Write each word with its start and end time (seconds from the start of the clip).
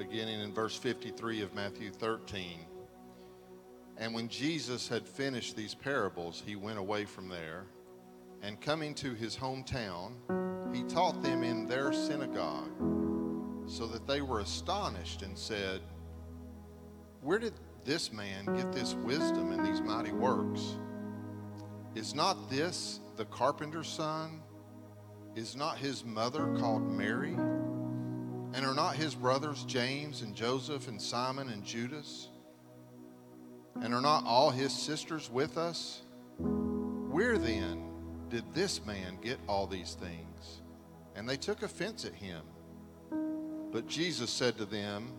beginning 0.00 0.40
in 0.40 0.50
verse 0.50 0.74
53 0.78 1.42
of 1.42 1.54
Matthew 1.54 1.90
13. 1.90 2.60
And 3.98 4.14
when 4.14 4.28
Jesus 4.28 4.88
had 4.88 5.06
finished 5.06 5.54
these 5.54 5.74
parables, 5.74 6.42
he 6.46 6.56
went 6.56 6.78
away 6.78 7.04
from 7.04 7.28
there. 7.28 7.66
And 8.40 8.58
coming 8.62 8.94
to 8.94 9.12
his 9.12 9.36
hometown, 9.36 10.12
he 10.74 10.84
taught 10.84 11.22
them 11.22 11.42
in 11.42 11.66
their 11.66 11.92
synagogue, 11.92 12.70
so 13.66 13.86
that 13.88 14.06
they 14.06 14.22
were 14.22 14.40
astonished 14.40 15.20
and 15.20 15.36
said, 15.36 15.82
Where 17.20 17.38
did 17.38 17.52
this 17.84 18.10
man 18.10 18.46
get 18.56 18.72
this 18.72 18.94
wisdom 18.94 19.52
and 19.52 19.66
these 19.66 19.82
mighty 19.82 20.12
works? 20.12 20.78
Is 21.94 22.14
not 22.14 22.48
this 22.48 23.00
the 23.18 23.26
carpenter's 23.26 23.88
son? 23.88 24.40
Is 25.36 25.56
not 25.56 25.76
his 25.76 26.06
mother 26.06 26.56
called 26.58 26.90
Mary? 26.90 27.36
And 28.52 28.66
are 28.66 28.74
not 28.74 28.96
his 28.96 29.14
brothers 29.14 29.64
James 29.64 30.22
and 30.22 30.34
Joseph 30.34 30.88
and 30.88 31.00
Simon 31.00 31.50
and 31.50 31.64
Judas? 31.64 32.28
And 33.80 33.94
are 33.94 34.00
not 34.00 34.24
all 34.24 34.50
his 34.50 34.72
sisters 34.72 35.30
with 35.30 35.56
us? 35.56 36.02
Where 36.38 37.38
then 37.38 37.90
did 38.28 38.44
this 38.52 38.84
man 38.84 39.18
get 39.22 39.38
all 39.46 39.66
these 39.66 39.94
things? 39.94 40.62
And 41.14 41.28
they 41.28 41.36
took 41.36 41.62
offense 41.62 42.04
at 42.04 42.14
him. 42.14 42.42
But 43.72 43.86
Jesus 43.86 44.30
said 44.30 44.56
to 44.58 44.64
them, 44.64 45.12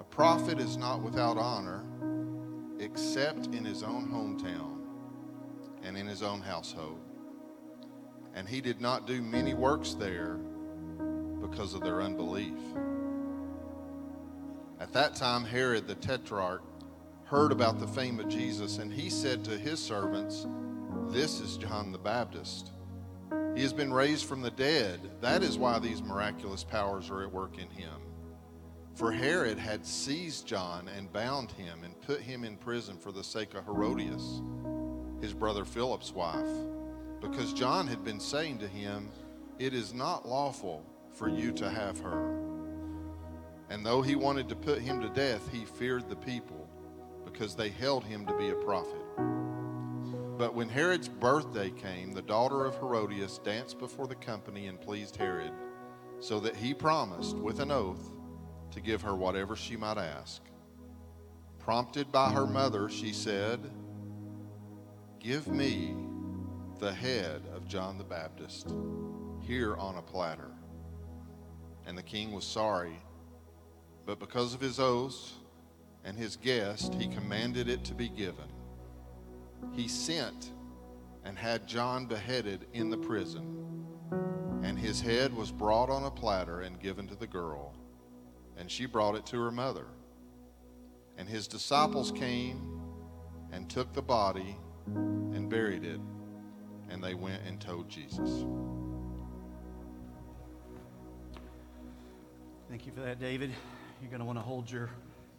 A 0.00 0.04
prophet 0.04 0.58
is 0.58 0.76
not 0.76 1.02
without 1.02 1.36
honor 1.36 1.84
except 2.80 3.46
in 3.46 3.64
his 3.64 3.82
own 3.82 4.08
hometown 4.08 4.78
and 5.84 5.96
in 5.96 6.06
his 6.06 6.22
own 6.22 6.40
household. 6.40 6.98
And 8.34 8.48
he 8.48 8.60
did 8.60 8.80
not 8.80 9.06
do 9.06 9.22
many 9.22 9.54
works 9.54 9.94
there 9.94 10.38
because 11.50 11.74
of 11.74 11.82
their 11.82 12.00
unbelief. 12.00 12.54
At 14.78 14.92
that 14.92 15.14
time, 15.14 15.44
Herod 15.44 15.86
the 15.86 15.94
Tetrarch 15.96 16.62
heard 17.24 17.52
about 17.52 17.78
the 17.78 17.86
fame 17.86 18.18
of 18.18 18.28
Jesus, 18.28 18.78
and 18.78 18.92
he 18.92 19.10
said 19.10 19.44
to 19.44 19.58
his 19.58 19.78
servants, 19.78 20.46
This 21.08 21.40
is 21.40 21.56
John 21.56 21.92
the 21.92 21.98
Baptist. 21.98 22.70
He 23.54 23.62
has 23.62 23.72
been 23.72 23.92
raised 23.92 24.26
from 24.26 24.42
the 24.42 24.50
dead. 24.50 25.00
That 25.20 25.42
is 25.42 25.58
why 25.58 25.78
these 25.78 26.02
miraculous 26.02 26.64
powers 26.64 27.10
are 27.10 27.22
at 27.22 27.32
work 27.32 27.58
in 27.58 27.68
him. 27.68 28.00
For 28.94 29.12
Herod 29.12 29.58
had 29.58 29.86
seized 29.86 30.46
John 30.46 30.88
and 30.88 31.12
bound 31.12 31.52
him 31.52 31.84
and 31.84 32.00
put 32.02 32.20
him 32.20 32.44
in 32.44 32.56
prison 32.56 32.96
for 32.96 33.12
the 33.12 33.24
sake 33.24 33.54
of 33.54 33.64
Herodias, 33.64 34.42
his 35.20 35.32
brother 35.32 35.64
Philip's 35.64 36.12
wife, 36.12 36.48
because 37.20 37.52
John 37.52 37.86
had 37.86 38.04
been 38.04 38.20
saying 38.20 38.58
to 38.58 38.68
him, 38.68 39.10
It 39.58 39.74
is 39.74 39.94
not 39.94 40.28
lawful 40.28 40.84
for 41.12 41.28
you 41.28 41.52
to 41.52 41.68
have 41.68 42.00
her. 42.00 42.38
And 43.68 43.86
though 43.86 44.02
he 44.02 44.16
wanted 44.16 44.48
to 44.48 44.56
put 44.56 44.80
him 44.80 45.00
to 45.00 45.08
death, 45.08 45.48
he 45.52 45.64
feared 45.64 46.08
the 46.08 46.16
people 46.16 46.68
because 47.24 47.54
they 47.54 47.68
held 47.68 48.04
him 48.04 48.26
to 48.26 48.36
be 48.36 48.50
a 48.50 48.54
prophet. 48.54 49.00
But 50.36 50.54
when 50.54 50.68
Herod's 50.68 51.08
birthday 51.08 51.70
came, 51.70 52.12
the 52.12 52.22
daughter 52.22 52.64
of 52.64 52.74
Herodias 52.76 53.38
danced 53.38 53.78
before 53.78 54.06
the 54.06 54.14
company 54.14 54.66
and 54.66 54.80
pleased 54.80 55.16
Herod, 55.16 55.52
so 56.18 56.40
that 56.40 56.56
he 56.56 56.74
promised 56.74 57.36
with 57.36 57.60
an 57.60 57.70
oath 57.70 58.10
to 58.72 58.80
give 58.80 59.02
her 59.02 59.14
whatever 59.14 59.54
she 59.54 59.76
might 59.76 59.98
ask. 59.98 60.42
Prompted 61.58 62.10
by 62.10 62.30
her 62.30 62.46
mother, 62.46 62.88
she 62.88 63.12
said, 63.12 63.60
Give 65.20 65.46
me 65.46 65.94
the 66.78 66.92
head 66.92 67.42
of 67.54 67.68
John 67.68 67.98
the 67.98 68.04
Baptist 68.04 68.74
here 69.42 69.76
on 69.76 69.96
a 69.96 70.02
platter. 70.02 70.50
And 71.86 71.96
the 71.96 72.02
king 72.02 72.32
was 72.32 72.44
sorry, 72.44 73.00
but 74.06 74.18
because 74.18 74.54
of 74.54 74.60
his 74.60 74.78
oaths 74.78 75.34
and 76.04 76.16
his 76.16 76.36
guest, 76.36 76.94
he 76.94 77.08
commanded 77.08 77.68
it 77.68 77.84
to 77.84 77.94
be 77.94 78.08
given. 78.08 78.48
He 79.72 79.88
sent 79.88 80.52
and 81.24 81.36
had 81.36 81.66
John 81.66 82.06
beheaded 82.06 82.66
in 82.72 82.90
the 82.90 82.96
prison, 82.96 83.86
and 84.62 84.78
his 84.78 85.00
head 85.00 85.34
was 85.34 85.50
brought 85.50 85.90
on 85.90 86.04
a 86.04 86.10
platter 86.10 86.60
and 86.62 86.80
given 86.80 87.06
to 87.08 87.14
the 87.14 87.26
girl, 87.26 87.74
and 88.56 88.70
she 88.70 88.86
brought 88.86 89.14
it 89.14 89.26
to 89.26 89.40
her 89.40 89.50
mother. 89.50 89.86
And 91.18 91.28
his 91.28 91.46
disciples 91.46 92.10
came 92.12 92.80
and 93.52 93.68
took 93.68 93.92
the 93.92 94.02
body 94.02 94.56
and 94.86 95.50
buried 95.50 95.84
it, 95.84 96.00
and 96.88 97.02
they 97.02 97.14
went 97.14 97.42
and 97.46 97.60
told 97.60 97.88
Jesus. 97.88 98.46
Thank 102.70 102.86
you 102.86 102.92
for 102.92 103.00
that, 103.00 103.18
David. 103.18 103.50
You're 104.00 104.10
going 104.10 104.20
to 104.20 104.24
want 104.24 104.38
to 104.38 104.44
hold 104.44 104.70
your 104.70 104.90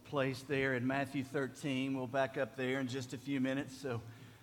place 0.04 0.44
there 0.48 0.74
in 0.74 0.86
Matthew 0.86 1.24
13. 1.24 1.96
We'll 1.96 2.06
back 2.06 2.36
up 2.36 2.58
there 2.58 2.78
in 2.78 2.88
just 2.88 3.14
a 3.14 3.16
few 3.16 3.40
minutes. 3.40 3.74
So 3.74 4.02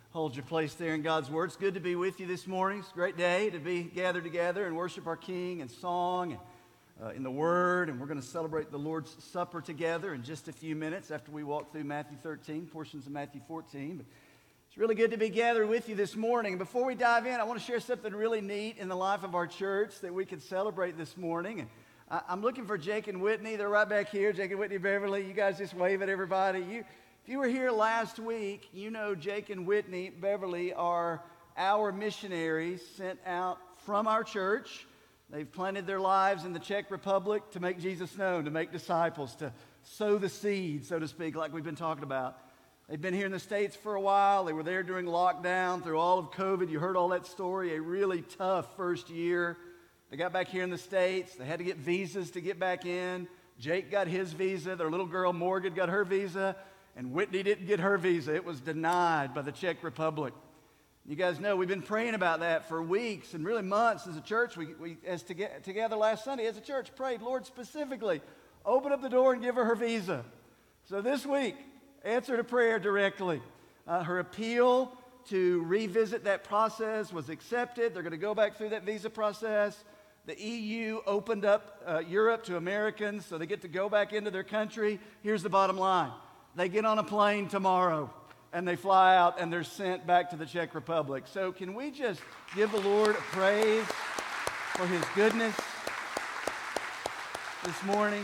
hold 0.10 0.36
your 0.36 0.44
place 0.44 0.74
there 0.74 0.96
in 0.96 1.04
God's 1.04 1.30
Word. 1.30 1.46
It's 1.46 1.56
good 1.56 1.76
to 1.76 1.80
be 1.80 1.96
with 1.96 2.20
you 2.20 2.26
this 2.26 2.48
morning. 2.48 2.80
It's 2.80 2.90
a 2.90 2.96
great 2.96 3.16
day 3.16 3.52
to 3.52 3.60
be 3.60 3.84
gathered 3.84 4.24
together 4.24 4.66
and 4.66 4.76
worship 4.76 5.06
our 5.06 5.16
King 5.16 5.62
and 5.62 5.70
song 5.70 6.32
and 6.32 6.40
uh, 7.08 7.12
in 7.12 7.22
the 7.22 7.30
Word. 7.30 7.90
And 7.90 8.00
we're 8.00 8.08
going 8.08 8.20
to 8.20 8.26
celebrate 8.26 8.72
the 8.72 8.80
Lord's 8.80 9.16
Supper 9.24 9.62
together 9.62 10.16
in 10.16 10.24
just 10.24 10.48
a 10.48 10.52
few 10.52 10.76
minutes 10.76 11.12
after 11.12 11.32
we 11.32 11.44
walk 11.44 11.72
through 11.72 11.84
Matthew 11.84 12.18
13, 12.24 12.66
portions 12.66 13.06
of 13.06 13.12
Matthew 13.12 13.42
14. 13.48 13.98
But 13.98 14.08
it's 14.68 14.80
really 14.80 14.96
good 14.96 15.12
to 15.12 15.18
be 15.18 15.30
gathered 15.30 15.70
with 15.70 15.90
you 15.90 15.94
this 15.94 16.16
morning. 16.16 16.58
Before 16.58 16.86
we 16.86 16.96
dive 16.96 17.28
in, 17.28 17.40
I 17.40 17.44
want 17.44 17.60
to 17.60 17.66
share 17.68 17.82
something 17.82 18.16
really 18.16 18.42
neat 18.42 18.80
in 18.80 18.90
the 18.90 18.96
life 18.96 19.24
of 19.24 19.36
our 19.36 19.46
church 19.46 20.00
that 20.02 20.12
we 20.12 20.26
can 20.26 20.40
celebrate 20.40 20.98
this 20.98 21.16
morning. 21.16 21.70
I'm 22.12 22.42
looking 22.42 22.66
for 22.66 22.76
Jake 22.76 23.08
and 23.08 23.22
Whitney. 23.22 23.56
They're 23.56 23.70
right 23.70 23.88
back 23.88 24.10
here. 24.10 24.34
Jake 24.34 24.50
and 24.50 24.60
Whitney 24.60 24.80
Beverly. 24.80 25.28
You 25.28 25.34
guys 25.34 25.60
just 25.60 25.76
wave 25.76 26.02
at 26.02 26.10
everybody. 26.10 26.60
You, 26.60 26.80
if 26.80 27.30
you 27.30 27.38
were 27.38 27.48
here 27.48 27.70
last 27.70 28.18
week, 28.18 28.68
you 28.74 28.90
know 28.90 29.14
Jake 29.14 29.52
and 29.52 29.68
Whitney 29.68 30.10
Beverly 30.10 30.74
are 30.74 31.22
our 31.56 31.92
missionaries 31.92 32.82
sent 32.98 33.20
out 33.28 33.60
from 33.86 34.08
our 34.08 34.24
church. 34.24 34.88
They've 35.30 35.52
planted 35.52 35.86
their 35.86 36.00
lives 36.00 36.46
in 36.46 36.54
the 36.54 36.60
Czech 36.60 36.90
Republic 36.90 37.44
to 37.52 37.60
make 37.60 37.80
Jesus 37.80 38.18
known, 38.18 38.46
to 38.46 38.52
make 38.52 38.72
disciples, 38.72 39.36
to 39.36 39.54
sow 39.84 40.18
the 40.18 40.30
seed, 40.30 40.86
so 40.86 40.98
to 40.98 41.08
speak, 41.08 41.36
like 41.36 41.54
we've 41.54 41.64
been 41.64 41.76
talking 41.76 42.04
about. 42.04 42.40
They've 42.90 43.00
been 43.00 43.14
here 43.14 43.28
in 43.28 43.32
the 43.32 43.40
States 43.40 43.76
for 43.76 43.94
a 43.94 44.02
while. 44.02 44.46
They 44.46 44.54
were 44.54 44.64
there 44.64 44.82
during 44.82 45.06
lockdown, 45.06 45.84
through 45.84 46.00
all 46.00 46.18
of 46.18 46.32
COVID. 46.32 46.72
You 46.72 46.80
heard 46.80 46.98
all 46.98 47.10
that 47.10 47.28
story. 47.28 47.76
A 47.76 47.82
really 47.82 48.24
tough 48.24 48.76
first 48.76 49.12
year. 49.12 49.58
They 50.10 50.18
got 50.18 50.34
back 50.34 50.48
here 50.48 50.64
in 50.64 50.70
the 50.70 50.78
States. 50.78 51.36
They 51.36 51.46
had 51.46 51.60
to 51.60 51.64
get 51.64 51.78
visas 51.78 52.32
to 52.32 52.42
get 52.42 52.60
back 52.60 52.86
in. 52.86 53.28
Jake 53.60 53.92
got 53.92 54.08
his 54.08 54.34
visa. 54.34 54.76
Their 54.76 54.90
little 54.90 55.06
girl, 55.06 55.34
Morgan, 55.34 55.74
got 55.74 55.90
her 55.90 56.04
visa. 56.04 56.56
And 56.96 57.12
Whitney 57.12 57.44
didn't 57.44 57.68
get 57.68 57.80
her 57.80 57.98
visa. 57.98 58.34
It 58.34 58.44
was 58.44 58.60
denied 58.60 59.34
by 59.34 59.44
the 59.44 59.52
Czech 59.52 59.84
Republic. 59.84 60.34
You 61.06 61.16
guys 61.16 61.40
know 61.40 61.56
we've 61.56 61.68
been 61.68 61.82
praying 61.82 62.14
about 62.14 62.42
that 62.42 62.68
for 62.68 62.82
weeks 62.82 63.34
and 63.34 63.46
really 63.46 63.62
months 63.62 64.06
as 64.08 64.18
a 64.18 64.22
church. 64.22 64.58
We, 64.58 64.74
we 64.76 64.98
as 65.06 65.24
to 65.24 65.34
get, 65.34 65.64
together 65.64 65.96
last 65.96 66.24
Sunday 66.24 66.46
as 66.46 66.58
a 66.58 66.62
church, 66.62 66.96
prayed, 66.96 67.22
Lord, 67.22 67.46
specifically, 67.46 68.22
open 68.66 68.92
up 68.92 69.02
the 69.02 69.10
door 69.10 69.34
and 69.34 69.42
give 69.42 69.56
her 69.56 69.66
her 69.66 69.76
visa. 69.76 70.26
So 70.86 71.02
this 71.02 71.26
week, 71.26 71.56
answered 72.04 72.40
a 72.40 72.44
prayer 72.44 72.80
directly. 72.80 73.42
Uh, 73.88 74.04
her 74.04 74.20
appeal 74.20 74.92
to 75.30 75.64
revisit 75.64 76.24
that 76.26 76.44
process 76.44 77.14
was 77.14 77.30
accepted. 77.30 77.94
They're 77.94 78.04
going 78.04 78.12
to 78.12 78.18
go 78.18 78.36
back 78.36 78.58
through 78.58 78.70
that 78.70 78.84
visa 78.84 79.10
process. 79.10 79.84
The 80.26 80.40
EU 80.40 81.02
opened 81.06 81.46
up 81.46 81.82
uh, 81.88 82.00
Europe 82.00 82.44
to 82.46 82.58
Americans 82.58 83.26
so 83.26 83.38
they 83.38 83.46
get 83.46 83.62
to 83.62 83.68
go 83.68 83.90
back 83.90 84.14
into 84.14 84.32
their 84.32 84.44
country. 84.44 85.00
Here's 85.24 85.44
the 85.44 85.50
bottom 85.50 85.78
line 85.78 86.12
they 86.56 86.70
get 86.70 86.86
on 86.86 87.00
a 87.00 87.04
plane 87.04 87.48
tomorrow 87.48 88.14
and 88.54 88.68
they 88.68 88.76
fly 88.76 89.16
out 89.16 89.40
and 89.40 89.52
they're 89.52 89.64
sent 89.64 90.06
back 90.06 90.30
to 90.32 90.36
the 90.36 90.46
Czech 90.46 90.74
Republic. 90.76 91.26
So, 91.28 91.52
can 91.52 91.74
we 91.74 91.92
just 91.92 92.22
give 92.56 92.72
the 92.72 92.82
Lord 92.82 93.16
praise 93.16 93.86
for 94.76 94.86
his 94.88 95.04
goodness 95.16 95.56
this 97.64 97.84
morning? 97.84 98.24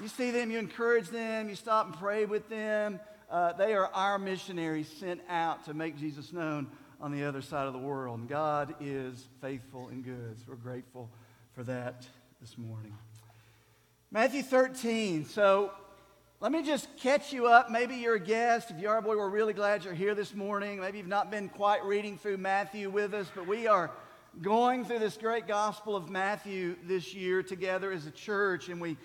You 0.00 0.08
see 0.08 0.30
them, 0.30 0.50
you 0.50 0.58
encourage 0.58 1.08
them, 1.08 1.48
you 1.48 1.56
stop 1.56 1.86
and 1.86 1.96
pray 1.96 2.24
with 2.24 2.48
them. 2.48 3.00
Uh, 3.30 3.52
they 3.52 3.74
are 3.74 3.90
our 3.92 4.18
missionaries 4.18 4.88
sent 4.88 5.20
out 5.28 5.64
to 5.66 5.74
make 5.74 5.98
Jesus 5.98 6.32
known 6.32 6.68
on 7.00 7.12
the 7.12 7.24
other 7.24 7.42
side 7.42 7.66
of 7.66 7.72
the 7.72 7.78
world. 7.78 8.20
And 8.20 8.28
God 8.28 8.74
is 8.80 9.26
faithful 9.40 9.88
and 9.88 10.04
good. 10.04 10.38
So 10.38 10.46
we're 10.48 10.56
grateful 10.56 11.10
for 11.54 11.62
that 11.64 12.06
this 12.40 12.58
morning. 12.58 12.94
Matthew 14.10 14.42
13. 14.42 15.24
So 15.24 15.72
let 16.40 16.52
me 16.52 16.62
just 16.62 16.88
catch 16.96 17.32
you 17.32 17.46
up. 17.46 17.70
Maybe 17.70 17.96
you're 17.96 18.14
a 18.14 18.20
guest. 18.20 18.70
If 18.70 18.80
you 18.80 18.88
are, 18.88 19.02
boy, 19.02 19.16
we're 19.16 19.28
really 19.28 19.52
glad 19.52 19.84
you're 19.84 19.94
here 19.94 20.14
this 20.14 20.34
morning. 20.34 20.80
Maybe 20.80 20.98
you've 20.98 21.06
not 21.06 21.30
been 21.30 21.48
quite 21.48 21.84
reading 21.84 22.16
through 22.16 22.38
Matthew 22.38 22.90
with 22.90 23.12
us, 23.12 23.26
but 23.34 23.46
we 23.46 23.66
are 23.66 23.90
going 24.40 24.84
through 24.84 25.00
this 25.00 25.16
great 25.16 25.48
gospel 25.48 25.96
of 25.96 26.10
Matthew 26.10 26.76
this 26.84 27.12
year 27.12 27.42
together 27.42 27.90
as 27.90 28.06
a 28.06 28.10
church, 28.10 28.68
and 28.68 28.80
we 28.80 28.96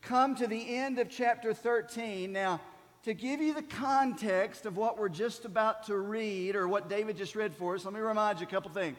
come 0.00 0.34
to 0.36 0.46
the 0.46 0.76
end 0.76 0.98
of 0.98 1.10
chapter 1.10 1.52
13. 1.52 2.32
Now, 2.32 2.60
to 3.04 3.14
give 3.14 3.40
you 3.40 3.54
the 3.54 3.62
context 3.62 4.66
of 4.66 4.76
what 4.76 4.98
we're 4.98 5.08
just 5.08 5.44
about 5.44 5.84
to 5.86 5.96
read 5.96 6.56
or 6.56 6.68
what 6.68 6.88
David 6.88 7.16
just 7.16 7.34
read 7.36 7.54
for 7.54 7.74
us, 7.74 7.84
let 7.84 7.94
me 7.94 8.00
remind 8.00 8.40
you 8.40 8.46
a 8.46 8.50
couple 8.50 8.70
things. 8.70 8.96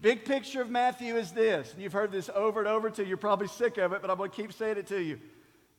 Big 0.00 0.24
picture 0.24 0.62
of 0.62 0.70
Matthew 0.70 1.16
is 1.16 1.32
this, 1.32 1.72
and 1.72 1.82
you've 1.82 1.92
heard 1.92 2.12
this 2.12 2.30
over 2.32 2.60
and 2.60 2.68
over 2.68 2.88
till 2.88 3.06
you're 3.06 3.16
probably 3.16 3.48
sick 3.48 3.78
of 3.78 3.92
it, 3.92 4.00
but 4.00 4.10
I'm 4.10 4.18
going 4.18 4.30
to 4.30 4.36
keep 4.36 4.52
saying 4.52 4.78
it 4.78 4.86
to 4.88 5.02
you. 5.02 5.18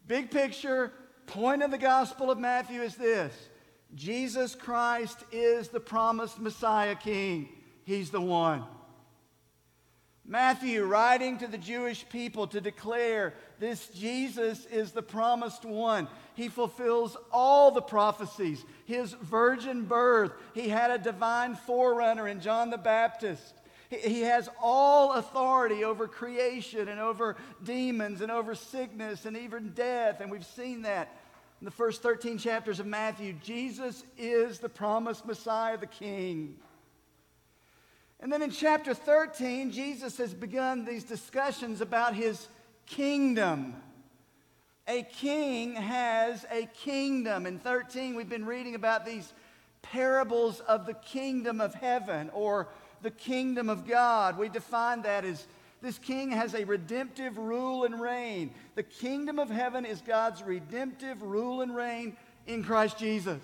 Big 0.07 0.29
picture, 0.29 0.91
point 1.25 1.63
of 1.63 1.71
the 1.71 1.77
Gospel 1.77 2.29
of 2.29 2.37
Matthew 2.37 2.81
is 2.81 2.95
this 2.95 3.33
Jesus 3.95 4.55
Christ 4.55 5.23
is 5.31 5.69
the 5.69 5.79
promised 5.79 6.39
Messiah 6.39 6.95
King. 6.95 7.49
He's 7.85 8.09
the 8.09 8.21
one. 8.21 8.65
Matthew, 10.29 10.85
writing 10.85 11.39
to 11.39 11.47
the 11.47 11.57
Jewish 11.57 12.07
people 12.07 12.45
to 12.49 12.61
declare 12.61 13.33
this 13.57 13.87
Jesus 13.87 14.67
is 14.67 14.91
the 14.91 15.01
promised 15.01 15.65
one. 15.65 16.07
He 16.35 16.49
fulfills 16.49 17.17
all 17.31 17.71
the 17.71 17.81
prophecies. 17.81 18.63
His 18.85 19.13
virgin 19.13 19.85
birth, 19.85 20.31
he 20.53 20.69
had 20.69 20.91
a 20.91 20.99
divine 20.99 21.55
forerunner 21.55 22.27
in 22.27 22.41
John 22.41 22.69
the 22.69 22.77
Baptist. 22.77 23.55
He 23.89 24.21
has 24.21 24.47
all 24.61 25.13
authority 25.13 25.83
over 25.83 26.07
creation 26.07 26.89
and 26.89 26.99
over 26.99 27.35
demons 27.63 28.21
and 28.21 28.31
over 28.31 28.53
sickness 28.53 29.25
and 29.25 29.35
even 29.35 29.69
death. 29.69 30.21
And 30.21 30.29
we've 30.29 30.45
seen 30.45 30.83
that 30.83 31.11
in 31.59 31.65
the 31.65 31.71
first 31.71 32.03
13 32.03 32.37
chapters 32.37 32.79
of 32.79 32.85
Matthew. 32.85 33.33
Jesus 33.43 34.03
is 34.15 34.59
the 34.59 34.69
promised 34.69 35.25
Messiah, 35.25 35.75
the 35.75 35.87
King. 35.87 36.55
And 38.19 38.31
then 38.31 38.41
in 38.41 38.51
chapter 38.51 38.93
13, 38.93 39.71
Jesus 39.71 40.17
has 40.17 40.33
begun 40.33 40.83
these 40.83 41.03
discussions 41.03 41.79
about 41.79 42.15
his 42.15 42.47
kingdom. 42.85 43.75
A 44.87 45.03
king 45.03 45.75
has 45.75 46.45
a 46.51 46.65
kingdom. 46.65 47.45
In 47.45 47.59
13, 47.59 48.15
we've 48.15 48.27
been 48.27 48.45
reading 48.45 48.75
about 48.75 49.05
these 49.05 49.33
parables 49.81 50.59
of 50.61 50.85
the 50.85 50.95
kingdom 50.95 51.61
of 51.61 51.73
heaven 51.73 52.29
or 52.33 52.67
the 53.01 53.11
kingdom 53.11 53.69
of 53.69 53.87
God. 53.87 54.37
We 54.37 54.49
define 54.49 55.03
that 55.03 55.23
as 55.23 55.47
this 55.81 55.97
king 55.97 56.31
has 56.31 56.53
a 56.53 56.65
redemptive 56.65 57.37
rule 57.37 57.85
and 57.85 58.01
reign. 58.01 58.51
The 58.75 58.83
kingdom 58.83 59.39
of 59.39 59.49
heaven 59.49 59.85
is 59.85 60.01
God's 60.01 60.43
redemptive 60.43 61.21
rule 61.21 61.61
and 61.61 61.73
reign 61.73 62.17
in 62.47 62.63
Christ 62.63 62.97
Jesus. 62.97 63.39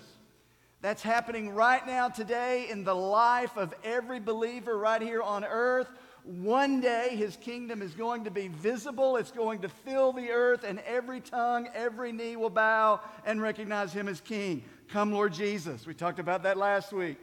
That's 0.86 1.02
happening 1.02 1.50
right 1.50 1.84
now, 1.84 2.08
today, 2.08 2.68
in 2.70 2.84
the 2.84 2.94
life 2.94 3.56
of 3.56 3.74
every 3.82 4.20
believer 4.20 4.78
right 4.78 5.02
here 5.02 5.20
on 5.20 5.44
earth. 5.44 5.88
One 6.22 6.80
day, 6.80 7.16
his 7.16 7.34
kingdom 7.34 7.82
is 7.82 7.92
going 7.92 8.22
to 8.22 8.30
be 8.30 8.46
visible. 8.46 9.16
It's 9.16 9.32
going 9.32 9.62
to 9.62 9.68
fill 9.68 10.12
the 10.12 10.30
earth, 10.30 10.62
and 10.62 10.78
every 10.86 11.20
tongue, 11.20 11.68
every 11.74 12.12
knee 12.12 12.36
will 12.36 12.50
bow 12.50 13.00
and 13.24 13.42
recognize 13.42 13.92
him 13.92 14.06
as 14.06 14.20
king. 14.20 14.62
Come, 14.86 15.10
Lord 15.10 15.32
Jesus. 15.32 15.88
We 15.88 15.92
talked 15.92 16.20
about 16.20 16.44
that 16.44 16.56
last 16.56 16.92
week. 16.92 17.18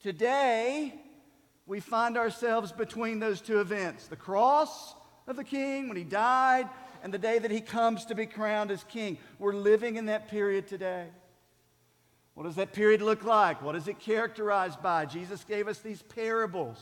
Today, 0.00 0.94
we 1.66 1.80
find 1.80 2.16
ourselves 2.16 2.70
between 2.70 3.18
those 3.18 3.40
two 3.40 3.58
events 3.58 4.06
the 4.06 4.14
cross 4.14 4.94
of 5.26 5.34
the 5.34 5.42
king 5.42 5.88
when 5.88 5.96
he 5.96 6.04
died, 6.04 6.68
and 7.02 7.12
the 7.12 7.18
day 7.18 7.40
that 7.40 7.50
he 7.50 7.60
comes 7.60 8.04
to 8.04 8.14
be 8.14 8.26
crowned 8.26 8.70
as 8.70 8.84
king. 8.84 9.18
We're 9.40 9.52
living 9.52 9.96
in 9.96 10.06
that 10.06 10.28
period 10.28 10.68
today. 10.68 11.08
What 12.34 12.44
does 12.44 12.56
that 12.56 12.72
period 12.72 13.02
look 13.02 13.24
like? 13.24 13.62
What 13.62 13.76
is 13.76 13.88
it 13.88 13.98
characterized 13.98 14.82
by? 14.82 15.04
Jesus 15.04 15.44
gave 15.44 15.68
us 15.68 15.80
these 15.80 16.02
parables 16.02 16.78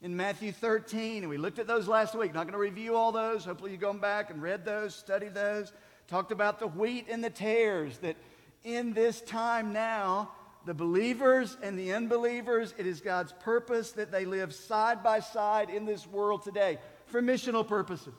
in 0.00 0.16
Matthew 0.16 0.52
13, 0.52 1.22
and 1.22 1.28
we 1.28 1.36
looked 1.36 1.58
at 1.58 1.66
those 1.66 1.86
last 1.86 2.14
week. 2.14 2.32
Not 2.32 2.44
going 2.44 2.52
to 2.52 2.58
review 2.58 2.96
all 2.96 3.12
those. 3.12 3.44
Hopefully, 3.44 3.72
you've 3.72 3.80
gone 3.80 3.98
back 3.98 4.30
and 4.30 4.40
read 4.40 4.64
those, 4.64 4.94
studied 4.94 5.34
those. 5.34 5.72
Talked 6.08 6.32
about 6.32 6.58
the 6.58 6.66
wheat 6.66 7.06
and 7.10 7.22
the 7.22 7.30
tares, 7.30 7.98
that 7.98 8.16
in 8.64 8.94
this 8.94 9.20
time 9.20 9.72
now, 9.72 10.30
the 10.64 10.74
believers 10.74 11.56
and 11.62 11.78
the 11.78 11.92
unbelievers, 11.92 12.74
it 12.78 12.86
is 12.86 13.00
God's 13.00 13.32
purpose 13.40 13.92
that 13.92 14.10
they 14.10 14.24
live 14.24 14.54
side 14.54 15.02
by 15.02 15.20
side 15.20 15.70
in 15.70 15.84
this 15.84 16.06
world 16.06 16.42
today 16.42 16.78
for 17.06 17.22
missional 17.22 17.66
purposes. 17.66 18.14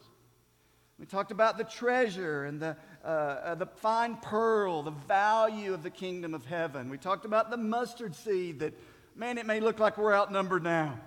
We 1.02 1.08
talked 1.08 1.32
about 1.32 1.58
the 1.58 1.64
treasure 1.64 2.46
and 2.46 2.60
the, 2.60 2.78
uh, 3.04 3.08
uh, 3.08 3.56
the 3.56 3.66
fine 3.66 4.18
pearl, 4.18 4.84
the 4.84 4.92
value 4.92 5.74
of 5.74 5.82
the 5.82 5.90
kingdom 5.90 6.36
of 6.36 6.46
heaven. 6.46 6.92
We 6.92 7.00
talked 7.00 7.26
about 7.26 7.50
the 7.50 7.58
mustard 7.58 8.14
seed 8.14 8.60
that, 8.60 8.76
man, 9.16 9.40
it 9.40 9.48
may 9.48 9.62
look 9.62 9.80
like 9.80 9.98
we're 9.98 10.14
outnumbered 10.14 10.62
now. 10.62 11.00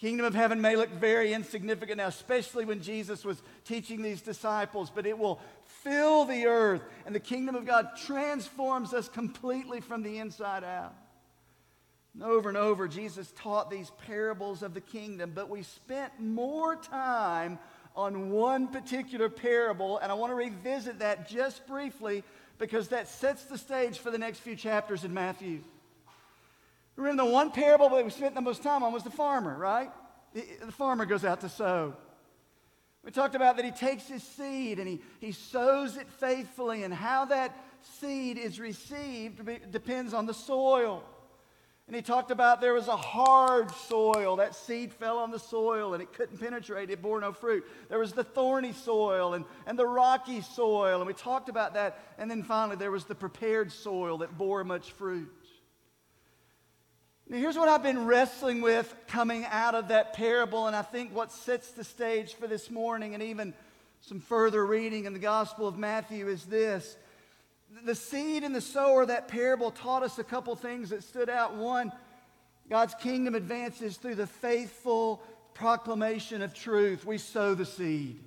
Kingdom 0.00 0.24
of 0.24 0.34
heaven 0.34 0.62
may 0.62 0.76
look 0.76 0.88
very 0.88 1.34
insignificant 1.34 1.98
now, 1.98 2.06
especially 2.06 2.64
when 2.64 2.80
Jesus 2.80 3.22
was 3.22 3.42
teaching 3.66 4.00
these 4.00 4.22
disciples, 4.22 4.90
but 4.94 5.04
it 5.04 5.18
will 5.18 5.40
fill 5.66 6.24
the 6.24 6.46
earth, 6.46 6.82
and 7.04 7.14
the 7.14 7.20
kingdom 7.20 7.54
of 7.54 7.66
God 7.66 7.88
transforms 8.06 8.94
us 8.94 9.10
completely 9.10 9.82
from 9.82 10.04
the 10.04 10.16
inside 10.16 10.64
out. 10.64 10.94
And 12.14 12.22
over 12.22 12.48
and 12.48 12.56
over, 12.56 12.88
Jesus 12.88 13.30
taught 13.36 13.70
these 13.70 13.90
parables 14.06 14.62
of 14.62 14.72
the 14.72 14.80
kingdom, 14.80 15.32
but 15.34 15.50
we 15.50 15.64
spent 15.64 16.18
more 16.18 16.76
time 16.76 17.58
on 17.96 18.30
one 18.30 18.68
particular 18.68 19.28
parable, 19.28 19.98
and 19.98 20.12
I 20.12 20.14
want 20.14 20.30
to 20.30 20.34
revisit 20.34 20.98
that 20.98 21.28
just 21.28 21.66
briefly 21.66 22.22
because 22.58 22.88
that 22.88 23.08
sets 23.08 23.44
the 23.44 23.58
stage 23.58 23.98
for 23.98 24.10
the 24.10 24.18
next 24.18 24.40
few 24.40 24.54
chapters 24.54 25.04
in 25.04 25.14
Matthew. 25.14 25.60
Remember, 26.96 27.24
the 27.24 27.30
one 27.30 27.50
parable 27.50 27.88
that 27.90 28.04
we 28.04 28.10
spent 28.10 28.34
the 28.34 28.40
most 28.40 28.62
time 28.62 28.82
on 28.82 28.92
was 28.92 29.02
the 29.02 29.10
farmer, 29.10 29.56
right? 29.56 29.90
The 30.32 30.72
farmer 30.72 31.06
goes 31.06 31.24
out 31.24 31.40
to 31.40 31.48
sow. 31.48 31.94
We 33.04 33.10
talked 33.10 33.34
about 33.34 33.56
that 33.56 33.64
he 33.64 33.70
takes 33.70 34.08
his 34.08 34.22
seed 34.22 34.78
and 34.78 34.88
he, 34.88 35.00
he 35.20 35.32
sows 35.32 35.96
it 35.96 36.10
faithfully, 36.10 36.82
and 36.82 36.92
how 36.92 37.26
that 37.26 37.56
seed 38.00 38.36
is 38.36 38.58
received 38.58 39.48
depends 39.70 40.12
on 40.12 40.26
the 40.26 40.34
soil. 40.34 41.04
And 41.86 41.94
he 41.94 42.02
talked 42.02 42.32
about 42.32 42.60
there 42.60 42.74
was 42.74 42.88
a 42.88 42.96
hard 42.96 43.70
soil. 43.70 44.36
That 44.36 44.56
seed 44.56 44.92
fell 44.92 45.18
on 45.18 45.30
the 45.30 45.38
soil 45.38 45.94
and 45.94 46.02
it 46.02 46.12
couldn't 46.12 46.38
penetrate. 46.38 46.90
It 46.90 47.00
bore 47.00 47.20
no 47.20 47.32
fruit. 47.32 47.64
There 47.88 47.98
was 47.98 48.12
the 48.12 48.24
thorny 48.24 48.72
soil 48.72 49.34
and, 49.34 49.44
and 49.66 49.78
the 49.78 49.86
rocky 49.86 50.40
soil. 50.40 50.98
And 50.98 51.06
we 51.06 51.14
talked 51.14 51.48
about 51.48 51.74
that. 51.74 52.02
And 52.18 52.28
then 52.28 52.42
finally, 52.42 52.76
there 52.76 52.90
was 52.90 53.04
the 53.04 53.14
prepared 53.14 53.70
soil 53.70 54.18
that 54.18 54.36
bore 54.36 54.64
much 54.64 54.90
fruit. 54.92 55.30
Now, 57.28 57.38
here's 57.38 57.56
what 57.56 57.68
I've 57.68 57.82
been 57.82 58.06
wrestling 58.06 58.60
with 58.60 58.94
coming 59.08 59.44
out 59.46 59.74
of 59.74 59.88
that 59.88 60.12
parable, 60.12 60.68
and 60.68 60.76
I 60.76 60.82
think 60.82 61.12
what 61.12 61.32
sets 61.32 61.72
the 61.72 61.82
stage 61.82 62.34
for 62.34 62.46
this 62.46 62.70
morning 62.70 63.14
and 63.14 63.22
even 63.22 63.52
some 64.00 64.20
further 64.20 64.64
reading 64.64 65.06
in 65.06 65.12
the 65.12 65.18
Gospel 65.18 65.66
of 65.66 65.76
Matthew 65.76 66.28
is 66.28 66.44
this 66.44 66.96
the 67.84 67.94
seed 67.94 68.44
and 68.44 68.54
the 68.54 68.60
sower, 68.60 69.06
that 69.06 69.28
parable 69.28 69.70
taught 69.70 70.02
us 70.02 70.18
a 70.18 70.24
couple 70.24 70.54
things 70.56 70.90
that 70.90 71.04
stood 71.04 71.28
out. 71.28 71.54
One, 71.54 71.92
God's 72.68 72.94
kingdom 72.94 73.34
advances 73.34 73.96
through 73.96 74.16
the 74.16 74.26
faithful 74.26 75.22
proclamation 75.54 76.42
of 76.42 76.54
truth. 76.54 77.04
We 77.04 77.18
sow 77.18 77.54
the 77.54 77.64
seed. 77.64 78.22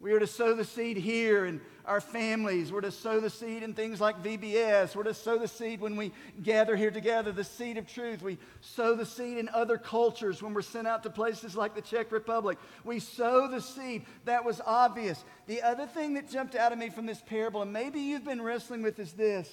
We 0.00 0.12
are 0.12 0.20
to 0.20 0.28
sow 0.28 0.54
the 0.54 0.64
seed 0.64 0.96
here 0.96 1.44
in 1.44 1.60
our 1.84 2.00
families. 2.00 2.70
We're 2.70 2.82
to 2.82 2.92
sow 2.92 3.18
the 3.18 3.30
seed 3.30 3.64
in 3.64 3.74
things 3.74 4.00
like 4.00 4.22
VBS. 4.22 4.94
We're 4.94 5.02
to 5.02 5.14
sow 5.14 5.38
the 5.38 5.48
seed 5.48 5.80
when 5.80 5.96
we 5.96 6.12
gather 6.40 6.76
here 6.76 6.92
together, 6.92 7.32
the 7.32 7.42
seed 7.42 7.78
of 7.78 7.88
truth. 7.88 8.22
We 8.22 8.38
sow 8.60 8.94
the 8.94 9.04
seed 9.04 9.38
in 9.38 9.48
other 9.48 9.76
cultures 9.76 10.40
when 10.40 10.54
we're 10.54 10.62
sent 10.62 10.86
out 10.86 11.02
to 11.02 11.10
places 11.10 11.56
like 11.56 11.74
the 11.74 11.82
Czech 11.82 12.12
Republic. 12.12 12.58
We 12.84 13.00
sow 13.00 13.48
the 13.48 13.60
seed. 13.60 14.04
That 14.24 14.44
was 14.44 14.60
obvious. 14.64 15.24
The 15.48 15.62
other 15.62 15.86
thing 15.86 16.14
that 16.14 16.30
jumped 16.30 16.54
out 16.54 16.70
at 16.70 16.78
me 16.78 16.90
from 16.90 17.06
this 17.06 17.20
parable, 17.20 17.62
and 17.62 17.72
maybe 17.72 17.98
you've 17.98 18.24
been 18.24 18.42
wrestling 18.42 18.82
with, 18.82 19.00
is 19.00 19.14
this. 19.14 19.50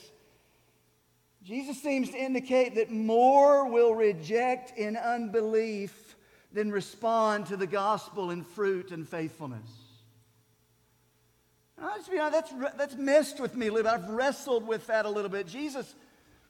Jesus 1.44 1.82
seems 1.82 2.12
to 2.12 2.18
indicate 2.18 2.76
that 2.76 2.92
more 2.92 3.68
will 3.68 3.96
reject 3.96 4.78
in 4.78 4.96
unbelief 4.96 6.16
than 6.52 6.72
respond 6.72 7.48
to 7.48 7.58
the 7.58 7.68
gospel 7.68 8.30
in 8.30 8.44
fruit 8.44 8.92
and 8.92 9.10
faithfulness. 9.10 9.85
I 11.82 11.98
just 11.98 12.10
be 12.10 12.20
honest, 12.20 12.54
that's, 12.58 12.78
that's 12.78 12.96
messed 12.96 13.40
with 13.40 13.56
me 13.56 13.68
a 13.68 13.72
little 13.72 13.92
bit. 13.92 14.02
I've 14.02 14.10
wrestled 14.10 14.66
with 14.66 14.88
that 14.88 15.06
a 15.06 15.10
little 15.10 15.30
bit. 15.30 15.48
Jesus 15.48 15.94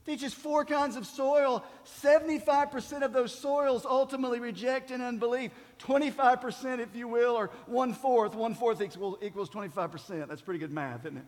teaches 0.05 0.33
four 0.33 0.63
kinds 0.65 0.95
of 0.95 1.05
soil. 1.05 1.63
75% 2.03 3.01
of 3.01 3.11
those 3.11 3.33
soils 3.33 3.85
ultimately 3.85 4.39
reject 4.39 4.91
in 4.91 5.01
unbelief. 5.01 5.51
25%, 5.79 6.79
if 6.79 6.95
you 6.95 7.07
will, 7.07 7.35
or 7.35 7.49
one 7.65 7.93
fourth. 7.93 8.35
One 8.35 8.53
fourth 8.53 8.81
equals 8.81 9.49
25%. 9.49 10.27
That's 10.27 10.41
pretty 10.41 10.59
good 10.59 10.71
math, 10.71 11.05
isn't 11.05 11.17
it? 11.17 11.25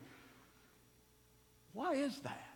Why 1.74 1.94
is 1.94 2.18
that? 2.20 2.47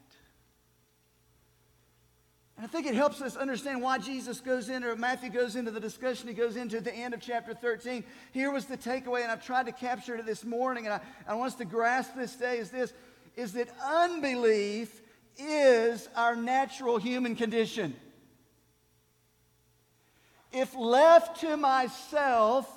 And 2.61 2.69
I 2.69 2.71
think 2.71 2.85
it 2.85 2.93
helps 2.93 3.23
us 3.23 3.35
understand 3.35 3.81
why 3.81 3.97
Jesus 3.97 4.39
goes 4.39 4.69
into, 4.69 4.91
or 4.91 4.95
Matthew 4.95 5.31
goes 5.31 5.55
into 5.55 5.71
the 5.71 5.79
discussion 5.79 6.27
he 6.27 6.35
goes 6.35 6.55
into 6.55 6.77
at 6.77 6.83
the 6.83 6.93
end 6.93 7.15
of 7.15 7.19
chapter 7.19 7.55
13. 7.55 8.03
Here 8.33 8.51
was 8.51 8.67
the 8.67 8.77
takeaway, 8.77 9.23
and 9.23 9.31
I've 9.31 9.43
tried 9.43 9.65
to 9.65 9.71
capture 9.71 10.13
it 10.13 10.27
this 10.27 10.43
morning, 10.45 10.85
and 10.85 10.93
I, 10.93 11.01
I 11.27 11.33
want 11.33 11.53
us 11.53 11.57
to 11.57 11.65
grasp 11.65 12.11
this 12.15 12.35
day 12.35 12.59
is 12.59 12.69
this, 12.69 12.93
is 13.35 13.53
that 13.53 13.67
unbelief 13.83 15.01
is 15.39 16.07
our 16.15 16.35
natural 16.35 16.99
human 16.99 17.35
condition. 17.35 17.95
If 20.51 20.75
left 20.75 21.41
to 21.41 21.57
myself, 21.57 22.67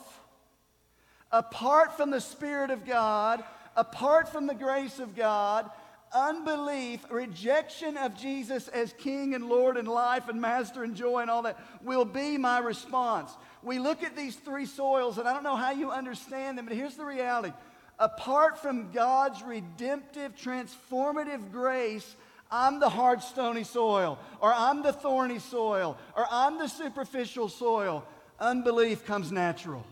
apart 1.31 1.95
from 1.95 2.11
the 2.11 2.23
Spirit 2.23 2.71
of 2.71 2.87
God, 2.87 3.45
apart 3.77 4.31
from 4.31 4.47
the 4.47 4.55
grace 4.55 4.99
of 4.99 5.15
God, 5.15 5.71
unbelief, 6.15 7.05
rejection 7.11 7.97
of 7.97 8.17
Jesus 8.17 8.69
as 8.69 8.93
King 8.95 9.35
and 9.35 9.49
Lord 9.49 9.77
and 9.77 9.89
life 9.89 10.29
and 10.29 10.41
Master 10.41 10.85
and 10.85 10.95
joy 10.95 11.21
and 11.21 11.31
all 11.31 11.43
that 11.43 11.59
will 11.83 12.05
be 12.05 12.39
my 12.39 12.59
response. 12.59 13.31
We 13.63 13.79
look 13.79 14.03
at 14.03 14.17
these 14.17 14.37
three 14.37 14.67
soils, 14.67 15.19
and 15.19 15.29
I 15.29 15.33
don't 15.33 15.43
know 15.43 15.57
how 15.57 15.73
you 15.73 15.91
understand 15.91 16.57
them, 16.57 16.67
but 16.67 16.77
here's 16.77 16.97
the 16.97 17.05
reality 17.05 17.53
Apart 17.99 18.59
from 18.59 18.91
God's 18.91 19.43
redemptive, 19.43 20.35
transformative 20.37 21.53
grace, 21.53 22.17
I'm 22.51 22.81
the 22.81 22.89
hard, 22.89 23.23
stony 23.23 23.65
soil, 23.65 24.19
or 24.41 24.53
I'm 24.53 24.83
the 24.83 24.93
thorny 24.93 25.39
soil, 25.39 25.97
or 26.17 26.27
I'm 26.31 26.59
the 26.59 26.69
superficial 26.69 27.49
soil. 27.49 28.05
Unbelief 28.41 29.07
comes 29.07 29.31
natural. 29.31 29.87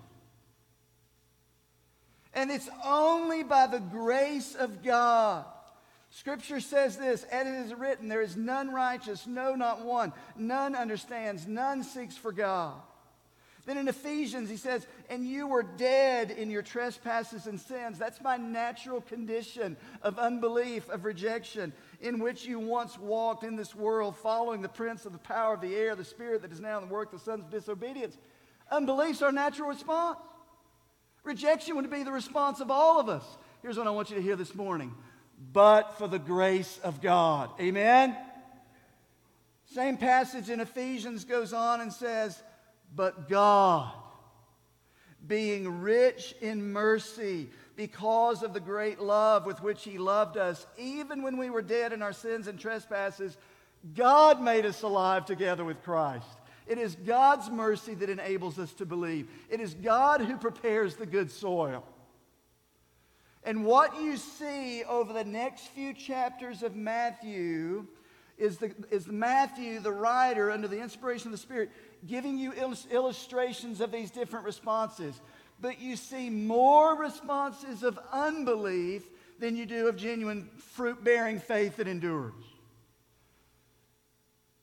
And 2.35 2.51
it's 2.51 2.69
only 2.85 3.43
by 3.43 3.67
the 3.67 3.79
grace 3.79 4.55
of 4.55 4.83
God. 4.83 5.45
Scripture 6.15 6.61
says 6.61 6.99
this, 6.99 7.25
and 7.33 7.49
it 7.49 7.65
is 7.65 7.75
written, 7.75 8.09
There 8.09 8.21
is 8.21 8.37
none 8.37 8.71
righteous, 8.71 9.27
no, 9.27 9.55
not 9.55 9.83
one. 9.83 10.13
None 10.37 10.77
understands, 10.77 11.47
none 11.47 11.83
seeks 11.83 12.19
for 12.19 12.33
God. 12.33 12.75
Then 13.65 13.79
in 13.79 13.89
Ephesians, 13.89 14.51
he 14.51 14.59
says, 14.59 14.87
And 15.09 15.27
you 15.27 15.47
were 15.47 15.63
dead 15.63 16.31
in 16.31 16.51
your 16.51 16.61
trespasses 16.61 17.47
and 17.47 17.59
sins. 17.59 17.99
That's 17.99 18.21
my 18.21 18.37
natural 18.37 19.01
condition 19.01 19.79
of 20.03 20.19
unbelief, 20.19 20.87
of 20.91 21.07
rejection, 21.07 21.73
in 22.03 22.19
which 22.19 22.45
you 22.45 22.59
once 22.59 22.99
walked 22.99 23.43
in 23.43 23.57
this 23.57 23.75
world, 23.75 24.15
following 24.15 24.61
the 24.61 24.69
prince 24.69 25.07
of 25.07 25.13
the 25.13 25.19
power 25.19 25.55
of 25.55 25.63
the 25.63 25.75
air, 25.75 25.97
the 25.97 26.05
spirit 26.05 26.43
that 26.43 26.53
is 26.53 26.61
now 26.61 26.79
in 26.79 26.89
the 26.89 26.93
work, 26.93 27.11
the 27.11 27.19
sons 27.19 27.45
of 27.45 27.51
disobedience. 27.51 28.19
Unbelief's 28.71 29.23
our 29.23 29.33
natural 29.33 29.71
response. 29.71 30.19
Rejection 31.25 31.77
would 31.77 31.91
be 31.91 32.03
the 32.03 32.13
response 32.13 32.61
of 32.61 32.71
all 32.71 33.01
of 33.01 33.09
us. 33.09 33.25
Here's 33.63 33.79
what 33.79 33.87
I 33.87 33.91
want 33.91 34.11
you 34.11 34.17
to 34.17 34.23
hear 34.23 34.37
this 34.37 34.55
morning 34.55 34.93
but 35.53 35.99
for 35.99 36.07
the 36.07 36.19
grace 36.19 36.79
of 36.85 37.01
God. 37.01 37.51
Amen? 37.61 38.17
Same 39.75 39.97
passage 39.97 40.51
in 40.51 40.61
Ephesians 40.61 41.25
goes 41.25 41.53
on 41.53 41.81
and 41.81 41.93
says, 41.93 42.41
but 42.95 43.29
God, 43.29 43.91
being 45.27 45.81
rich 45.81 46.35
in 46.41 46.73
mercy, 46.73 47.49
because 47.75 48.43
of 48.43 48.53
the 48.53 48.61
great 48.61 49.01
love 49.01 49.47
with 49.47 49.63
which 49.63 49.83
He 49.83 49.97
loved 49.97 50.37
us, 50.37 50.67
even 50.79 51.23
when 51.23 51.39
we 51.39 51.49
were 51.49 51.63
dead 51.63 51.93
in 51.93 52.03
our 52.03 52.13
sins 52.13 52.49
and 52.49 52.59
trespasses, 52.59 53.37
God 53.95 54.43
made 54.43 54.67
us 54.67 54.83
alive 54.83 55.25
together 55.25 55.65
with 55.65 55.83
Christ. 55.83 56.27
It 56.67 56.79
is 56.79 56.95
God's 56.95 57.51
mercy 57.51 57.95
that 57.95 58.11
enables 58.11 58.59
us 58.59 58.73
to 58.75 58.87
believe. 58.87 59.29
It 59.51 59.61
is 59.61 59.75
God 59.75 60.21
who 60.21 60.37
prepares 60.37 60.97
the 60.97 61.07
good 61.07 61.31
soil. 61.31 61.85
And 63.45 63.65
what 63.65 64.01
you 64.01 64.17
see 64.17 64.85
over 64.85 65.13
the 65.13 65.25
next 65.25 65.69
few 65.69 65.95
chapters 65.95 66.63
of 66.63 66.77
Matthew 66.77 67.87
is, 68.39 68.59
the, 68.59 68.73
is 68.91 69.07
Matthew, 69.09 69.81
the 69.81 69.93
writer, 69.93 70.51
under 70.51 70.69
the 70.69 70.81
inspiration 70.81 71.29
of 71.29 71.33
the 71.33 71.39
Spirit, 71.39 71.71
giving 72.07 72.39
you 72.39 72.53
illustrations 72.53 73.81
of 73.81 73.91
these 73.91 74.11
different 74.11 74.45
responses. 74.45 75.21
But 75.61 75.81
you 75.81 75.97
see 75.97 76.31
more 76.31 76.97
responses 76.97 77.83
of 77.83 77.99
unbelief 78.13 79.05
than 79.39 79.57
you 79.57 79.67
do 79.67 79.89
of 79.89 79.97
genuine 79.97 80.49
fruit 80.57 81.03
bearing 81.03 81.41
faith 81.41 81.77
that 81.77 81.89
endures. 81.89 82.33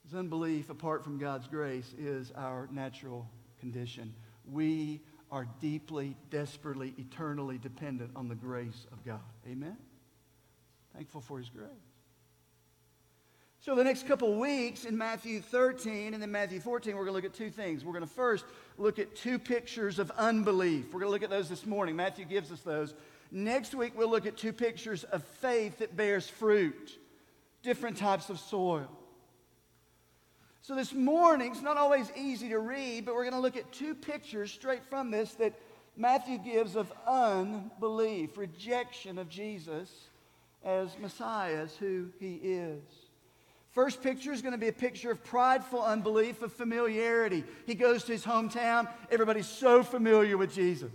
Because 0.01 0.17
unbelief, 0.17 0.69
apart 0.69 1.03
from 1.03 1.17
God's 1.17 1.47
grace, 1.47 1.93
is 1.97 2.31
our 2.35 2.67
natural 2.71 3.29
condition. 3.59 4.13
We 4.49 5.01
are 5.31 5.47
deeply, 5.59 6.15
desperately, 6.29 6.93
eternally 6.97 7.57
dependent 7.57 8.11
on 8.15 8.27
the 8.27 8.35
grace 8.35 8.87
of 8.91 9.03
God. 9.05 9.19
Amen? 9.47 9.77
Thankful 10.95 11.21
for 11.21 11.37
His 11.37 11.49
grace. 11.49 11.69
So, 13.61 13.75
the 13.75 13.83
next 13.83 14.07
couple 14.07 14.39
weeks 14.39 14.85
in 14.85 14.97
Matthew 14.97 15.41
13 15.41 16.13
and 16.13 16.23
then 16.23 16.31
Matthew 16.31 16.61
14, 16.61 16.95
we're 16.95 17.03
going 17.03 17.11
to 17.11 17.15
look 17.15 17.25
at 17.25 17.33
two 17.33 17.51
things. 17.51 17.83
We're 17.83 17.91
going 17.91 18.07
to 18.07 18.09
first 18.09 18.45
look 18.77 18.99
at 18.99 19.15
two 19.15 19.37
pictures 19.37 19.99
of 19.99 20.11
unbelief. 20.11 20.85
We're 20.93 21.01
going 21.01 21.09
to 21.09 21.11
look 21.11 21.23
at 21.23 21.29
those 21.29 21.49
this 21.49 21.65
morning. 21.65 21.95
Matthew 21.97 22.23
gives 22.23 22.51
us 22.53 22.61
those. 22.61 22.93
Next 23.31 23.75
week, 23.75 23.93
we'll 23.97 24.09
look 24.09 24.25
at 24.25 24.37
two 24.37 24.53
pictures 24.53 25.03
of 25.03 25.23
faith 25.23 25.79
that 25.79 25.97
bears 25.97 26.27
fruit, 26.27 26.97
different 27.61 27.97
types 27.97 28.29
of 28.29 28.39
soil. 28.39 28.89
So, 30.69 30.75
this 30.75 30.93
morning, 30.93 31.51
it's 31.51 31.63
not 31.63 31.77
always 31.77 32.11
easy 32.15 32.49
to 32.49 32.59
read, 32.59 33.03
but 33.03 33.15
we're 33.15 33.23
going 33.23 33.33
to 33.33 33.39
look 33.39 33.57
at 33.57 33.71
two 33.71 33.95
pictures 33.95 34.51
straight 34.51 34.85
from 34.85 35.09
this 35.09 35.33
that 35.33 35.59
Matthew 35.97 36.37
gives 36.37 36.75
of 36.75 36.93
unbelief, 37.07 38.37
rejection 38.37 39.17
of 39.17 39.29
Jesus 39.29 39.89
as 40.63 40.95
Messiah, 40.99 41.61
as 41.61 41.75
who 41.77 42.09
he 42.19 42.35
is. 42.35 42.83
First 43.71 44.03
picture 44.03 44.31
is 44.31 44.43
going 44.43 44.51
to 44.51 44.59
be 44.59 44.67
a 44.67 44.71
picture 44.71 45.09
of 45.09 45.23
prideful 45.23 45.81
unbelief, 45.81 46.43
of 46.43 46.53
familiarity. 46.53 47.43
He 47.65 47.73
goes 47.73 48.03
to 48.03 48.11
his 48.11 48.23
hometown, 48.23 48.87
everybody's 49.09 49.49
so 49.49 49.81
familiar 49.81 50.37
with 50.37 50.53
Jesus. 50.53 50.91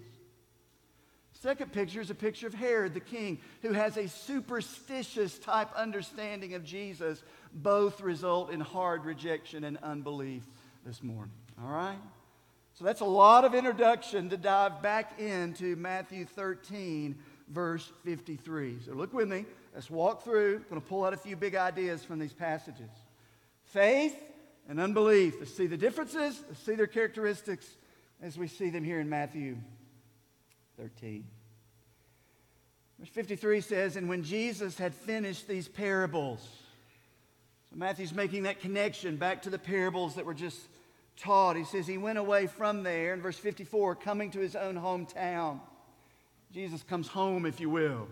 Second 1.45 1.73
picture 1.73 2.01
is 2.01 2.09
a 2.09 2.15
picture 2.15 2.47
of 2.47 2.55
Herod 2.55 2.95
the 2.95 3.01
king, 3.01 3.39
who 3.61 3.75
has 3.75 3.99
a 3.99 4.09
superstitious 4.09 5.39
type 5.39 5.69
understanding 5.77 6.55
of 6.55 6.65
Jesus. 6.65 7.23
Both 7.53 8.01
result 8.01 8.51
in 8.51 8.61
hard 8.61 9.05
rejection 9.05 9.65
and 9.65 9.77
unbelief 9.83 10.43
this 10.87 11.03
morning. 11.03 11.35
All 11.63 11.69
right? 11.69 11.99
So 12.73 12.87
that's 12.87 13.03
a 13.03 13.05
lot 13.05 13.45
of 13.45 13.55
introduction 13.55 14.31
to 14.31 14.39
dive 14.39 14.81
back 14.81 15.21
into 15.21 15.77
Matthew 15.77 16.25
13, 16.25 17.15
verse 17.51 17.93
53. 18.07 18.79
So 18.87 18.95
look 18.95 19.13
with 19.13 19.29
me. 19.29 19.45
Let's 19.75 19.91
walk 19.91 20.25
through. 20.25 20.55
I'm 20.55 20.65
going 20.71 20.81
to 20.81 20.89
pull 20.89 21.05
out 21.05 21.13
a 21.13 21.19
few 21.19 21.37
big 21.37 21.57
ideas 21.57 22.03
from 22.03 22.21
these 22.21 22.33
passages. 22.33 22.89
Faith 23.65 24.17
and 24.67 24.81
unbelief. 24.81 25.35
Let's 25.41 25.55
see 25.55 25.67
the 25.67 25.77
differences. 25.77 26.43
Let's 26.49 26.61
see 26.61 26.75
their 26.75 26.87
characteristics 26.87 27.67
as 28.23 28.39
we 28.39 28.49
see 28.49 28.71
them 28.71 28.83
here 28.83 28.99
in 28.99 29.11
Matthew 29.11 29.59
13. 30.79 31.25
Verse 32.99 33.09
53 33.09 33.61
says, 33.61 33.97
And 33.97 34.09
when 34.09 34.23
Jesus 34.23 34.79
had 34.79 34.95
finished 34.95 35.49
these 35.49 35.69
parables, 35.69 36.47
so 37.71 37.77
Matthew's 37.77 38.15
making 38.15 38.45
that 38.45 38.61
connection 38.61 39.17
back 39.17 39.43
to 39.43 39.51
the 39.51 39.59
parables 39.59 40.15
that 40.15 40.25
were 40.25 40.35
just 40.35 40.59
taught. 41.17 41.57
He 41.57 41.65
says 41.65 41.87
he 41.87 41.99
went 41.99 42.19
away 42.19 42.47
from 42.47 42.83
there 42.83 43.15
in 43.15 43.21
verse 43.21 43.39
54, 43.39 43.97
coming 43.97 44.31
to 44.33 44.41
his 44.41 44.57
own 44.57 44.77
hometown. 44.77 45.61
Jesus 46.53 46.83
comes 46.83 47.09
home, 47.09 47.47
if 47.47 47.61
you 47.61 47.69
will. 47.69 48.09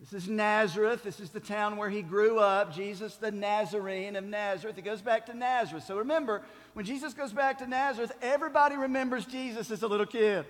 This 0.00 0.12
is 0.24 0.28
Nazareth. 0.28 1.02
This 1.02 1.18
is 1.18 1.30
the 1.30 1.40
town 1.40 1.76
where 1.76 1.88
he 1.88 2.02
grew 2.02 2.38
up. 2.38 2.74
Jesus, 2.74 3.16
the 3.16 3.32
Nazarene 3.32 4.16
of 4.16 4.24
Nazareth. 4.24 4.76
It 4.76 4.82
goes 4.82 5.00
back 5.00 5.26
to 5.26 5.34
Nazareth. 5.34 5.84
So 5.84 5.98
remember, 5.98 6.42
when 6.74 6.84
Jesus 6.84 7.14
goes 7.14 7.32
back 7.32 7.58
to 7.58 7.66
Nazareth, 7.66 8.12
everybody 8.20 8.76
remembers 8.76 9.24
Jesus 9.24 9.70
as 9.70 9.82
a 9.82 9.88
little 9.88 10.06
kid. 10.06 10.44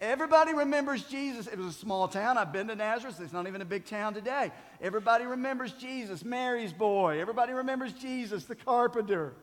Everybody 0.00 0.54
remembers 0.54 1.04
Jesus. 1.04 1.46
It 1.46 1.58
was 1.58 1.66
a 1.66 1.72
small 1.72 2.08
town. 2.08 2.38
I've 2.38 2.52
been 2.52 2.68
to 2.68 2.74
Nazareth. 2.74 3.20
It's 3.20 3.34
not 3.34 3.46
even 3.46 3.60
a 3.60 3.66
big 3.66 3.84
town 3.84 4.14
today. 4.14 4.50
Everybody 4.80 5.26
remembers 5.26 5.72
Jesus, 5.72 6.24
Mary's 6.24 6.72
boy. 6.72 7.20
Everybody 7.20 7.52
remembers 7.52 7.92
Jesus, 7.92 8.44
the 8.44 8.54
carpenter. 8.54 9.34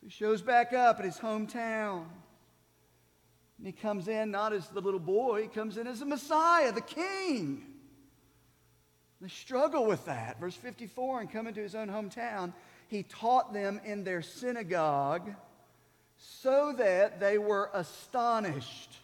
So 0.00 0.06
he 0.06 0.10
shows 0.10 0.42
back 0.42 0.72
up 0.72 1.00
at 1.00 1.04
his 1.04 1.16
hometown. 1.16 2.04
And 3.58 3.66
he 3.66 3.72
comes 3.72 4.06
in 4.06 4.30
not 4.30 4.52
as 4.52 4.68
the 4.68 4.80
little 4.80 5.00
boy, 5.00 5.42
he 5.42 5.48
comes 5.48 5.76
in 5.76 5.88
as 5.88 5.98
the 5.98 6.06
Messiah, 6.06 6.70
the 6.70 6.80
king. 6.80 7.66
They 9.20 9.28
struggle 9.28 9.86
with 9.86 10.04
that. 10.06 10.38
Verse 10.38 10.54
54 10.54 11.22
and 11.22 11.32
coming 11.32 11.54
to 11.54 11.62
his 11.62 11.74
own 11.74 11.88
hometown, 11.88 12.52
he 12.86 13.02
taught 13.02 13.52
them 13.52 13.80
in 13.84 14.04
their 14.04 14.22
synagogue 14.22 15.34
so 16.42 16.74
that 16.78 17.20
they 17.20 17.38
were 17.38 17.70
astonished. 17.74 18.98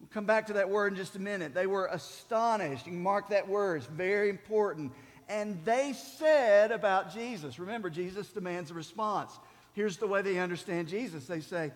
We'll 0.00 0.08
come 0.12 0.26
back 0.26 0.46
to 0.48 0.54
that 0.54 0.70
word 0.70 0.92
in 0.92 0.96
just 0.96 1.16
a 1.16 1.20
minute. 1.20 1.54
They 1.54 1.66
were 1.66 1.86
astonished. 1.86 2.86
You 2.86 2.92
mark 2.92 3.30
that 3.30 3.48
word, 3.48 3.78
it's 3.78 3.86
very 3.86 4.28
important. 4.28 4.92
And 5.28 5.64
they 5.64 5.92
said 5.92 6.72
about 6.72 7.14
Jesus, 7.14 7.58
remember, 7.58 7.90
Jesus 7.90 8.28
demands 8.28 8.70
a 8.70 8.74
response. 8.74 9.38
Here's 9.72 9.96
the 9.96 10.06
way 10.06 10.22
they 10.22 10.38
understand 10.38 10.88
Jesus 10.88 11.26
they 11.26 11.40
say, 11.40 11.72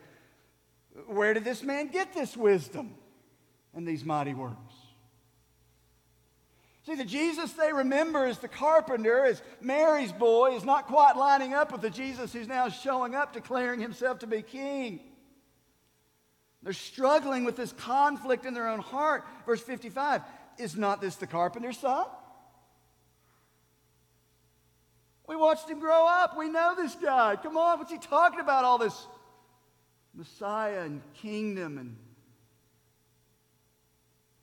where 1.06 1.34
did 1.34 1.44
this 1.44 1.62
man 1.62 1.88
get 1.88 2.12
this 2.12 2.36
wisdom 2.36 2.94
and 3.74 3.86
these 3.86 4.04
mighty 4.04 4.34
works? 4.34 4.65
See, 6.86 6.94
the 6.94 7.04
Jesus 7.04 7.52
they 7.54 7.72
remember 7.72 8.26
as 8.26 8.38
the 8.38 8.46
carpenter, 8.46 9.24
as 9.24 9.42
Mary's 9.60 10.12
boy, 10.12 10.54
is 10.54 10.64
not 10.64 10.86
quite 10.86 11.16
lining 11.16 11.52
up 11.52 11.72
with 11.72 11.80
the 11.80 11.90
Jesus 11.90 12.32
who's 12.32 12.46
now 12.46 12.68
showing 12.68 13.16
up 13.16 13.32
declaring 13.32 13.80
himself 13.80 14.20
to 14.20 14.28
be 14.28 14.40
king. 14.40 15.00
They're 16.62 16.72
struggling 16.72 17.44
with 17.44 17.56
this 17.56 17.72
conflict 17.72 18.46
in 18.46 18.54
their 18.54 18.68
own 18.68 18.78
heart. 18.78 19.24
Verse 19.46 19.60
55 19.60 20.22
Is 20.58 20.76
not 20.76 21.00
this 21.00 21.16
the 21.16 21.26
carpenter's 21.26 21.76
son? 21.78 22.06
We 25.26 25.34
watched 25.34 25.68
him 25.68 25.80
grow 25.80 26.06
up. 26.06 26.38
We 26.38 26.48
know 26.48 26.74
this 26.76 26.94
guy. 26.94 27.34
Come 27.34 27.56
on, 27.56 27.80
what's 27.80 27.90
he 27.90 27.98
talking 27.98 28.38
about? 28.38 28.64
All 28.64 28.78
this 28.78 29.08
Messiah 30.14 30.82
and 30.82 31.02
kingdom. 31.14 31.78
And 31.78 31.96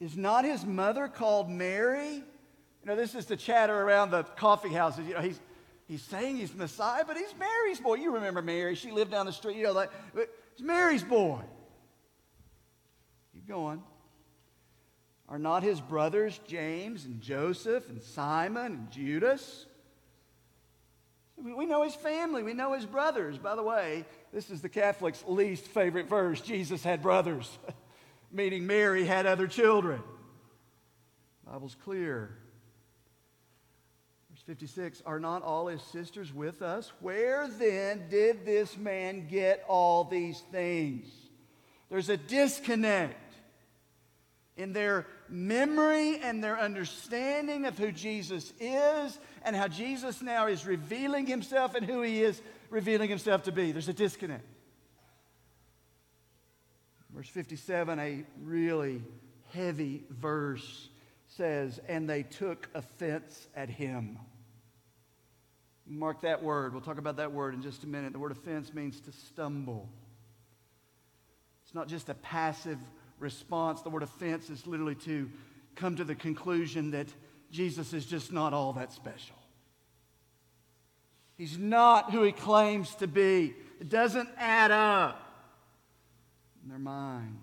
is 0.02 0.18
not 0.18 0.44
his 0.44 0.66
mother 0.66 1.08
called 1.08 1.50
Mary? 1.50 2.22
You 2.84 2.90
know, 2.90 2.96
this 2.98 3.16
is 3.16 3.25
the 3.25 3.38
chatter 3.38 3.74
around 3.74 4.12
the 4.12 4.24
coffee 4.24 4.74
houses. 4.74 5.08
You 5.08 5.13
know, 5.13 5.22
he's, 5.22 5.40
he's 5.88 6.02
saying 6.02 6.36
he's 6.36 6.54
Messiah, 6.54 7.04
but 7.08 7.16
he's 7.16 7.34
Mary's 7.40 7.80
boy. 7.80 7.96
You 7.96 8.16
remember 8.16 8.42
Mary. 8.42 8.75
She 8.75 8.92
lived 8.92 9.12
down 9.12 9.25
the 9.25 9.32
street. 9.32 9.56
You 9.56 9.63
know, 9.63 9.72
like, 9.72 9.90
it's 10.16 10.62
Mary's 10.62 11.04
boy. 11.04 11.40
Keep 13.34 13.48
going. 13.48 13.82
Are 15.30 15.40
not 15.40 15.63
his 15.63 15.80
brothers 15.80 16.40
James 16.46 17.06
and 17.06 17.22
Joseph 17.22 17.88
and 17.90 18.02
Simon 18.02 18.74
and 18.74 18.92
Judas? 18.92 19.66
We 21.38 21.66
know 21.66 21.84
his 21.84 21.96
family. 21.96 22.44
We 22.44 22.54
know 22.54 22.74
his 22.74 22.86
brothers. 22.86 23.38
By 23.38 23.56
the 23.56 23.63
way, 23.63 24.06
this 24.34 24.50
is 24.50 24.62
the 24.62 24.70
Catholic's 24.70 25.24
least 25.25 25.66
favorite 25.68 26.08
verse. 26.08 26.42
Jesus 26.42 26.84
had 26.84 27.02
brothers, 27.02 27.50
meaning 28.32 28.68
Mary 28.68 29.06
had 29.06 29.25
other 29.25 29.48
children. 29.48 30.04
The 31.46 31.52
Bible's 31.52 31.75
clear. 31.75 32.38
Verse 34.46 34.58
56 34.58 35.04
Are 35.06 35.20
not 35.20 35.44
all 35.44 35.68
his 35.68 35.82
sisters 35.82 36.34
with 36.34 36.62
us? 36.62 36.92
Where 37.00 37.48
then 37.48 38.06
did 38.10 38.46
this 38.46 38.78
man 38.78 39.28
get 39.28 39.64
all 39.68 40.04
these 40.04 40.42
things? 40.52 41.08
There's 41.90 42.10
a 42.10 42.18
disconnect 42.18 43.36
in 44.56 44.74
their 44.74 45.08
memory 45.30 46.20
and 46.20 46.44
their 46.44 46.60
understanding 46.60 47.66
of 47.66 47.78
who 47.78 47.92
Jesus 47.92 48.54
is 48.60 49.18
and 49.44 49.56
how 49.56 49.68
Jesus 49.68 50.22
now 50.22 50.48
is 50.48 50.66
revealing 50.66 51.26
himself 51.26 51.76
and 51.76 51.86
who 51.86 52.02
he 52.02 52.22
is 52.24 52.42
revealing 52.70 53.10
himself 53.10 53.44
to 53.44 53.52
be. 53.52 53.72
There's 53.72 53.90
a 53.90 53.94
disconnect. 53.94 54.46
Verse 57.16 57.30
57, 57.30 58.00
a 58.00 58.24
really 58.42 59.04
heavy 59.52 60.04
verse, 60.10 60.90
says, 61.28 61.80
And 61.88 62.10
they 62.10 62.24
took 62.24 62.70
offense 62.74 63.48
at 63.56 63.70
him. 63.70 64.18
Mark 65.86 66.22
that 66.22 66.42
word. 66.42 66.74
We'll 66.74 66.82
talk 66.82 66.98
about 66.98 67.18
that 67.18 67.32
word 67.32 67.54
in 67.54 67.62
just 67.62 67.84
a 67.84 67.88
minute. 67.88 68.13
The 68.13 68.20
word 68.20 68.32
offense 68.32 68.74
means 68.74 69.00
to 69.02 69.12
stumble. 69.12 69.90
It's 71.66 71.75
not 71.75 71.88
just 71.88 72.10
a 72.10 72.13
passive 72.13 72.80
response. 73.20 73.82
The 73.82 73.90
word 73.90 74.04
offense 74.04 74.50
is 74.50 74.66
literally 74.66 74.96
to 74.96 75.30
come 75.75 75.96
to 75.98 76.04
the 76.04 76.16
conclusion 76.16 76.92
that 76.92 77.08
Jesus 77.52 77.94
is 77.94 78.06
just 78.06 78.32
not 78.32 78.54
all 78.54 78.74
that 78.74 78.92
special. 78.92 79.36
He's 81.36 81.58
not 81.58 82.12
who 82.12 82.24
he 82.24 82.32
claims 82.32 82.96
to 82.96 83.08
be. 83.08 83.54
It 83.80 83.90
doesn't 83.90 84.30
add 84.38 84.72
up 84.72 85.20
in 86.63 86.70
their 86.70 86.80
mind. 86.80 87.40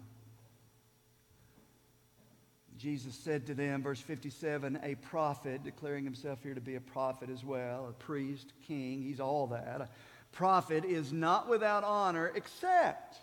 Jesus 2.81 3.15
said 3.15 3.47
to 3.47 3.55
them, 3.55 3.83
verse 3.83 4.01
57, 4.01 4.81
a 4.83 4.95
prophet, 4.95 5.63
declaring 5.63 6.05
himself 6.05 6.43
here 6.43 6.55
to 6.55 6.61
be 6.61 6.77
a 6.77 6.81
prophet 6.81 7.29
as 7.29 7.45
well, 7.45 7.87
a 7.89 7.93
priest, 7.93 8.53
king, 8.67 9.03
he's 9.03 9.21
all 9.21 9.49
that. 9.49 9.83
A 9.83 9.89
prophet 10.33 10.85
is 10.87 11.13
not 11.13 11.49
without 11.49 11.85
honor 11.85 12.33
except 12.35 13.19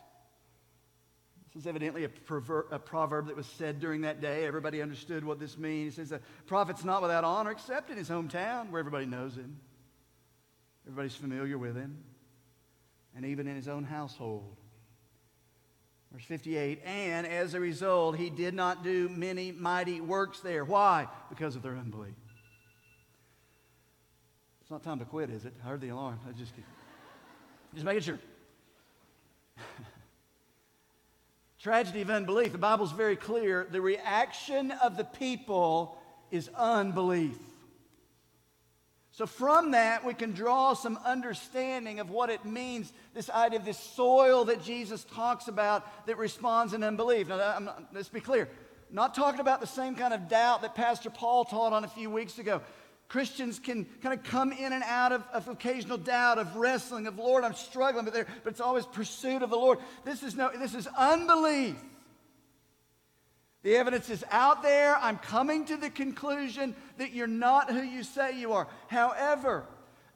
this 1.57 1.63
is 1.63 1.67
evidently 1.67 2.03
a, 2.03 2.09
proverb, 2.09 2.67
a 2.69 2.77
proverb 2.77 3.27
that 3.27 3.35
was 3.35 3.47
said 3.47 3.79
during 3.79 4.01
that 4.01 4.21
day. 4.21 4.45
Everybody 4.45 4.79
understood 4.79 5.23
what 5.23 5.39
this 5.39 5.57
means. 5.57 5.95
He 5.95 6.01
says, 6.01 6.11
A 6.11 6.21
prophet's 6.45 6.83
not 6.83 7.01
without 7.01 7.23
honor 7.23 7.49
except 7.49 7.89
in 7.89 7.97
his 7.97 8.09
hometown 8.09 8.69
where 8.69 8.79
everybody 8.79 9.07
knows 9.07 9.35
him, 9.35 9.59
everybody's 10.85 11.15
familiar 11.15 11.57
with 11.57 11.75
him, 11.75 11.97
and 13.15 13.25
even 13.25 13.47
in 13.47 13.55
his 13.55 13.67
own 13.67 13.85
household. 13.85 14.55
Verse 16.11 16.23
58 16.25 16.81
And 16.85 17.27
as 17.27 17.53
a 17.53 17.59
result, 17.59 18.17
he 18.17 18.29
did 18.29 18.53
not 18.53 18.83
do 18.83 19.09
many 19.09 19.51
mighty 19.51 20.01
works 20.01 20.39
there. 20.39 20.63
Why? 20.63 21.07
Because 21.29 21.55
of 21.55 21.61
their 21.61 21.75
unbelief. 21.75 22.15
It's 24.61 24.71
not 24.71 24.83
time 24.83 24.99
to 24.99 25.05
quit, 25.05 25.29
is 25.29 25.45
it? 25.45 25.53
I 25.63 25.69
heard 25.69 25.81
the 25.81 25.89
alarm. 25.89 26.19
I 26.27 26.33
just, 26.33 26.53
just 27.73 27.85
making 27.85 28.01
sure. 28.01 28.19
Tragedy 31.61 32.01
of 32.01 32.09
unbelief. 32.09 32.51
The 32.51 32.57
Bible's 32.57 32.91
very 32.91 33.15
clear. 33.15 33.67
The 33.69 33.81
reaction 33.81 34.71
of 34.71 34.97
the 34.97 35.05
people 35.05 35.97
is 36.31 36.49
unbelief. 36.55 37.37
So, 39.17 39.25
from 39.25 39.71
that, 39.71 40.05
we 40.05 40.13
can 40.13 40.33
draw 40.33 40.75
some 40.75 40.99
understanding 41.03 41.99
of 41.99 42.11
what 42.11 42.29
it 42.29 42.45
means 42.45 42.93
this 43.15 43.31
idea 43.31 43.57
of 43.57 43.65
this 43.65 43.79
soil 43.79 44.45
that 44.45 44.63
Jesus 44.63 45.05
talks 45.05 45.47
about 45.47 46.05
that 46.05 46.19
responds 46.19 46.75
in 46.75 46.83
unbelief. 46.83 47.27
Now, 47.27 47.57
not, 47.57 47.87
let's 47.95 48.09
be 48.09 48.19
clear. 48.19 48.47
Not 48.91 49.15
talking 49.15 49.39
about 49.39 49.59
the 49.59 49.65
same 49.65 49.95
kind 49.95 50.13
of 50.13 50.29
doubt 50.29 50.61
that 50.61 50.75
Pastor 50.75 51.09
Paul 51.09 51.45
taught 51.45 51.73
on 51.73 51.83
a 51.83 51.87
few 51.87 52.11
weeks 52.11 52.37
ago. 52.37 52.61
Christians 53.07 53.57
can 53.57 53.87
kind 54.03 54.13
of 54.13 54.23
come 54.23 54.51
in 54.51 54.71
and 54.71 54.83
out 54.83 55.11
of, 55.11 55.23
of, 55.33 55.47
occasional 55.47 55.97
doubt, 55.97 56.37
of 56.37 56.55
wrestling, 56.55 57.07
of 57.07 57.17
Lord, 57.17 57.43
I'm 57.43 57.55
struggling, 57.55 58.05
but, 58.05 58.13
there, 58.13 58.27
but 58.43 58.51
it's 58.51 58.61
always 58.61 58.85
pursuit 58.85 59.41
of 59.41 59.49
the 59.49 59.55
Lord. 59.55 59.79
This 60.05 60.21
is 60.21 60.35
no, 60.35 60.51
this 60.55 60.75
is 60.75 60.87
unbelief. 60.95 61.75
The 63.67 63.75
evidence 63.75 64.09
is 64.09 64.23
out 64.31 64.63
there. 64.63 64.95
I'm 64.95 65.17
coming 65.17 65.65
to 65.65 65.75
the 65.75 65.89
conclusion 65.89 66.73
that 66.99 67.11
you're 67.11 67.27
not 67.27 67.69
who 67.69 67.81
you 67.81 68.01
say 68.01 68.39
you 68.39 68.53
are. 68.53 68.69
However, 68.87 69.65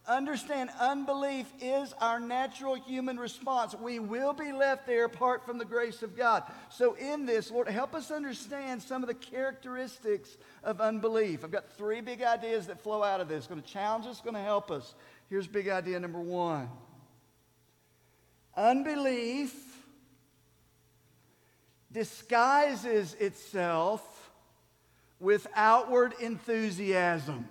Understand, 0.07 0.71
unbelief 0.79 1.45
is 1.61 1.93
our 2.01 2.19
natural 2.19 2.73
human 2.73 3.19
response. 3.19 3.75
We 3.75 3.99
will 3.99 4.33
be 4.33 4.51
left 4.51 4.87
there 4.87 5.05
apart 5.05 5.45
from 5.45 5.59
the 5.59 5.65
grace 5.65 6.01
of 6.01 6.17
God. 6.17 6.41
So, 6.69 6.95
in 6.95 7.27
this, 7.27 7.51
Lord, 7.51 7.67
help 7.67 7.93
us 7.93 8.09
understand 8.09 8.81
some 8.81 9.03
of 9.03 9.07
the 9.07 9.13
characteristics 9.13 10.37
of 10.63 10.81
unbelief. 10.81 11.43
I've 11.43 11.51
got 11.51 11.71
three 11.73 12.01
big 12.01 12.23
ideas 12.23 12.65
that 12.65 12.81
flow 12.81 13.03
out 13.03 13.21
of 13.21 13.29
this. 13.29 13.45
Going 13.45 13.61
to 13.61 13.67
challenge 13.67 14.07
us, 14.07 14.21
going 14.21 14.33
to 14.33 14.41
help 14.41 14.71
us. 14.71 14.95
Here's 15.29 15.45
big 15.45 15.67
idea 15.67 15.99
number 15.99 16.19
one 16.19 16.67
unbelief 18.57 19.70
disguises 21.91 23.13
itself 23.15 24.32
with 25.19 25.47
outward 25.56 26.13
enthusiasm. 26.19 27.47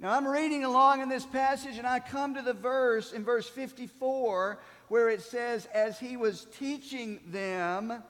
Now, 0.00 0.12
I'm 0.12 0.26
reading 0.26 0.64
along 0.64 1.00
in 1.02 1.08
this 1.08 1.26
passage, 1.26 1.76
and 1.76 1.86
I 1.86 1.98
come 1.98 2.34
to 2.34 2.42
the 2.42 2.52
verse 2.52 3.12
in 3.12 3.24
verse 3.24 3.48
54 3.48 4.58
where 4.88 5.08
it 5.10 5.22
says, 5.22 5.66
As 5.74 5.98
he 5.98 6.16
was 6.16 6.46
teaching 6.58 7.20
them, 7.26 8.02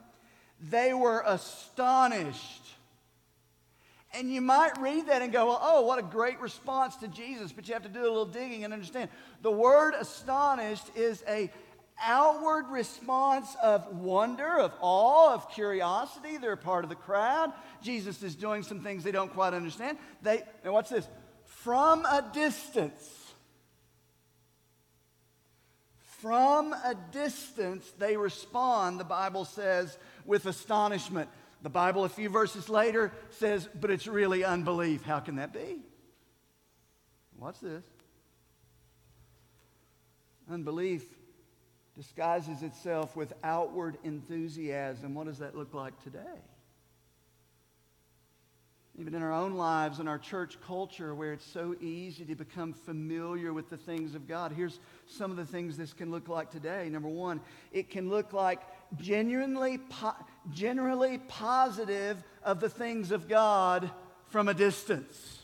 they 0.61 0.93
were 0.93 1.23
astonished. 1.25 2.63
And 4.13 4.31
you 4.31 4.41
might 4.41 4.77
read 4.79 5.07
that 5.07 5.21
and 5.21 5.31
go, 5.31 5.47
well, 5.47 5.59
oh, 5.61 5.81
what 5.81 5.99
a 5.99 6.03
great 6.03 6.39
response 6.39 6.95
to 6.97 7.07
Jesus. 7.07 7.51
But 7.51 7.67
you 7.67 7.75
have 7.75 7.83
to 7.83 7.89
do 7.89 8.01
a 8.01 8.09
little 8.09 8.25
digging 8.25 8.63
and 8.63 8.73
understand. 8.73 9.09
The 9.43 9.51
word 9.51 9.93
astonished 9.99 10.85
is 10.95 11.23
a 11.27 11.51
outward 12.01 12.67
response 12.69 13.55
of 13.61 13.87
wonder, 13.97 14.59
of 14.59 14.73
awe, 14.81 15.33
of 15.33 15.51
curiosity. 15.51 16.37
They're 16.37 16.55
part 16.55 16.83
of 16.83 16.89
the 16.89 16.95
crowd. 16.95 17.53
Jesus 17.81 18.23
is 18.23 18.35
doing 18.35 18.63
some 18.63 18.81
things 18.81 19.03
they 19.03 19.11
don't 19.11 19.33
quite 19.33 19.53
understand. 19.53 19.97
They, 20.21 20.43
now 20.63 20.73
watch 20.73 20.89
this 20.89 21.07
from 21.45 22.05
a 22.05 22.29
distance. 22.33 23.15
From 26.21 26.73
a 26.73 26.95
distance, 27.11 27.89
they 27.97 28.17
respond, 28.17 28.99
the 28.99 29.05
Bible 29.05 29.45
says, 29.45 29.97
with 30.25 30.45
astonishment. 30.45 31.29
The 31.61 31.69
Bible, 31.69 32.03
a 32.03 32.09
few 32.09 32.29
verses 32.29 32.67
later, 32.67 33.13
says, 33.31 33.69
but 33.79 33.89
it's 33.89 34.07
really 34.07 34.43
unbelief. 34.43 35.03
How 35.03 35.19
can 35.19 35.37
that 35.37 35.53
be? 35.53 35.77
Watch 37.37 37.59
this. 37.61 37.85
Unbelief 40.51 41.05
disguises 41.99 42.63
itself 42.63 43.17
with 43.17 43.33
outward 43.43 43.97
enthusiasm. 44.05 45.13
What 45.15 45.27
does 45.27 45.39
that 45.39 45.57
look 45.57 45.73
like 45.73 46.01
today? 46.01 46.39
even 48.99 49.15
in 49.15 49.23
our 49.23 49.31
own 49.31 49.53
lives 49.53 49.99
and 49.99 50.09
our 50.09 50.17
church 50.17 50.57
culture 50.67 51.15
where 51.15 51.31
it's 51.31 51.45
so 51.45 51.73
easy 51.79 52.25
to 52.25 52.35
become 52.35 52.73
familiar 52.73 53.53
with 53.53 53.69
the 53.69 53.77
things 53.77 54.13
of 54.13 54.27
God. 54.27 54.51
Here's 54.51 54.77
some 55.07 55.31
of 55.31 55.37
the 55.37 55.45
things 55.45 55.77
this 55.77 55.93
can 55.93 56.11
look 56.11 56.27
like 56.27 56.51
today. 56.51 56.89
Number 56.89 57.07
one, 57.07 57.39
it 57.71 57.89
can 57.89 58.09
look 58.09 58.33
like 58.33 58.59
genuinely, 58.97 59.77
po- 59.77 60.17
generally 60.51 61.17
positive 61.29 62.21
of 62.43 62.59
the 62.59 62.67
things 62.67 63.11
of 63.11 63.29
God 63.29 63.89
from 64.27 64.49
a 64.49 64.53
distance. 64.53 65.38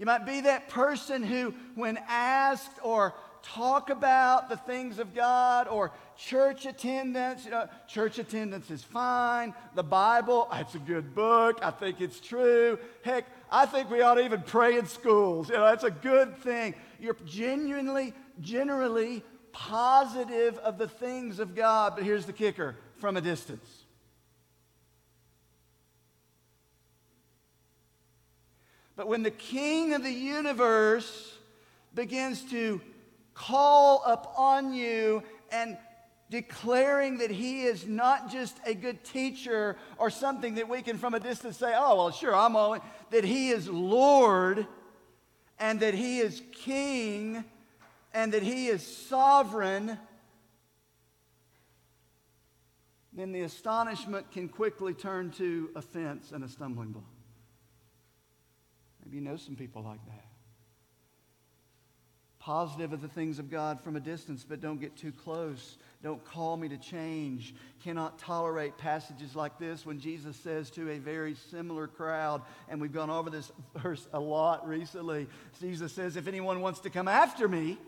You 0.00 0.06
might 0.06 0.26
be 0.26 0.40
that 0.40 0.68
person 0.70 1.22
who, 1.22 1.54
when 1.76 1.98
asked 2.08 2.78
or 2.82 3.14
talk 3.42 3.90
about 3.90 4.48
the 4.48 4.56
things 4.56 4.98
of 4.98 5.14
God 5.14 5.68
or 5.68 5.92
church 6.16 6.66
attendance. 6.66 7.44
You 7.44 7.50
know, 7.50 7.68
church 7.86 8.18
attendance 8.18 8.70
is 8.70 8.82
fine. 8.82 9.54
The 9.74 9.82
Bible, 9.82 10.48
it's 10.52 10.74
a 10.74 10.78
good 10.78 11.14
book. 11.14 11.58
I 11.62 11.70
think 11.70 12.00
it's 12.00 12.20
true. 12.20 12.78
Heck, 13.02 13.26
I 13.50 13.66
think 13.66 13.90
we 13.90 14.00
ought 14.02 14.14
to 14.14 14.24
even 14.24 14.42
pray 14.42 14.78
in 14.78 14.86
schools. 14.86 15.48
You 15.48 15.56
know, 15.56 15.64
that's 15.64 15.84
a 15.84 15.90
good 15.90 16.36
thing. 16.38 16.74
You're 16.98 17.16
genuinely, 17.26 18.14
generally 18.40 19.22
positive 19.52 20.56
of 20.58 20.78
the 20.78 20.88
things 20.88 21.40
of 21.40 21.54
God, 21.54 21.94
but 21.96 22.04
here's 22.04 22.26
the 22.26 22.32
kicker 22.32 22.76
from 22.96 23.16
a 23.16 23.20
distance. 23.20 23.79
But 29.00 29.08
when 29.08 29.22
the 29.22 29.30
king 29.30 29.94
of 29.94 30.02
the 30.02 30.12
universe 30.12 31.32
begins 31.94 32.42
to 32.50 32.82
call 33.32 34.02
upon 34.04 34.74
you 34.74 35.22
and 35.50 35.78
declaring 36.28 37.16
that 37.16 37.30
he 37.30 37.62
is 37.62 37.86
not 37.86 38.30
just 38.30 38.58
a 38.66 38.74
good 38.74 39.02
teacher 39.02 39.78
or 39.96 40.10
something 40.10 40.56
that 40.56 40.68
we 40.68 40.82
can 40.82 40.98
from 40.98 41.14
a 41.14 41.18
distance 41.18 41.56
say, 41.56 41.72
oh, 41.74 41.96
well, 41.96 42.10
sure, 42.10 42.36
I'm 42.36 42.54
all. 42.54 42.76
That 43.10 43.24
he 43.24 43.48
is 43.48 43.70
Lord 43.70 44.66
and 45.58 45.80
that 45.80 45.94
he 45.94 46.18
is 46.18 46.42
king 46.52 47.42
and 48.12 48.34
that 48.34 48.42
he 48.42 48.66
is 48.66 48.86
sovereign, 48.86 49.98
then 53.14 53.32
the 53.32 53.40
astonishment 53.40 54.30
can 54.30 54.50
quickly 54.50 54.92
turn 54.92 55.30
to 55.38 55.70
offense 55.74 56.32
and 56.32 56.44
a 56.44 56.48
stumbling 56.50 56.90
block. 56.90 57.04
Maybe 59.04 59.16
you 59.16 59.22
know 59.22 59.36
some 59.36 59.56
people 59.56 59.82
like 59.82 60.04
that 60.06 60.30
positive 62.40 62.94
of 62.94 63.02
the 63.02 63.08
things 63.08 63.38
of 63.38 63.50
God 63.50 63.78
from 63.80 63.96
a 63.96 64.00
distance, 64.00 64.44
but 64.48 64.60
don't 64.60 64.80
get 64.80 64.96
too 64.96 65.12
close. 65.12 65.76
Don't 66.02 66.24
call 66.24 66.56
me 66.56 66.68
to 66.70 66.78
change. 66.78 67.54
Cannot 67.84 68.18
tolerate 68.18 68.78
passages 68.78 69.36
like 69.36 69.58
this 69.58 69.84
when 69.84 70.00
Jesus 70.00 70.36
says 70.38 70.70
to 70.70 70.90
a 70.90 70.98
very 70.98 71.34
similar 71.50 71.86
crowd, 71.86 72.40
and 72.68 72.80
we've 72.80 72.94
gone 72.94 73.10
over 73.10 73.28
this 73.28 73.52
verse 73.76 74.08
a 74.14 74.18
lot 74.18 74.66
recently. 74.66 75.28
Jesus 75.60 75.92
says, 75.92 76.16
If 76.16 76.26
anyone 76.26 76.62
wants 76.62 76.80
to 76.80 76.90
come 76.90 77.08
after 77.08 77.46
me, 77.46 77.78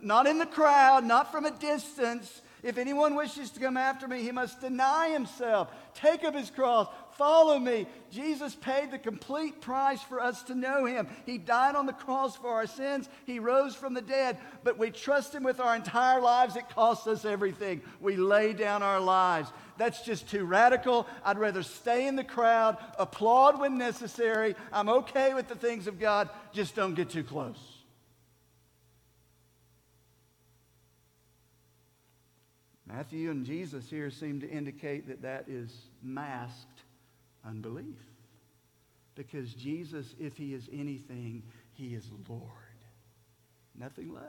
not 0.00 0.26
in 0.26 0.38
the 0.38 0.46
crowd, 0.46 1.04
not 1.04 1.32
from 1.32 1.46
a 1.46 1.50
distance, 1.50 2.42
if 2.62 2.78
anyone 2.78 3.16
wishes 3.16 3.50
to 3.50 3.60
come 3.60 3.76
after 3.76 4.06
me, 4.06 4.22
he 4.22 4.32
must 4.32 4.60
deny 4.60 5.08
himself, 5.10 5.72
take 5.94 6.22
up 6.24 6.34
his 6.34 6.50
cross, 6.50 6.88
follow 7.18 7.58
me. 7.58 7.86
Jesus 8.10 8.54
paid 8.54 8.90
the 8.90 8.98
complete 8.98 9.60
price 9.60 10.00
for 10.00 10.20
us 10.20 10.42
to 10.44 10.54
know 10.54 10.86
him. 10.86 11.08
He 11.26 11.36
died 11.36 11.74
on 11.74 11.84
the 11.84 11.92
cross 11.92 12.36
for 12.36 12.48
our 12.48 12.66
sins, 12.66 13.08
he 13.26 13.40
rose 13.40 13.74
from 13.74 13.92
the 13.92 14.00
dead, 14.00 14.38
but 14.62 14.78
we 14.78 14.90
trust 14.90 15.34
him 15.34 15.42
with 15.42 15.60
our 15.60 15.74
entire 15.76 16.20
lives. 16.20 16.56
It 16.56 16.68
costs 16.70 17.06
us 17.06 17.24
everything. 17.24 17.82
We 18.00 18.16
lay 18.16 18.52
down 18.52 18.82
our 18.82 19.00
lives. 19.00 19.50
That's 19.76 20.02
just 20.02 20.28
too 20.28 20.44
radical. 20.44 21.06
I'd 21.24 21.38
rather 21.38 21.62
stay 21.62 22.06
in 22.06 22.16
the 22.16 22.24
crowd, 22.24 22.78
applaud 22.98 23.60
when 23.60 23.76
necessary. 23.76 24.54
I'm 24.72 24.88
okay 24.88 25.34
with 25.34 25.48
the 25.48 25.56
things 25.56 25.86
of 25.86 25.98
God, 25.98 26.30
just 26.52 26.74
don't 26.74 26.94
get 26.94 27.10
too 27.10 27.24
close. 27.24 27.58
Matthew 32.86 33.30
and 33.30 33.44
Jesus 33.44 33.90
here 33.90 34.10
seem 34.10 34.40
to 34.40 34.48
indicate 34.48 35.08
that 35.08 35.20
that 35.20 35.44
is 35.46 35.70
masked 36.02 36.77
unbelief. 37.48 37.98
Because 39.14 39.52
Jesus, 39.54 40.14
if 40.20 40.36
he 40.36 40.54
is 40.54 40.68
anything, 40.72 41.42
he 41.72 41.94
is 41.94 42.08
Lord. 42.28 42.42
Nothing 43.76 44.12
less. 44.12 44.22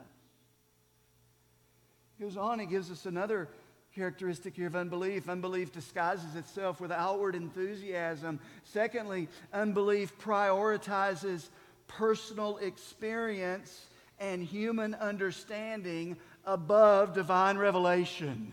He 2.18 2.24
goes 2.24 2.36
on, 2.36 2.58
he 2.58 2.66
gives 2.66 2.90
us 2.90 3.06
another 3.06 3.48
characteristic 3.94 4.54
here 4.54 4.66
of 4.66 4.76
unbelief. 4.76 5.28
Unbelief 5.28 5.72
disguises 5.72 6.36
itself 6.36 6.80
with 6.80 6.92
outward 6.92 7.34
enthusiasm. 7.34 8.40
Secondly, 8.64 9.28
unbelief 9.52 10.16
prioritizes 10.18 11.48
personal 11.88 12.58
experience 12.58 13.86
and 14.18 14.44
human 14.44 14.94
understanding 14.94 16.16
above 16.44 17.14
divine 17.14 17.58
revelation. 17.58 18.52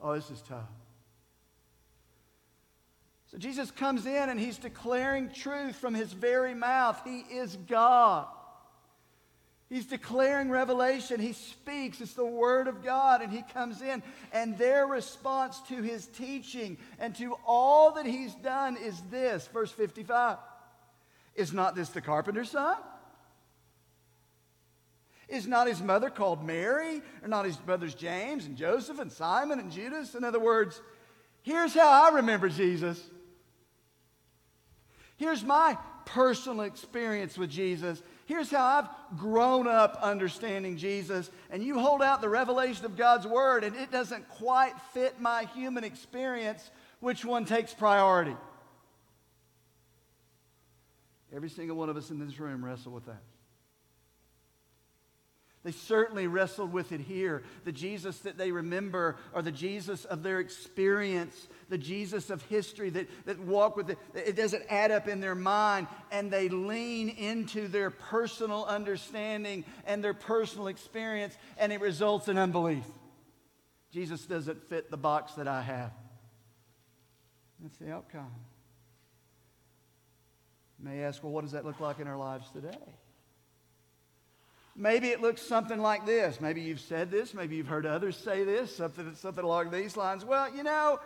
Oh, 0.00 0.14
this 0.14 0.30
is 0.30 0.40
tough. 0.42 0.68
So 3.30 3.36
Jesus 3.36 3.70
comes 3.70 4.06
in 4.06 4.28
and 4.28 4.40
he's 4.40 4.56
declaring 4.56 5.30
truth 5.30 5.76
from 5.76 5.94
his 5.94 6.12
very 6.12 6.54
mouth. 6.54 7.00
He 7.04 7.18
is 7.18 7.56
God. 7.56 8.26
He's 9.68 9.84
declaring 9.84 10.48
revelation. 10.48 11.20
He 11.20 11.34
speaks. 11.34 12.00
It's 12.00 12.14
the 12.14 12.24
Word 12.24 12.68
of 12.68 12.82
God. 12.82 13.20
And 13.20 13.30
he 13.30 13.42
comes 13.52 13.82
in, 13.82 14.02
and 14.32 14.56
their 14.56 14.86
response 14.86 15.60
to 15.68 15.82
his 15.82 16.06
teaching 16.06 16.78
and 16.98 17.14
to 17.16 17.36
all 17.46 17.92
that 17.92 18.06
he's 18.06 18.34
done 18.36 18.78
is 18.78 18.98
this 19.10 19.46
verse 19.48 19.70
55 19.70 20.38
Is 21.34 21.52
not 21.52 21.74
this 21.74 21.90
the 21.90 22.00
carpenter's 22.00 22.50
son? 22.50 22.76
Is 25.28 25.46
not 25.46 25.68
his 25.68 25.82
mother 25.82 26.08
called 26.08 26.42
Mary? 26.42 27.02
Or 27.22 27.28
not 27.28 27.44
his 27.44 27.58
brothers 27.58 27.94
James 27.94 28.46
and 28.46 28.56
Joseph 28.56 28.98
and 28.98 29.12
Simon 29.12 29.58
and 29.58 29.70
Judas? 29.70 30.14
In 30.14 30.24
other 30.24 30.40
words, 30.40 30.80
here's 31.42 31.74
how 31.74 31.90
I 31.90 32.14
remember 32.16 32.48
Jesus. 32.48 32.98
Here's 35.18 35.44
my 35.44 35.76
personal 36.06 36.62
experience 36.62 37.36
with 37.36 37.50
Jesus. 37.50 38.02
Here's 38.24 38.50
how 38.50 38.64
I've 38.64 39.18
grown 39.18 39.66
up 39.66 39.98
understanding 40.00 40.78
Jesus. 40.78 41.30
And 41.50 41.62
you 41.62 41.78
hold 41.78 42.02
out 42.02 42.20
the 42.20 42.28
revelation 42.28 42.86
of 42.86 42.96
God's 42.96 43.26
word, 43.26 43.62
and 43.62 43.76
it 43.76 43.90
doesn't 43.90 44.26
quite 44.30 44.72
fit 44.94 45.20
my 45.20 45.44
human 45.54 45.84
experience. 45.84 46.70
Which 47.00 47.24
one 47.24 47.44
takes 47.44 47.74
priority? 47.74 48.36
Every 51.34 51.50
single 51.50 51.76
one 51.76 51.90
of 51.90 51.96
us 51.96 52.10
in 52.10 52.18
this 52.18 52.38
room 52.38 52.64
wrestle 52.64 52.92
with 52.92 53.06
that. 53.06 53.22
They 55.64 55.72
certainly 55.72 56.28
wrestled 56.28 56.72
with 56.72 56.92
it 56.92 57.00
here. 57.00 57.42
The 57.64 57.72
Jesus 57.72 58.20
that 58.20 58.38
they 58.38 58.52
remember 58.52 59.16
or 59.34 59.42
the 59.42 59.50
Jesus 59.50 60.04
of 60.04 60.22
their 60.22 60.38
experience, 60.38 61.48
the 61.68 61.78
Jesus 61.78 62.30
of 62.30 62.42
history 62.42 62.90
that, 62.90 63.08
that 63.26 63.40
walk 63.40 63.76
with 63.76 63.90
it. 63.90 63.98
It 64.14 64.36
doesn't 64.36 64.62
add 64.70 64.92
up 64.92 65.08
in 65.08 65.20
their 65.20 65.34
mind, 65.34 65.88
and 66.12 66.30
they 66.30 66.48
lean 66.48 67.08
into 67.08 67.66
their 67.66 67.90
personal 67.90 68.64
understanding 68.66 69.64
and 69.84 70.02
their 70.02 70.14
personal 70.14 70.68
experience, 70.68 71.36
and 71.58 71.72
it 71.72 71.80
results 71.80 72.28
in 72.28 72.38
unbelief. 72.38 72.84
Jesus 73.90 74.26
doesn't 74.26 74.68
fit 74.68 74.90
the 74.90 74.96
box 74.96 75.32
that 75.34 75.48
I 75.48 75.62
have. 75.62 75.92
That's 77.60 77.76
the 77.78 77.92
outcome. 77.92 78.30
You 80.78 80.88
may 80.88 81.02
ask, 81.02 81.22
well, 81.24 81.32
what 81.32 81.42
does 81.42 81.52
that 81.52 81.64
look 81.64 81.80
like 81.80 81.98
in 81.98 82.06
our 82.06 82.16
lives 82.16 82.48
today? 82.52 82.78
Maybe 84.80 85.08
it 85.08 85.20
looks 85.20 85.42
something 85.42 85.80
like 85.80 86.06
this. 86.06 86.40
Maybe 86.40 86.60
you've 86.60 86.78
said 86.78 87.10
this. 87.10 87.34
Maybe 87.34 87.56
you've 87.56 87.66
heard 87.66 87.84
others 87.84 88.16
say 88.16 88.44
this, 88.44 88.76
something, 88.76 89.12
something 89.16 89.42
along 89.42 89.72
these 89.72 89.96
lines. 89.96 90.24
Well, 90.24 90.54
you 90.54 90.62
know, 90.62 91.00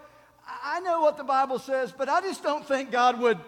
I 0.47 0.81
know 0.81 1.01
what 1.01 1.17
the 1.17 1.25
Bible 1.25 1.59
says, 1.59 1.91
but 1.91 2.07
I 2.07 2.21
just 2.21 2.43
don't 2.43 2.69
think 2.69 2.91
God 2.91 3.19
would. 3.19 3.39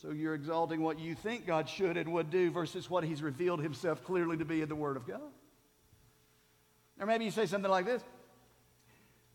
So 0.00 0.10
you're 0.10 0.34
exalting 0.34 0.82
what 0.82 0.98
you 0.98 1.14
think 1.14 1.46
God 1.46 1.68
should 1.68 1.96
and 1.96 2.12
would 2.12 2.28
do 2.28 2.50
versus 2.50 2.90
what 2.90 3.04
He's 3.04 3.22
revealed 3.22 3.62
Himself 3.62 4.02
clearly 4.02 4.36
to 4.38 4.44
be 4.44 4.60
in 4.60 4.68
the 4.68 4.74
Word 4.74 4.96
of 4.96 5.06
God. 5.06 5.20
Or 6.98 7.06
maybe 7.06 7.24
you 7.24 7.30
say 7.30 7.46
something 7.46 7.70
like 7.70 7.86
this. 7.86 8.02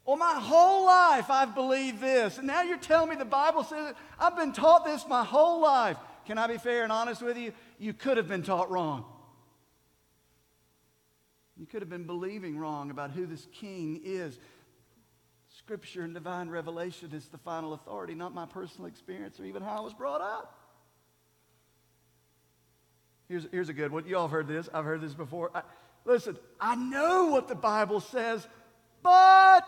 Well, 0.06 0.18
my 0.18 0.42
whole 0.42 0.86
life 0.86 1.30
I've 1.30 1.56
believed 1.56 2.02
this, 2.02 2.38
and 2.38 2.48
now 2.48 2.64
you're 2.64 2.78
telling 2.78 3.10
me 3.10 3.16
the 3.16 3.24
Bible 3.24 3.64
says 3.64 3.92
it. 3.92 3.96
I've 4.20 4.36
been 4.36 4.52
taught 4.52 4.84
this 4.84 5.08
my 5.08 5.24
whole 5.24 5.62
life. 5.62 5.98
Can 6.28 6.38
I 6.38 6.48
be 6.48 6.58
fair 6.58 6.84
and 6.84 6.92
honest 6.92 7.22
with 7.22 7.38
you? 7.38 7.54
You 7.80 7.94
could 7.94 8.18
have 8.18 8.28
been 8.28 8.44
taught 8.44 8.70
wrong. 8.70 9.06
You 11.56 11.66
could 11.66 11.82
have 11.82 11.90
been 11.90 12.04
believing 12.04 12.58
wrong 12.58 12.92
about 12.92 13.12
who 13.12 13.26
this 13.26 13.48
king 13.54 14.02
is. 14.04 14.38
Scripture 15.58 16.02
and 16.02 16.14
divine 16.14 16.50
revelation 16.50 17.12
is 17.14 17.30
the 17.30 17.38
final 17.38 17.74
authority, 17.74 18.14
not 18.14 18.34
my 18.34 18.46
personal 18.46 18.88
experience 18.88 19.40
or 19.40 19.46
even 19.46 19.64
how 19.64 19.78
I 19.78 19.80
was 19.80 19.94
brought 19.94 20.20
up. 20.20 20.54
Here's, 23.30 23.48
here's 23.52 23.70
a 23.70 23.74
good 23.74 23.94
one. 23.94 24.06
You 24.06 24.18
all 24.18 24.24
have 24.24 24.32
heard 24.32 24.48
this. 24.50 24.68
I've 24.74 24.86
heard 24.86 25.00
this 25.00 25.14
before. 25.14 25.50
I, 25.56 25.62
listen, 26.04 26.38
I 26.60 26.76
know 26.76 27.28
what 27.28 27.48
the 27.48 27.56
Bible 27.56 28.02
says, 28.02 28.46
but. 29.02 29.66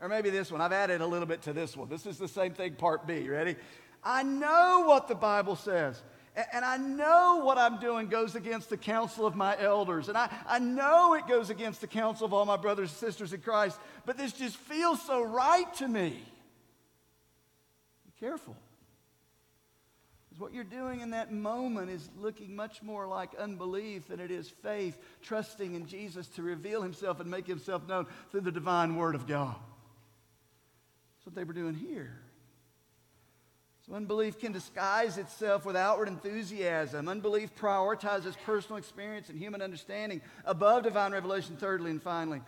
Or 0.00 0.08
maybe 0.08 0.30
this 0.30 0.50
one. 0.52 0.60
I've 0.60 0.72
added 0.72 1.00
a 1.00 1.06
little 1.06 1.26
bit 1.26 1.42
to 1.42 1.52
this 1.52 1.76
one. 1.76 1.88
This 1.88 2.06
is 2.06 2.18
the 2.18 2.28
same 2.28 2.52
thing, 2.52 2.74
part 2.74 3.06
B. 3.06 3.28
Ready? 3.28 3.56
I 4.04 4.22
know 4.22 4.84
what 4.86 5.08
the 5.08 5.14
Bible 5.14 5.56
says. 5.56 6.02
And 6.52 6.64
I 6.64 6.76
know 6.78 7.42
what 7.44 7.58
I'm 7.58 7.78
doing 7.78 8.08
goes 8.08 8.34
against 8.34 8.68
the 8.68 8.76
counsel 8.76 9.24
of 9.24 9.36
my 9.36 9.56
elders. 9.58 10.08
And 10.08 10.18
I, 10.18 10.28
I 10.48 10.58
know 10.58 11.14
it 11.14 11.28
goes 11.28 11.48
against 11.48 11.80
the 11.80 11.86
counsel 11.86 12.26
of 12.26 12.32
all 12.32 12.44
my 12.44 12.56
brothers 12.56 12.90
and 12.90 12.98
sisters 12.98 13.32
in 13.32 13.40
Christ. 13.40 13.78
But 14.04 14.18
this 14.18 14.32
just 14.32 14.56
feels 14.56 15.00
so 15.00 15.22
right 15.22 15.72
to 15.74 15.86
me. 15.86 16.10
Be 18.04 18.12
careful. 18.18 18.56
Because 20.28 20.40
what 20.40 20.52
you're 20.52 20.64
doing 20.64 21.02
in 21.02 21.10
that 21.10 21.32
moment 21.32 21.88
is 21.88 22.10
looking 22.18 22.56
much 22.56 22.82
more 22.82 23.06
like 23.06 23.30
unbelief 23.38 24.08
than 24.08 24.18
it 24.18 24.32
is 24.32 24.48
faith, 24.48 24.98
trusting 25.22 25.76
in 25.76 25.86
Jesus 25.86 26.26
to 26.30 26.42
reveal 26.42 26.82
himself 26.82 27.20
and 27.20 27.30
make 27.30 27.46
himself 27.46 27.86
known 27.86 28.06
through 28.32 28.40
the 28.40 28.50
divine 28.50 28.96
word 28.96 29.14
of 29.14 29.28
God. 29.28 29.54
That's 31.14 31.26
what 31.26 31.36
they 31.36 31.44
were 31.44 31.52
doing 31.52 31.74
here. 31.74 32.18
So, 33.86 33.94
unbelief 33.94 34.38
can 34.38 34.52
disguise 34.52 35.18
itself 35.18 35.66
with 35.66 35.76
outward 35.76 36.08
enthusiasm. 36.08 37.06
Unbelief 37.06 37.54
prioritizes 37.54 38.34
personal 38.46 38.78
experience 38.78 39.28
and 39.28 39.38
human 39.38 39.60
understanding 39.60 40.22
above 40.46 40.84
divine 40.84 41.12
revelation, 41.12 41.56
thirdly 41.56 41.90
and 41.90 42.02
finally. 42.02 42.40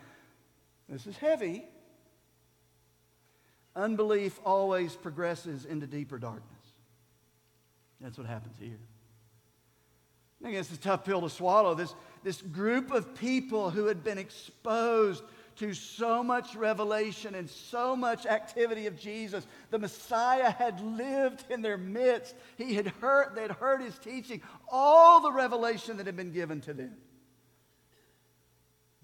This 0.88 1.06
is 1.06 1.16
heavy. 1.18 1.64
Unbelief 3.74 4.40
always 4.46 4.96
progresses 4.96 5.66
into 5.66 5.86
deeper 5.86 6.18
darkness. 6.18 6.46
That's 8.00 8.16
what 8.16 8.26
happens 8.26 8.56
here. 8.58 8.78
I 10.44 10.52
guess 10.52 10.70
it's 10.70 10.78
a 10.78 10.82
tough 10.82 11.04
pill 11.04 11.20
to 11.22 11.30
swallow. 11.30 11.74
This, 11.74 11.94
this 12.22 12.40
group 12.40 12.90
of 12.90 13.14
people 13.14 13.70
who 13.70 13.86
had 13.86 14.02
been 14.02 14.18
exposed 14.18 15.22
to 15.56 15.72
so 15.74 16.22
much 16.22 16.54
revelation 16.54 17.34
and 17.34 17.48
so 17.48 17.96
much 17.96 18.26
activity 18.26 18.86
of 18.86 18.98
Jesus. 18.98 19.46
The 19.70 19.78
Messiah 19.78 20.50
had 20.50 20.80
lived 20.80 21.44
in 21.50 21.62
their 21.62 21.78
midst. 21.78 22.34
He 22.56 22.74
had 22.74 22.88
heard, 22.88 23.34
they'd 23.34 23.50
heard 23.50 23.80
his 23.80 23.98
teaching, 23.98 24.42
all 24.70 25.20
the 25.20 25.32
revelation 25.32 25.96
that 25.96 26.06
had 26.06 26.16
been 26.16 26.32
given 26.32 26.60
to 26.62 26.74
them. 26.74 26.94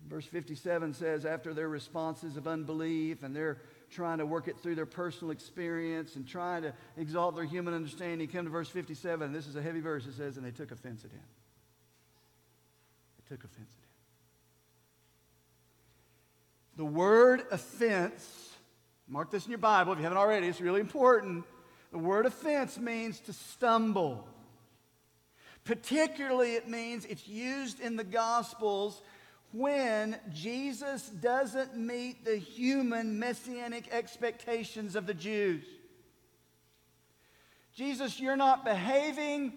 Verse 0.07 0.27
57 0.27 0.93
says, 0.95 1.25
after 1.25 1.55
their 1.55 1.69
responses 1.69 2.37
of 2.37 2.47
unbelief 2.47 3.23
and 3.23 3.35
they're 3.35 3.63
trying 3.91 4.19
to 4.19 4.27
work 4.27 4.49
it 4.49 4.59
through 4.59 4.75
their 4.75 4.87
personal 4.87 5.31
experience 5.31 6.17
and 6.17 6.27
trying 6.27 6.63
to 6.63 6.75
exalt 6.99 7.35
their 7.35 7.45
human 7.45 7.73
understanding, 7.73 8.29
come 8.29 8.45
to 8.45 8.51
verse 8.51 8.69
57, 8.69 9.25
and 9.25 9.35
this 9.35 9.47
is 9.47 9.57
a 9.57 9.63
heavy 9.63 9.81
verse. 9.81 10.07
It 10.07 10.15
says, 10.15 10.37
and 10.37 10.45
they 10.45 10.51
took 10.51 10.71
offense 10.71 11.05
at 11.05 11.13
him. 11.13 11.21
They 13.19 13.35
took 13.35 13.45
offense. 13.45 13.82
The 16.77 16.85
word 16.85 17.43
offense, 17.51 18.51
mark 19.07 19.31
this 19.31 19.45
in 19.45 19.51
your 19.51 19.59
Bible 19.59 19.93
if 19.93 19.99
you 19.99 20.05
haven't 20.05 20.19
already, 20.19 20.47
it's 20.47 20.61
really 20.61 20.81
important. 20.81 21.45
The 21.91 21.99
word 21.99 22.25
offense 22.25 22.79
means 22.79 23.21
to 23.21 23.33
stumble. 23.33 24.27
Particularly, 25.65 26.55
it 26.55 26.69
means 26.69 27.05
it's 27.05 27.29
used 27.29 27.79
in 27.79 27.97
the 27.97 28.05
Gospels 28.05 29.03
when 29.53 30.17
Jesus 30.33 31.09
doesn't 31.09 31.77
meet 31.77 32.25
the 32.25 32.37
human 32.37 33.19
messianic 33.19 33.93
expectations 33.93 34.97
of 34.97 35.07
the 35.07 35.15
Jews. 35.15 35.65
Jesus, 37.75 38.19
you're 38.19 38.37
not 38.37 38.65
behaving, 38.65 39.53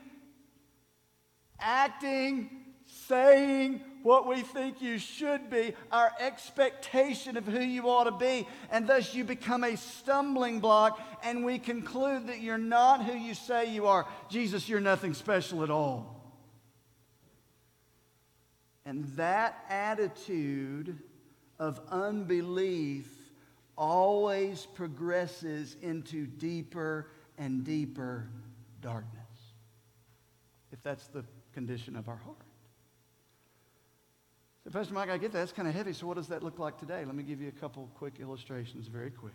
acting, 1.60 2.49
saying 2.86 3.82
what 4.06 4.28
we 4.28 4.44
think 4.44 4.84
you 4.84 5.00
should 5.00 5.50
be, 5.50 5.74
our 5.91 6.12
expectation 6.20 7.38
of 7.38 7.46
who 7.46 7.60
you 7.60 7.89
ought 7.89 8.04
to 8.04 8.12
be, 8.12 8.48
and 8.70 8.88
thus 8.88 9.15
you 9.15 9.24
become 9.24 9.63
a 9.63 9.76
stumbling 9.76 10.60
block, 10.60 11.00
and 11.24 11.44
we 11.44 11.58
conclude 11.58 12.28
that 12.28 12.39
you're 12.39 12.56
not 12.60 13.04
who 13.04 13.18
you 13.18 13.34
say 13.34 13.74
you 13.74 13.88
are. 13.88 14.08
Jesus, 14.30 14.70
you're 14.70 14.80
nothing 14.80 15.15
special 15.15 15.63
at 15.63 15.72
all. 15.72 16.22
And 18.86 19.06
that 19.15 19.65
attitude 19.70 21.00
of 21.58 21.82
unbelief 21.89 23.10
always 23.76 24.68
progresses 24.76 25.78
into 25.82 26.28
deeper 26.28 27.08
and 27.39 27.63
deeper 27.63 28.30
darkness, 28.82 29.24
if 30.72 30.84
that's 30.84 31.08
the 31.08 31.26
condition 31.56 31.96
of 31.96 32.08
our 32.08 32.18
heart. 32.18 32.44
So, 34.65 34.71
Pastor 34.71 34.95
Mike, 34.95 35.12
I 35.12 35.19
get 35.19 35.32
that. 35.34 35.38
That's 35.38 35.51
kind 35.51 35.67
of 35.67 35.75
heavy. 35.75 35.93
So, 35.93 36.08
what 36.08 36.17
does 36.17 36.30
that 36.30 36.41
look 36.41 36.58
like 36.58 36.80
today? 36.80 37.06
Let 37.06 37.13
me 37.13 37.21
give 37.21 37.39
you 37.39 37.49
a 37.49 37.60
couple 37.60 37.88
quick 37.93 38.15
illustrations, 38.19 38.88
very 38.88 39.12
quick. 39.12 39.34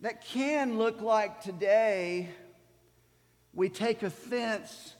That 0.00 0.24
can 0.24 0.78
look 0.78 1.02
like 1.02 1.42
today 1.42 2.30
we 3.52 3.68
take 3.68 4.02
offense 4.02 4.94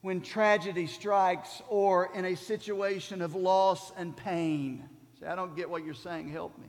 when 0.00 0.22
tragedy 0.22 0.86
strikes 0.86 1.60
or 1.68 2.10
in 2.14 2.24
a 2.24 2.36
situation 2.36 3.20
of 3.20 3.34
loss 3.34 3.92
and 3.98 4.16
pain. 4.16 4.88
Say, 5.20 5.26
I 5.26 5.34
don't 5.34 5.54
get 5.54 5.68
what 5.68 5.84
you're 5.84 5.92
saying, 5.92 6.30
help 6.30 6.56
me. 6.56 6.68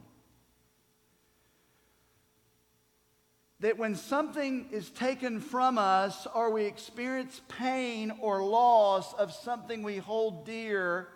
That 3.63 3.77
when 3.77 3.95
something 3.95 4.67
is 4.71 4.89
taken 4.89 5.39
from 5.39 5.77
us 5.77 6.27
or 6.35 6.51
we 6.51 6.65
experience 6.65 7.39
pain 7.47 8.11
or 8.19 8.43
loss 8.43 9.13
of 9.13 9.31
something 9.31 9.83
we 9.83 9.99
hold 9.99 10.45
dear, 10.45 11.07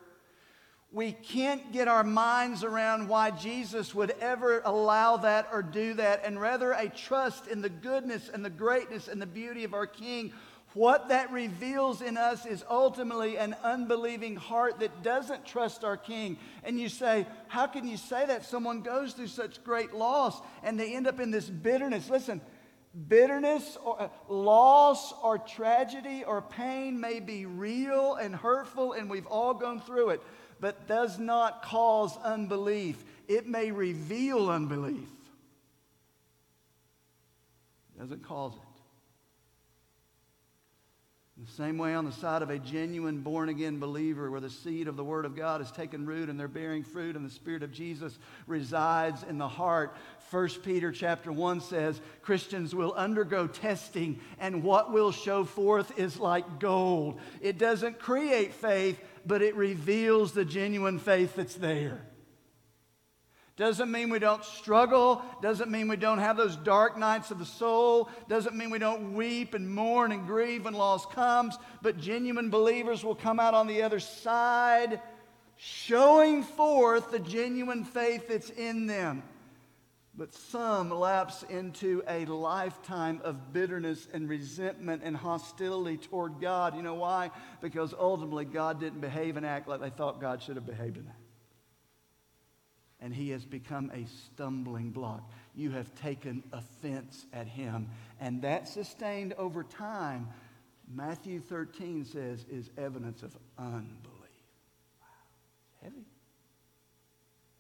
we 0.94 1.12
can't 1.12 1.74
get 1.74 1.90
our 1.90 2.06
minds 2.06 2.64
around 2.64 3.10
why 3.10 3.32
Jesus 3.32 3.94
would 3.94 4.12
ever 4.22 4.62
allow 4.64 5.18
that 5.18 5.50
or 5.52 5.62
do 5.62 5.94
that, 5.96 6.22
and 6.24 6.40
rather 6.40 6.72
a 6.72 6.88
trust 6.88 7.48
in 7.48 7.62
the 7.62 7.68
goodness 7.68 8.30
and 8.34 8.46
the 8.46 8.50
greatness 8.50 9.10
and 9.10 9.22
the 9.22 9.26
beauty 9.26 9.66
of 9.66 9.74
our 9.74 9.86
King 9.86 10.32
what 10.78 11.10
that 11.10 11.32
reveals 11.32 12.02
in 12.02 12.18
us 12.18 12.46
is 12.46 12.64
ultimately 12.70 13.38
an 13.38 13.56
unbelieving 13.64 14.36
heart 14.36 14.80
that 14.80 15.02
doesn't 15.02 15.44
trust 15.44 15.84
our 15.84 15.98
King. 15.98 16.38
And 16.64 16.80
you 16.80 16.88
say, 16.88 17.26
How 17.48 17.66
can 17.66 17.88
you 17.88 17.98
say 17.98 18.28
that? 18.28 18.46
Someone 18.46 18.82
goes 18.82 19.14
through 19.14 19.28
such 19.28 19.64
great 19.64 19.94
loss 19.94 20.40
and 20.62 20.80
they 20.80 20.96
end 20.96 21.08
up 21.08 21.20
in 21.20 21.32
this 21.32 21.50
bitterness. 21.50 22.10
Listen, 22.10 22.42
bitterness 23.08 23.78
or 23.84 24.04
uh, 24.04 24.10
loss 24.30 25.14
or 25.24 25.40
tragedy 25.40 26.24
or 26.24 26.44
pain 26.44 27.00
may 27.00 27.20
be 27.20 27.48
real 27.48 28.16
and 28.16 28.36
hurtful, 28.36 28.94
and 28.94 29.10
we've 29.10 29.28
all 29.28 29.56
gone 29.56 29.82
through 29.82 30.12
it, 30.12 30.22
but 30.60 30.88
does 30.88 31.18
not 31.18 31.64
cause 31.64 32.16
unbelief. 32.24 33.04
It 33.28 33.48
may 33.48 33.72
reveal 33.72 34.50
unbelief, 34.50 35.10
doesn't 37.98 38.24
cause 38.24 38.54
it. 38.54 38.67
The 41.46 41.52
same 41.52 41.78
way, 41.78 41.94
on 41.94 42.06
the 42.06 42.12
side 42.12 42.42
of 42.42 42.50
a 42.50 42.58
genuine 42.58 43.22
born 43.22 43.50
again 43.50 43.78
believer, 43.78 44.32
where 44.32 44.42
the 44.42 44.50
seed 44.50 44.88
of 44.88 44.96
the 44.96 45.04
Word 45.04 45.24
of 45.24 45.36
God 45.36 45.62
has 45.62 45.72
taken 45.72 46.04
root 46.08 46.30
and 46.30 46.40
they're 46.40 46.48
bearing 46.48 46.84
fruit, 46.84 47.16
and 47.16 47.24
the 47.24 47.30
Spirit 47.30 47.62
of 47.62 47.72
Jesus 47.72 48.18
resides 48.48 49.22
in 49.22 49.38
the 49.38 49.48
heart. 49.48 49.96
1 50.32 50.50
Peter 50.64 50.92
chapter 50.92 51.32
1 51.32 51.62
says 51.62 52.02
Christians 52.24 52.74
will 52.74 52.92
undergo 52.94 53.46
testing, 53.46 54.20
and 54.40 54.64
what 54.64 54.92
will 54.92 55.12
show 55.12 55.44
forth 55.44 56.00
is 56.00 56.20
like 56.20 56.60
gold. 56.60 57.20
It 57.40 57.60
doesn't 57.60 58.00
create 58.00 58.54
faith, 58.54 59.00
but 59.24 59.44
it 59.44 59.56
reveals 59.56 60.32
the 60.32 60.46
genuine 60.46 60.98
faith 60.98 61.36
that's 61.36 61.56
there. 61.56 62.02
Doesn't 63.58 63.92
mean 63.92 64.12
we 64.12 64.20
don't 64.20 64.46
struggle. 64.46 65.24
Doesn't 65.42 65.72
mean 65.72 65.88
we 65.88 65.96
don't 65.96 66.20
have 66.20 66.38
those 66.38 66.56
dark 66.56 66.96
nights 66.96 67.32
of 67.32 67.40
the 67.40 67.46
soul. 67.46 68.08
Doesn't 68.30 68.56
mean 68.56 68.70
we 68.70 68.78
don't 68.78 69.16
weep 69.16 69.56
and 69.56 69.68
mourn 69.68 70.12
and 70.12 70.28
grieve 70.28 70.66
when 70.66 70.76
loss 70.76 71.08
comes. 71.08 71.58
But 71.82 71.98
genuine 71.98 72.52
believers 72.52 73.04
will 73.04 73.16
come 73.16 73.40
out 73.40 73.56
on 73.56 73.66
the 73.66 73.82
other 73.82 74.00
side 74.00 75.02
showing 75.56 76.44
forth 76.44 77.10
the 77.10 77.18
genuine 77.18 77.84
faith 77.84 78.28
that's 78.28 78.52
in 78.52 78.86
them. 78.86 79.24
But 80.16 80.36
some 80.36 80.92
lapse 80.92 81.42
into 81.50 82.04
a 82.08 82.26
lifetime 82.26 83.22
of 83.24 83.54
bitterness 83.54 84.08
and 84.14 84.30
resentment 84.30 85.02
and 85.04 85.18
hostility 85.18 85.98
toward 85.98 86.40
God. 86.40 86.76
You 86.76 86.84
know 86.84 86.96
why? 86.96 87.32
Because 87.62 87.96
ultimately 87.98 88.46
God 88.46 88.80
didn't 88.80 89.02
behave 89.02 89.36
and 89.36 89.46
act 89.46 89.68
like 89.68 89.82
they 89.82 89.90
thought 89.90 90.22
God 90.22 90.44
should 90.44 90.58
have 90.58 90.66
behaved 90.66 90.98
in 90.98 91.06
that 91.06 91.27
and 93.02 93.14
he 93.14 93.30
has 93.30 93.46
become 93.46 93.92
a 93.94 94.06
stumbling 94.06 94.92
block. 94.92 95.30
You 95.56 95.72
have 95.72 95.94
taken 95.96 96.44
offense 96.52 97.26
at 97.32 97.48
him. 97.48 97.90
And 98.20 98.42
that 98.42 98.68
sustained 98.68 99.34
over 99.38 99.64
time, 99.64 100.28
Matthew 100.92 101.40
13 101.40 102.06
says, 102.06 102.46
is 102.50 102.70
evidence 102.78 103.22
of 103.22 103.38
unbelief. 103.58 103.84
Wow. 105.02 105.08
Heavy. 105.84 106.06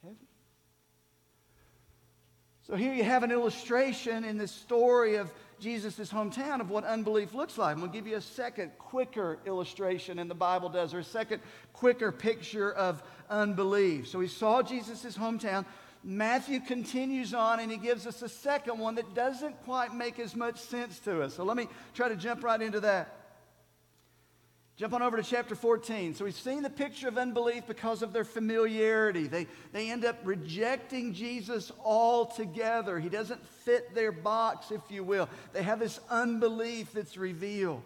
Heavy. 0.04 0.15
So 2.63 2.76
here 2.76 2.93
you 2.93 3.04
have 3.04 3.23
an 3.23 3.32
illustration 3.32 4.23
in 4.23 4.38
this 4.38 4.52
story 4.52 5.15
of 5.15 5.32
Jesus' 5.60 6.12
hometown 6.12 6.62
of 6.62 6.69
what 6.69 6.84
unbelief 6.84 7.34
looks 7.34 7.58
like. 7.58 7.73
I'm 7.73 7.80
going 7.80 7.91
to 7.91 7.97
give 7.97 8.08
you 8.08 8.17
a 8.17 8.21
second, 8.21 8.71
quicker 8.78 9.39
illustration 9.45 10.19
in 10.19 10.28
the 10.28 10.36
Bible 10.36 10.69
does, 10.69 10.93
or 10.93 11.00
a 11.00 11.04
second, 11.04 11.41
quicker 11.73 12.12
picture 12.12 12.71
of 12.71 13.02
unbelief. 13.30 14.08
So 14.08 14.20
he 14.20 14.28
saw 14.28 14.62
Jesus' 14.62 15.18
hometown. 15.18 15.66
Matthew 16.04 16.60
continues 16.60 17.34
on 17.34 17.60
and 17.60 17.72
he 17.72 17.78
gives 17.78 18.08
us 18.08 18.22
a 18.22 18.30
second 18.30 18.80
one 18.80 18.96
that 18.96 19.13
doesn't 19.13 19.63
quite 19.63 19.94
make 19.94 20.20
as 20.20 20.36
much 20.36 20.60
sense 20.60 21.00
to 21.00 21.22
us. 21.22 21.36
So 21.36 21.44
let 21.44 21.58
me 21.58 21.68
try 21.94 22.08
to 22.08 22.16
jump 22.16 22.44
right 22.44 22.62
into 22.62 22.80
that. 22.82 23.13
Jump 24.78 24.94
on 24.94 25.02
over 25.02 25.18
to 25.18 25.24
chapter 25.24 25.56
14. 25.56 26.13
So 26.13 26.24
we've 26.24 26.36
seen 26.36 26.62
the 26.62 26.70
picture 26.70 27.08
of 27.08 27.18
unbelief 27.18 27.66
because 27.66 28.04
of 28.04 28.13
their 28.13 28.24
familiarity. 28.24 29.26
They, 29.26 29.48
they 29.74 29.90
end 29.90 30.06
up 30.06 30.20
rejecting 30.24 31.16
Jesus 31.16 31.72
altogether. 31.84 33.00
He 33.00 33.10
doesn't 33.10 33.44
fit 33.44 33.96
their 33.96 34.12
box, 34.12 34.70
if 34.70 34.82
you 34.90 35.04
will. 35.04 35.30
They 35.52 35.63
have 35.63 35.80
this 35.80 36.00
unbelief 36.12 36.94
that's 36.94 37.18
revealed. 37.18 37.82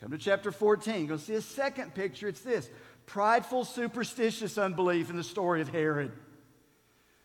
Come 0.00 0.12
to 0.12 0.18
chapter 0.18 0.52
14. 0.52 0.94
You're 0.94 1.08
going 1.08 1.18
to 1.18 1.26
see 1.26 1.34
a 1.34 1.42
second 1.42 1.92
picture. 1.92 2.28
It's 2.28 2.42
this 2.42 2.70
prideful, 3.06 3.64
superstitious 3.64 4.58
unbelief 4.58 5.10
in 5.10 5.16
the 5.16 5.24
story 5.24 5.60
of 5.60 5.68
Herod. 5.68 6.12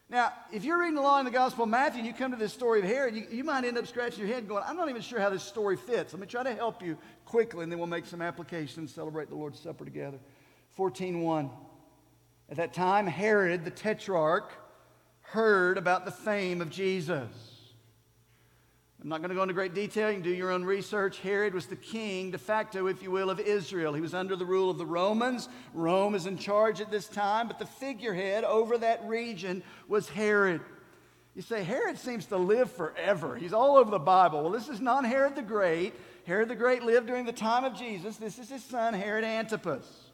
Now, 0.10 0.34
if 0.52 0.66
you're 0.66 0.80
reading 0.80 0.98
along 0.98 1.20
in 1.20 1.26
the 1.26 1.32
Gospel 1.32 1.64
of 1.64 1.70
Matthew 1.70 2.00
and 2.00 2.08
you 2.08 2.14
come 2.14 2.32
to 2.32 2.38
this 2.38 2.52
story 2.52 2.80
of 2.80 2.86
Herod, 2.86 3.16
you, 3.16 3.26
you, 3.32 3.44
might 3.46 3.64
end 3.64 3.78
up 3.78 3.88
scratching 3.88 4.20
your 4.20 4.34
head 4.34 4.46
going, 4.48 4.62
I'm 4.68 4.76
not 4.76 4.90
even 4.90 5.02
sure 5.02 5.22
how 5.22 5.30
this 5.30 5.44
story 5.44 5.78
fits. 5.78 6.14
Let 6.14 6.20
me 6.20 6.28
try 6.28 6.44
to 6.44 6.54
help 6.54 6.84
you 6.84 6.98
quickly, 7.24 7.64
and 7.64 7.72
then 7.72 7.80
we'll 7.80 7.88
make 7.88 8.06
some 8.06 8.22
applications, 8.22 8.94
celebrate 8.94 9.30
the 9.30 9.36
Lord's 9.36 9.60
Supper 9.60 9.86
together. 9.86 10.20
14.1. 10.78 11.50
At 12.50 12.58
that 12.58 12.74
time, 12.74 13.08
Herod, 13.08 13.64
the 13.64 13.72
tetrarch, 13.72 14.52
heard 15.22 15.78
about 15.78 16.04
the 16.04 16.12
fame 16.12 16.60
of 16.60 16.70
Jesus. 16.70 17.51
I'm 19.02 19.10
not 19.10 19.22
going 19.22 19.30
to 19.30 19.36
go 19.36 19.42
into 19.42 19.56
great 19.56 19.74
detail. 19.74 20.10
You 20.10 20.16
can 20.16 20.24
do 20.24 20.30
your 20.30 20.52
own 20.52 20.64
research. 20.64 21.20
Herod 21.22 21.56
was 21.56 21.66
the 21.66 21.76
king, 21.76 22.30
de 22.30 22.38
facto, 22.38 22.86
if 22.86 23.02
you 23.02 23.10
will, 23.10 23.32
of 23.32 23.40
Israel. 23.40 23.94
He 23.94 24.02
was 24.02 24.14
under 24.14 24.36
the 24.36 24.46
rule 24.46 24.70
of 24.70 24.78
the 24.78 24.86
Romans. 24.86 25.50
Rome 25.74 26.14
is 26.14 26.28
in 26.28 26.38
charge 26.38 26.82
at 26.82 26.92
this 26.92 27.08
time, 27.08 27.48
but 27.48 27.58
the 27.58 27.66
figurehead 27.66 28.44
over 28.44 28.78
that 28.78 29.04
region 29.08 29.64
was 29.88 30.08
Herod. 30.08 30.62
You 31.36 31.42
say, 31.42 31.64
Herod 31.64 31.98
seems 31.98 32.28
to 32.28 32.38
live 32.38 32.70
forever. 32.72 33.36
He's 33.36 33.54
all 33.54 33.76
over 33.78 33.90
the 33.90 33.98
Bible. 33.98 34.44
Well, 34.44 34.52
this 34.52 34.70
is 34.70 34.80
not 34.80 35.04
Herod 35.04 35.36
the 35.36 35.42
Great. 35.42 35.96
Herod 36.28 36.50
the 36.50 36.56
Great 36.56 36.84
lived 36.84 37.08
during 37.08 37.26
the 37.26 37.32
time 37.32 37.64
of 37.64 37.74
Jesus. 37.74 38.18
This 38.18 38.38
is 38.38 38.50
his 38.50 38.64
son, 38.64 38.94
Herod 38.94 39.24
Antipas. 39.24 40.12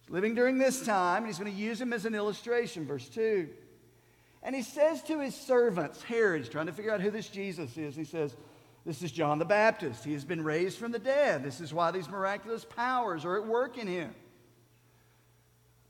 He's 0.00 0.10
living 0.10 0.34
during 0.34 0.58
this 0.58 0.84
time, 0.84 1.18
and 1.18 1.26
he's 1.26 1.38
going 1.38 1.52
to 1.52 1.56
use 1.56 1.80
him 1.80 1.92
as 1.92 2.06
an 2.06 2.16
illustration. 2.16 2.86
Verse 2.86 3.08
2. 3.08 3.48
And 4.42 4.54
he 4.54 4.62
says 4.62 5.02
to 5.04 5.20
his 5.20 5.34
servants, 5.34 6.02
Herod's 6.02 6.48
trying 6.48 6.66
to 6.66 6.72
figure 6.72 6.92
out 6.92 7.00
who 7.00 7.10
this 7.10 7.28
Jesus 7.28 7.76
is. 7.76 7.96
He 7.96 8.04
says, 8.04 8.36
This 8.86 9.02
is 9.02 9.10
John 9.10 9.38
the 9.38 9.44
Baptist. 9.44 10.04
He 10.04 10.12
has 10.12 10.24
been 10.24 10.44
raised 10.44 10.78
from 10.78 10.92
the 10.92 10.98
dead. 10.98 11.42
This 11.42 11.60
is 11.60 11.74
why 11.74 11.90
these 11.90 12.08
miraculous 12.08 12.64
powers 12.64 13.24
are 13.24 13.36
at 13.36 13.46
work 13.46 13.78
in 13.78 13.86
him. 13.86 14.14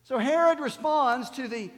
So 0.05 0.19
Herod 0.19 0.61
responds 0.61 1.29
to 1.31 1.49
the 1.49 1.71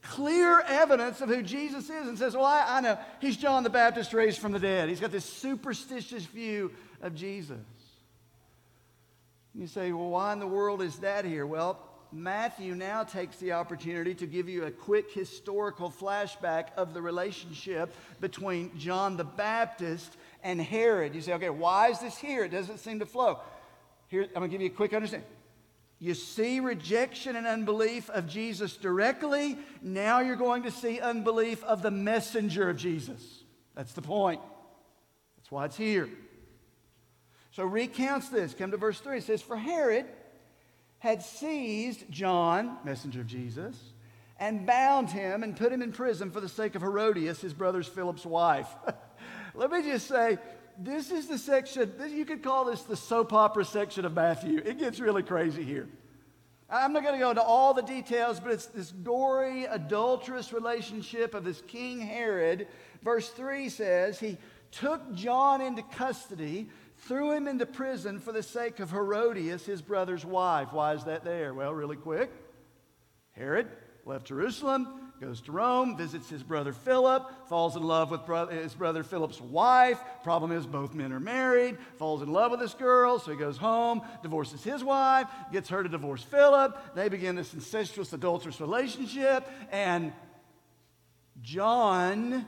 clear 0.00 0.60
evidence 0.60 1.20
of 1.20 1.28
who 1.28 1.42
Jesus 1.42 1.84
is 1.90 2.08
and 2.08 2.18
says, 2.18 2.34
Well, 2.34 2.46
I, 2.46 2.64
I, 2.68 2.80
know 2.80 2.98
he's 3.20 3.36
John 3.36 3.62
the 3.62 3.70
Baptist 3.70 4.14
raised 4.14 4.38
from 4.38 4.52
the 4.52 4.58
dead. 4.58 4.88
He's 4.88 5.00
got 5.00 5.12
this 5.12 5.24
superstitious 5.24 6.24
view 6.24 6.72
of 7.02 7.14
Jesus. 7.14 7.58
You 9.54 9.66
say, 9.66 9.92
Well, 9.92 10.10
why 10.10 10.32
in 10.32 10.40
the 10.40 10.46
world 10.46 10.82
is 10.82 10.96
that 10.98 11.24
here? 11.24 11.46
Well, 11.46 11.78
Matthew 12.14 12.76
now 12.76 13.02
takes 13.02 13.38
the 13.38 13.52
opportunity 13.52 14.14
to 14.14 14.26
give 14.26 14.48
you 14.48 14.64
a 14.64 14.70
quick 14.70 15.10
historical 15.10 15.90
flashback 15.90 16.66
of 16.76 16.94
the 16.94 17.02
relationship 17.02 17.92
between 18.20 18.70
John 18.78 19.16
the 19.16 19.24
Baptist 19.24 20.16
and 20.44 20.60
Herod. 20.60 21.16
You 21.16 21.20
say, 21.20 21.32
okay, 21.32 21.50
why 21.50 21.88
is 21.88 21.98
this 21.98 22.16
here? 22.16 22.44
It 22.44 22.52
doesn't 22.52 22.78
seem 22.78 23.00
to 23.00 23.06
flow. 23.06 23.40
Here, 24.06 24.22
I'm 24.22 24.34
going 24.34 24.48
to 24.48 24.54
give 24.54 24.60
you 24.60 24.68
a 24.68 24.70
quick 24.70 24.94
understanding. 24.94 25.28
You 25.98 26.14
see 26.14 26.60
rejection 26.60 27.34
and 27.34 27.48
unbelief 27.48 28.08
of 28.10 28.28
Jesus 28.28 28.76
directly. 28.76 29.58
Now 29.82 30.20
you're 30.20 30.36
going 30.36 30.62
to 30.64 30.70
see 30.70 31.00
unbelief 31.00 31.64
of 31.64 31.82
the 31.82 31.90
messenger 31.90 32.70
of 32.70 32.76
Jesus. 32.76 33.42
That's 33.74 33.92
the 33.92 34.02
point. 34.02 34.40
That's 35.36 35.50
why 35.50 35.64
it's 35.64 35.76
here. 35.76 36.08
So 37.50 37.64
recounts 37.64 38.28
this. 38.28 38.54
Come 38.54 38.70
to 38.70 38.76
verse 38.76 39.00
3. 39.00 39.18
It 39.18 39.24
says, 39.24 39.42
For 39.42 39.56
Herod, 39.56 40.06
had 41.04 41.22
seized 41.22 42.10
John, 42.10 42.78
messenger 42.82 43.20
of 43.20 43.26
Jesus, 43.26 43.76
and 44.40 44.66
bound 44.66 45.10
him 45.10 45.42
and 45.42 45.54
put 45.54 45.70
him 45.70 45.82
in 45.82 45.92
prison 45.92 46.30
for 46.30 46.40
the 46.40 46.48
sake 46.48 46.74
of 46.76 46.80
Herodias, 46.80 47.42
his 47.42 47.52
brother's 47.52 47.86
Philip's 47.86 48.24
wife. 48.24 48.74
Let 49.54 49.70
me 49.70 49.82
just 49.82 50.08
say, 50.08 50.38
this 50.78 51.10
is 51.10 51.28
the 51.28 51.36
section, 51.36 51.92
you 52.08 52.24
could 52.24 52.42
call 52.42 52.64
this 52.64 52.84
the 52.84 52.96
soap 52.96 53.34
opera 53.34 53.66
section 53.66 54.06
of 54.06 54.14
Matthew. 54.14 54.62
It 54.64 54.78
gets 54.78 54.98
really 54.98 55.22
crazy 55.22 55.62
here. 55.62 55.90
I'm 56.70 56.94
not 56.94 57.02
going 57.02 57.16
to 57.16 57.20
go 57.20 57.28
into 57.28 57.42
all 57.42 57.74
the 57.74 57.82
details, 57.82 58.40
but 58.40 58.52
it's 58.52 58.66
this 58.66 58.90
gory, 58.90 59.66
adulterous 59.66 60.54
relationship 60.54 61.34
of 61.34 61.44
this 61.44 61.60
King 61.66 62.00
Herod. 62.00 62.66
Verse 63.02 63.28
3 63.28 63.68
says, 63.68 64.18
He 64.18 64.38
took 64.70 65.14
John 65.14 65.60
into 65.60 65.82
custody 65.82 66.70
threw 67.06 67.32
him 67.32 67.46
into 67.46 67.66
prison 67.66 68.18
for 68.18 68.32
the 68.32 68.42
sake 68.42 68.80
of 68.80 68.90
Herodias, 68.90 69.66
his 69.66 69.82
brother's 69.82 70.24
wife. 70.24 70.72
Why 70.72 70.94
is 70.94 71.04
that 71.04 71.24
there? 71.24 71.52
Well, 71.52 71.72
really 71.72 71.96
quick. 71.96 72.30
Herod 73.32 73.68
left 74.06 74.26
Jerusalem, 74.26 75.12
goes 75.20 75.40
to 75.42 75.52
Rome, 75.52 75.96
visits 75.96 76.28
his 76.28 76.42
brother 76.42 76.72
Philip, 76.72 77.48
falls 77.48 77.76
in 77.76 77.82
love 77.82 78.10
with 78.10 78.24
bro- 78.26 78.46
his 78.46 78.74
brother 78.74 79.02
Philip's 79.02 79.40
wife. 79.40 79.98
Problem 80.22 80.52
is, 80.52 80.66
both 80.66 80.94
men 80.94 81.12
are 81.12 81.20
married, 81.20 81.78
falls 81.98 82.22
in 82.22 82.32
love 82.32 82.50
with 82.50 82.60
this 82.60 82.74
girl, 82.74 83.18
so 83.18 83.30
he 83.30 83.36
goes 83.36 83.56
home, 83.56 84.02
divorces 84.22 84.62
his 84.62 84.84
wife, 84.84 85.26
gets 85.52 85.68
her 85.68 85.82
to 85.82 85.88
divorce 85.88 86.22
Philip. 86.22 86.94
They 86.94 87.08
begin 87.08 87.34
this 87.34 87.54
incestuous, 87.54 88.12
adulterous 88.12 88.60
relationship, 88.60 89.48
and 89.70 90.12
John 91.42 92.46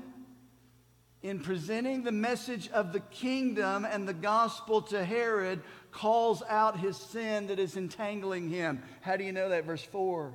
in 1.26 1.40
presenting 1.40 2.04
the 2.04 2.12
message 2.12 2.68
of 2.68 2.92
the 2.92 3.00
kingdom 3.00 3.84
and 3.84 4.06
the 4.06 4.14
gospel 4.14 4.80
to 4.80 5.04
Herod, 5.04 5.60
calls 5.90 6.40
out 6.48 6.78
his 6.78 6.96
sin 6.96 7.48
that 7.48 7.58
is 7.58 7.76
entangling 7.76 8.48
him. 8.48 8.80
How 9.00 9.16
do 9.16 9.24
you 9.24 9.32
know 9.32 9.48
that? 9.48 9.64
Verse 9.64 9.82
4. 9.82 10.32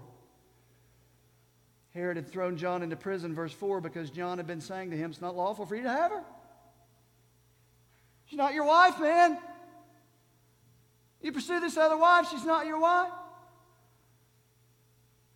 Herod 1.94 2.18
had 2.18 2.30
thrown 2.30 2.58
John 2.58 2.84
into 2.84 2.98
prison, 2.98 3.34
verse 3.34 3.54
4, 3.54 3.80
because 3.80 4.10
John 4.10 4.38
had 4.38 4.48
been 4.48 4.60
saying 4.60 4.92
to 4.92 4.98
him, 4.98 5.12
It's 5.12 5.22
not 5.22 5.36
lawful 5.36 5.66
for 5.66 5.78
you 5.78 5.84
to 5.84 5.90
have 5.90 6.12
her. 6.12 6.24
She's 8.26 8.38
not 8.38 8.54
your 8.54 8.66
wife, 8.66 9.00
man. 9.00 9.38
You 11.22 11.32
pursue 11.32 11.62
this 11.62 11.78
other 11.78 11.98
wife, 11.98 12.28
she's 12.30 12.46
not 12.46 12.66
your 12.66 12.80
wife. 12.80 13.12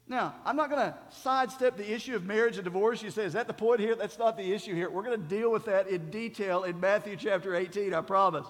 Now, 0.08 0.36
I'm 0.46 0.56
not 0.56 0.70
going 0.70 0.82
to 0.82 0.98
sidestep 1.10 1.78
the 1.78 1.92
issue 1.92 2.16
of 2.16 2.26
marriage 2.26 2.58
and 2.58 2.64
divorce. 2.64 3.02
You 3.02 3.10
say, 3.10 3.24
is 3.24 3.34
that 3.34 3.48
the 3.48 3.54
point 3.54 3.80
here? 3.80 3.96
That's 3.96 4.20
not 4.20 4.38
the 4.38 4.54
issue 4.54 4.76
here. 4.76 4.90
We're 4.90 5.04
going 5.04 5.20
to 5.20 5.28
deal 5.28 5.52
with 5.52 5.66
that 5.66 5.88
in 5.88 6.12
detail 6.12 6.64
in 6.64 6.80
Matthew 6.80 7.16
chapter 7.16 7.56
18, 7.56 7.94
I 7.94 8.02
promise. 8.02 8.46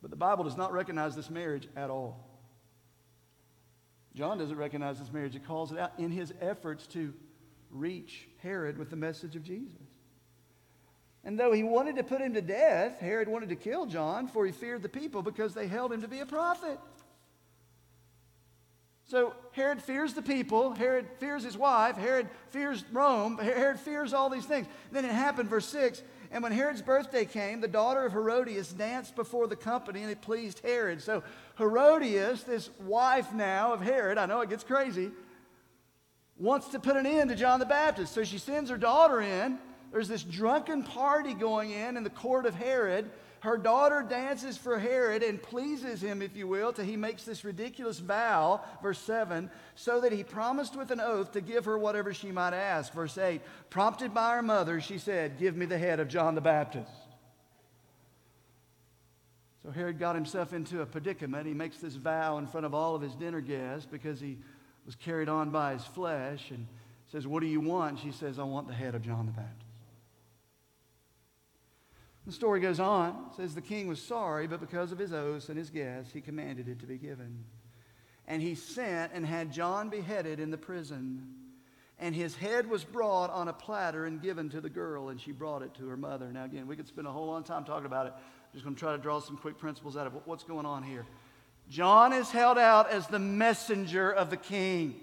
But 0.00 0.10
the 0.10 0.16
Bible 0.16 0.44
does 0.44 0.56
not 0.56 0.72
recognize 0.72 1.14
this 1.14 1.28
marriage 1.28 1.68
at 1.76 1.90
all. 1.90 2.30
John 4.14 4.38
doesn't 4.38 4.56
recognize 4.56 4.98
this 4.98 5.12
marriage. 5.12 5.34
He 5.34 5.40
calls 5.40 5.72
it 5.72 5.78
out 5.78 5.92
in 5.98 6.10
his 6.10 6.32
efforts 6.40 6.86
to 6.88 7.12
reach 7.70 8.28
Herod 8.42 8.78
with 8.78 8.88
the 8.88 8.96
message 8.96 9.36
of 9.36 9.42
Jesus. 9.42 9.80
And 11.24 11.38
though 11.38 11.52
he 11.52 11.62
wanted 11.62 11.96
to 11.96 12.02
put 12.02 12.20
him 12.20 12.34
to 12.34 12.42
death, 12.42 13.00
Herod 13.00 13.28
wanted 13.28 13.48
to 13.48 13.56
kill 13.56 13.86
John, 13.86 14.28
for 14.28 14.46
he 14.46 14.52
feared 14.52 14.82
the 14.82 14.88
people 14.88 15.22
because 15.22 15.54
they 15.54 15.66
held 15.66 15.92
him 15.92 16.02
to 16.02 16.08
be 16.08 16.20
a 16.20 16.26
prophet. 16.26 16.78
So 19.06 19.34
Herod 19.52 19.82
fears 19.82 20.14
the 20.14 20.22
people, 20.22 20.72
Herod 20.72 21.06
fears 21.18 21.44
his 21.44 21.58
wife, 21.58 21.96
Herod 21.96 22.28
fears 22.48 22.84
Rome, 22.90 23.38
Herod 23.42 23.78
fears 23.78 24.12
all 24.12 24.30
these 24.30 24.46
things. 24.46 24.66
Then 24.92 25.04
it 25.04 25.12
happened, 25.12 25.50
verse 25.50 25.66
6 25.66 26.02
and 26.34 26.42
when 26.42 26.50
Herod's 26.50 26.82
birthday 26.82 27.26
came, 27.26 27.60
the 27.60 27.68
daughter 27.68 28.04
of 28.04 28.12
Herodias 28.12 28.72
danced 28.72 29.14
before 29.14 29.46
the 29.46 29.54
company, 29.54 30.02
and 30.02 30.10
it 30.10 30.20
pleased 30.20 30.58
Herod. 30.64 31.00
So 31.00 31.22
Herodias, 31.58 32.42
this 32.42 32.70
wife 32.80 33.32
now 33.32 33.72
of 33.72 33.80
Herod, 33.80 34.18
I 34.18 34.26
know 34.26 34.40
it 34.40 34.50
gets 34.50 34.64
crazy, 34.64 35.12
wants 36.36 36.66
to 36.70 36.80
put 36.80 36.96
an 36.96 37.06
end 37.06 37.30
to 37.30 37.36
John 37.36 37.60
the 37.60 37.66
Baptist. 37.66 38.12
So 38.12 38.24
she 38.24 38.38
sends 38.38 38.68
her 38.68 38.76
daughter 38.76 39.20
in. 39.20 39.60
There's 39.92 40.08
this 40.08 40.24
drunken 40.24 40.82
party 40.82 41.34
going 41.34 41.70
in 41.70 41.96
in 41.96 42.02
the 42.02 42.10
court 42.10 42.46
of 42.46 42.56
Herod. 42.56 43.08
Her 43.44 43.58
daughter 43.58 44.02
dances 44.02 44.56
for 44.56 44.78
Herod 44.78 45.22
and 45.22 45.40
pleases 45.40 46.00
him, 46.00 46.22
if 46.22 46.34
you 46.34 46.48
will, 46.48 46.72
till 46.72 46.86
he 46.86 46.96
makes 46.96 47.24
this 47.24 47.44
ridiculous 47.44 47.98
vow, 47.98 48.62
verse 48.82 48.98
7, 48.98 49.50
so 49.74 50.00
that 50.00 50.12
he 50.12 50.24
promised 50.24 50.74
with 50.74 50.90
an 50.90 50.98
oath 50.98 51.32
to 51.32 51.42
give 51.42 51.66
her 51.66 51.76
whatever 51.76 52.14
she 52.14 52.32
might 52.32 52.54
ask. 52.54 52.94
Verse 52.94 53.18
8, 53.18 53.42
prompted 53.68 54.14
by 54.14 54.34
her 54.34 54.40
mother, 54.40 54.80
she 54.80 54.96
said, 54.96 55.38
Give 55.38 55.54
me 55.58 55.66
the 55.66 55.76
head 55.76 56.00
of 56.00 56.08
John 56.08 56.34
the 56.34 56.40
Baptist. 56.40 56.90
So 59.62 59.70
Herod 59.70 59.98
got 59.98 60.14
himself 60.14 60.54
into 60.54 60.80
a 60.80 60.86
predicament. 60.86 61.46
He 61.46 61.52
makes 61.52 61.76
this 61.76 61.96
vow 61.96 62.38
in 62.38 62.46
front 62.46 62.64
of 62.64 62.72
all 62.72 62.94
of 62.94 63.02
his 63.02 63.14
dinner 63.14 63.42
guests 63.42 63.86
because 63.90 64.20
he 64.20 64.38
was 64.86 64.94
carried 64.94 65.28
on 65.28 65.50
by 65.50 65.74
his 65.74 65.84
flesh 65.84 66.50
and 66.50 66.66
says, 67.12 67.26
What 67.26 67.40
do 67.40 67.46
you 67.46 67.60
want? 67.60 67.98
She 67.98 68.10
says, 68.10 68.38
I 68.38 68.44
want 68.44 68.68
the 68.68 68.74
head 68.74 68.94
of 68.94 69.02
John 69.02 69.26
the 69.26 69.32
Baptist. 69.32 69.63
The 72.26 72.32
story 72.32 72.60
goes 72.60 72.80
on. 72.80 73.30
Says 73.36 73.54
the 73.54 73.60
king 73.60 73.86
was 73.86 74.00
sorry, 74.00 74.46
but 74.46 74.60
because 74.60 74.92
of 74.92 74.98
his 74.98 75.12
oaths 75.12 75.48
and 75.48 75.58
his 75.58 75.70
guests, 75.70 76.12
he 76.12 76.20
commanded 76.20 76.68
it 76.68 76.80
to 76.80 76.86
be 76.86 76.96
given. 76.96 77.44
And 78.26 78.40
he 78.40 78.54
sent 78.54 79.12
and 79.12 79.26
had 79.26 79.52
John 79.52 79.90
beheaded 79.90 80.40
in 80.40 80.50
the 80.50 80.56
prison. 80.56 81.26
And 81.98 82.14
his 82.14 82.34
head 82.34 82.68
was 82.68 82.82
brought 82.82 83.30
on 83.30 83.48
a 83.48 83.52
platter 83.52 84.06
and 84.06 84.20
given 84.20 84.48
to 84.50 84.60
the 84.60 84.70
girl, 84.70 85.10
and 85.10 85.20
she 85.20 85.32
brought 85.32 85.62
it 85.62 85.74
to 85.74 85.86
her 85.86 85.96
mother. 85.96 86.32
Now, 86.32 86.44
again, 86.44 86.66
we 86.66 86.76
could 86.76 86.88
spend 86.88 87.06
a 87.06 87.12
whole 87.12 87.26
long 87.26 87.44
time 87.44 87.64
talking 87.64 87.86
about 87.86 88.06
it. 88.06 88.14
I'm 88.14 88.52
just 88.52 88.64
going 88.64 88.74
to 88.74 88.80
try 88.80 88.92
to 88.92 88.98
draw 88.98 89.20
some 89.20 89.36
quick 89.36 89.58
principles 89.58 89.96
out 89.96 90.06
of 90.06 90.14
what's 90.24 90.44
going 90.44 90.66
on 90.66 90.82
here. 90.82 91.06
John 91.68 92.12
is 92.12 92.30
held 92.30 92.58
out 92.58 92.90
as 92.90 93.06
the 93.06 93.18
messenger 93.18 94.10
of 94.10 94.30
the 94.30 94.36
king. 94.36 95.00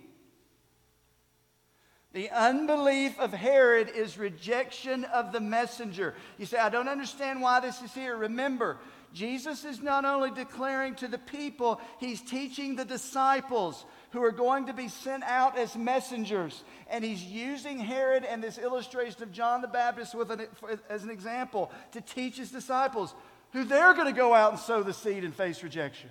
The 2.13 2.29
unbelief 2.29 3.17
of 3.19 3.31
Herod 3.31 3.89
is 3.95 4.17
rejection 4.17 5.05
of 5.05 5.31
the 5.31 5.39
messenger. 5.39 6.13
You 6.37 6.45
say, 6.45 6.57
I 6.57 6.69
don't 6.69 6.89
understand 6.89 7.41
why 7.41 7.61
this 7.61 7.81
is 7.81 7.93
here. 7.93 8.17
Remember, 8.17 8.77
Jesus 9.13 9.63
is 9.63 9.81
not 9.81 10.03
only 10.03 10.29
declaring 10.31 10.95
to 10.95 11.07
the 11.07 11.17
people, 11.17 11.79
he's 11.99 12.21
teaching 12.21 12.75
the 12.75 12.83
disciples 12.83 13.85
who 14.11 14.21
are 14.23 14.31
going 14.31 14.65
to 14.65 14.73
be 14.73 14.89
sent 14.89 15.23
out 15.23 15.57
as 15.57 15.77
messengers. 15.77 16.65
And 16.89 17.01
he's 17.03 17.23
using 17.23 17.79
Herod 17.79 18.25
and 18.25 18.43
this 18.43 18.57
illustration 18.57 19.23
of 19.23 19.31
John 19.31 19.61
the 19.61 19.69
Baptist 19.69 20.13
an, 20.13 20.47
as 20.89 21.03
an 21.03 21.09
example 21.09 21.71
to 21.93 22.01
teach 22.01 22.37
his 22.37 22.51
disciples 22.51 23.13
who 23.53 23.63
they're 23.63 23.93
going 23.93 24.07
to 24.07 24.17
go 24.17 24.33
out 24.33 24.51
and 24.51 24.59
sow 24.59 24.83
the 24.83 24.93
seed 24.93 25.23
and 25.23 25.33
face 25.33 25.63
rejection. 25.63 26.09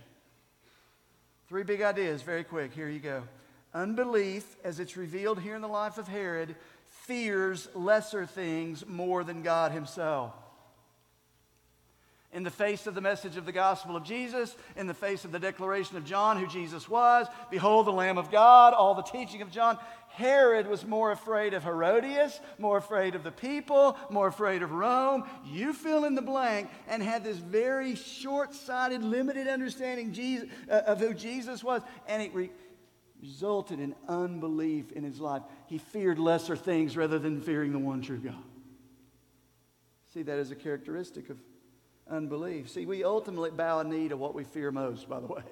Three 1.49 1.63
big 1.63 1.83
ideas, 1.83 2.23
very 2.23 2.45
quick. 2.45 2.73
Here 2.73 2.89
you 2.89 3.01
go. 3.01 3.23
Unbelief, 3.73 4.57
as 4.65 4.81
it's 4.81 4.97
revealed 4.97 5.41
here 5.41 5.55
in 5.55 5.63
the 5.63 5.69
life 5.69 5.99
of 5.99 6.09
Herod, 6.09 6.57
fears 6.89 7.69
lesser 7.75 8.27
things 8.27 8.85
more 8.87 9.23
than 9.25 9.43
God 9.43 9.73
Himself. 9.73 10.35
In 12.33 12.45
the 12.45 12.51
face 12.51 12.87
of 12.87 12.95
the 12.95 13.01
message 13.01 13.37
of 13.37 13.45
the 13.45 13.53
gospel 13.53 13.97
of 13.97 14.05
Jesus, 14.05 14.55
in 14.77 14.87
the 14.87 14.95
face 14.95 15.25
of 15.25 15.33
the 15.33 15.41
declaration 15.41 15.97
of 15.97 16.05
John, 16.05 16.39
who 16.39 16.47
Jesus 16.47 16.89
was, 16.89 17.27
behold 17.51 17.87
the 17.87 17.93
Lamb 17.93 18.19
of 18.19 18.31
God, 18.31 18.73
all 18.73 18.95
the 18.95 19.03
teaching 19.03 19.43
of 19.43 19.51
John, 19.51 19.79
Herod 20.11 20.69
was 20.69 20.85
more 20.85 21.11
afraid 21.11 21.55
of 21.55 21.65
Herodias, 21.65 22.39
more 22.59 22.77
afraid 22.77 23.17
of 23.17 23.25
the 23.25 23.33
people, 23.33 23.97
more 24.11 24.29
afraid 24.29 24.63
of 24.63 24.71
Rome. 24.71 25.25
You 25.45 25.73
fill 25.73 26.05
in 26.05 26.15
the 26.15 26.23
blank, 26.23 26.69
and 26.89 27.03
had 27.03 27.25
this 27.25 27.39
very 27.39 27.97
short 27.97 28.55
sighted, 28.55 29.03
limited 29.03 29.49
understanding 29.49 30.49
uh, 30.71 30.75
of 30.87 31.01
who 31.01 31.15
Jesus 31.15 31.65
was, 31.65 31.83
and 32.07 32.23
it 32.23 32.33
re- 32.33 32.51
resulted 33.21 33.81
in 33.81 33.95
unbelief 34.09 34.93
in 34.93 35.05
his 35.05 35.21
life. 35.21 35.43
He 35.67 35.79
feared 35.79 36.19
lesser 36.19 36.57
things 36.57 36.97
rather 36.97 37.19
than 37.19 37.41
fearing 37.41 37.73
the 37.73 37.79
one 37.79 38.03
true 38.03 38.19
God. 38.19 38.35
See 40.15 40.23
that 40.23 40.39
as 40.39 40.51
a 40.51 40.57
characteristic 40.57 41.31
of 41.31 41.39
unbelief. 42.09 42.71
See, 42.71 42.87
we 42.87 43.05
ultimately 43.05 43.51
bow 43.51 43.81
a 43.81 43.85
knee 43.85 44.09
to 44.09 44.17
what 44.17 44.35
we 44.35 44.45
fear 44.45 44.73
most, 44.73 45.09
by 45.09 45.21
the 45.21 45.27
way. 45.27 45.45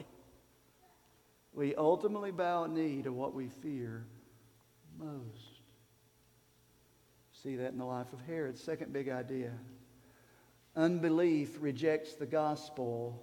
We 1.52 1.74
ultimately 1.74 2.30
bow 2.30 2.64
a 2.64 2.68
knee 2.68 3.02
to 3.02 3.12
what 3.12 3.34
we 3.34 3.48
fear 3.48 4.06
most. 4.98 5.62
See 7.42 7.56
that 7.56 7.72
in 7.72 7.78
the 7.78 7.84
life 7.84 8.12
of 8.12 8.20
Herod. 8.26 8.58
Second 8.58 8.92
big 8.92 9.08
idea 9.08 9.52
unbelief 10.76 11.56
rejects 11.60 12.14
the 12.14 12.26
gospel 12.26 13.20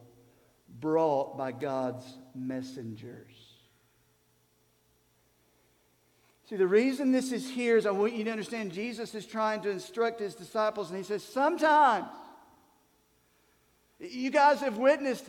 brought 0.79 1.37
by 1.37 1.51
God's 1.51 2.05
messengers. 2.33 3.44
See, 6.49 6.57
the 6.57 6.67
reason 6.67 7.11
this 7.11 7.31
is 7.31 7.49
here 7.49 7.75
is 7.75 7.85
I 7.85 7.91
want 7.91 8.13
you 8.13 8.23
to 8.23 8.31
understand 8.31 8.71
Jesus 8.71 9.15
is 9.15 9.25
trying 9.25 9.61
to 9.61 9.69
instruct 9.69 10.19
his 10.19 10.35
disciples, 10.35 10.89
and 10.89 10.97
he 10.97 11.03
says, 11.03 11.23
Sometimes 11.23 12.05
you 13.99 14.29
guys 14.29 14.59
have 14.59 14.77
witnessed 14.77 15.25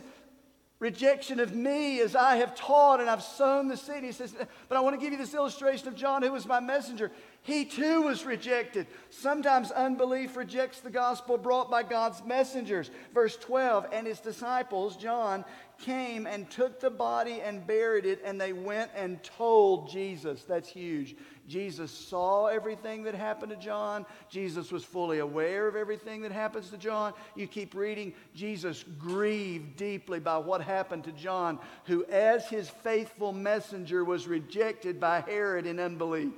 rejection 0.79 1.39
of 1.39 1.55
me 1.55 1.99
as 2.01 2.15
I 2.15 2.35
have 2.35 2.53
taught 2.53 2.99
and 2.99 3.09
I've 3.09 3.23
sown 3.23 3.67
the 3.67 3.77
seed. 3.77 4.03
He 4.03 4.11
says, 4.11 4.35
But 4.69 4.77
I 4.77 4.81
want 4.81 4.95
to 4.95 5.03
give 5.03 5.11
you 5.11 5.17
this 5.17 5.33
illustration 5.33 5.87
of 5.87 5.95
John, 5.95 6.21
who 6.21 6.31
was 6.31 6.45
my 6.45 6.59
messenger. 6.59 7.11
He 7.41 7.65
too 7.65 8.03
was 8.03 8.25
rejected. 8.25 8.85
Sometimes 9.09 9.71
unbelief 9.71 10.35
rejects 10.35 10.81
the 10.81 10.91
gospel 10.91 11.37
brought 11.37 11.71
by 11.71 11.81
God's 11.81 12.23
messengers. 12.23 12.91
Verse 13.13 13.35
12, 13.37 13.87
and 13.91 14.05
his 14.05 14.19
disciples, 14.19 14.97
John, 14.97 15.45
came 15.79 16.25
and 16.25 16.49
took 16.49 16.79
the 16.79 16.89
body 16.89 17.41
and 17.41 17.65
buried 17.65 18.05
it, 18.05 18.21
and 18.23 18.39
they 18.39 18.53
went 18.53 18.91
and 18.95 19.21
told 19.23 19.89
Jesus. 19.89 20.43
That's 20.43 20.69
huge. 20.69 21.15
Jesus 21.47 21.91
saw 21.91 22.47
everything 22.47 23.03
that 23.03 23.15
happened 23.15 23.51
to 23.51 23.57
John. 23.57 24.05
Jesus 24.29 24.71
was 24.71 24.83
fully 24.83 25.19
aware 25.19 25.67
of 25.67 25.75
everything 25.75 26.21
that 26.21 26.31
happens 26.31 26.69
to 26.69 26.77
John. 26.77 27.13
You 27.35 27.47
keep 27.47 27.73
reading, 27.73 28.13
Jesus 28.35 28.83
grieved 28.97 29.77
deeply 29.77 30.19
by 30.19 30.37
what 30.37 30.61
happened 30.61 31.05
to 31.05 31.11
John, 31.13 31.59
who, 31.85 32.05
as 32.05 32.47
his 32.47 32.69
faithful 32.69 33.31
messenger, 33.31 34.03
was 34.03 34.27
rejected 34.27 34.99
by 34.99 35.21
Herod 35.21 35.65
in 35.65 35.79
unbelief. 35.79 36.33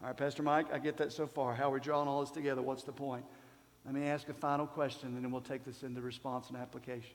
All 0.00 0.08
right, 0.08 0.16
Pastor 0.16 0.42
Mike, 0.42 0.72
I 0.72 0.78
get 0.78 0.98
that 0.98 1.12
so 1.12 1.26
far. 1.26 1.54
How 1.54 1.70
are 1.70 1.74
we 1.74 1.80
drawing 1.80 2.06
all 2.06 2.20
this 2.20 2.30
together? 2.30 2.62
What's 2.62 2.84
the 2.84 2.92
point? 2.92 3.24
Let 3.84 3.94
me 3.94 4.06
ask 4.06 4.28
a 4.28 4.34
final 4.34 4.66
question, 4.66 5.14
and 5.14 5.24
then 5.24 5.30
we'll 5.30 5.40
take 5.40 5.64
this 5.64 5.82
into 5.82 6.00
response 6.00 6.48
and 6.48 6.56
application. 6.56 7.14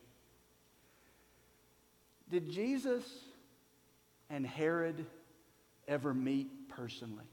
Did 2.32 2.50
Jesus 2.50 3.04
and 4.30 4.48
Herod 4.48 5.06
ever 5.86 6.14
meet 6.14 6.70
personally? 6.70 7.26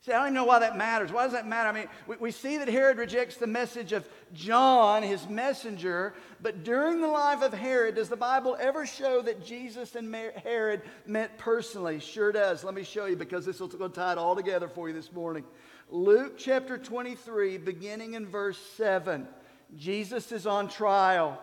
See, 0.00 0.10
I 0.10 0.16
don't 0.16 0.28
even 0.28 0.34
know 0.34 0.44
why 0.44 0.58
that 0.60 0.76
matters. 0.76 1.12
Why 1.12 1.22
does 1.22 1.34
that 1.34 1.46
matter? 1.46 1.68
I 1.68 1.72
mean, 1.72 1.88
we, 2.08 2.16
we 2.16 2.30
see 2.32 2.56
that 2.56 2.66
Herod 2.66 2.96
rejects 2.96 3.36
the 3.36 3.46
message 3.46 3.92
of 3.92 4.08
John, 4.32 5.04
his 5.04 5.28
messenger, 5.28 6.14
but 6.40 6.64
during 6.64 7.00
the 7.00 7.06
life 7.06 7.42
of 7.42 7.52
Herod, 7.52 7.94
does 7.94 8.08
the 8.08 8.16
Bible 8.16 8.56
ever 8.58 8.84
show 8.84 9.22
that 9.22 9.44
Jesus 9.44 9.94
and 9.94 10.12
Herod 10.42 10.82
met 11.06 11.38
personally? 11.38 12.00
Sure 12.00 12.32
does. 12.32 12.64
Let 12.64 12.74
me 12.74 12.82
show 12.82 13.04
you 13.04 13.14
because 13.14 13.46
this 13.46 13.60
will 13.60 13.68
tie 13.68 14.12
it 14.12 14.18
all 14.18 14.34
together 14.34 14.66
for 14.66 14.88
you 14.88 14.94
this 14.94 15.12
morning. 15.12 15.44
Luke 15.88 16.36
chapter 16.36 16.78
23, 16.78 17.58
beginning 17.58 18.14
in 18.14 18.26
verse 18.26 18.58
7. 18.76 19.28
Jesus 19.76 20.32
is 20.32 20.46
on 20.48 20.68
trial. 20.68 21.38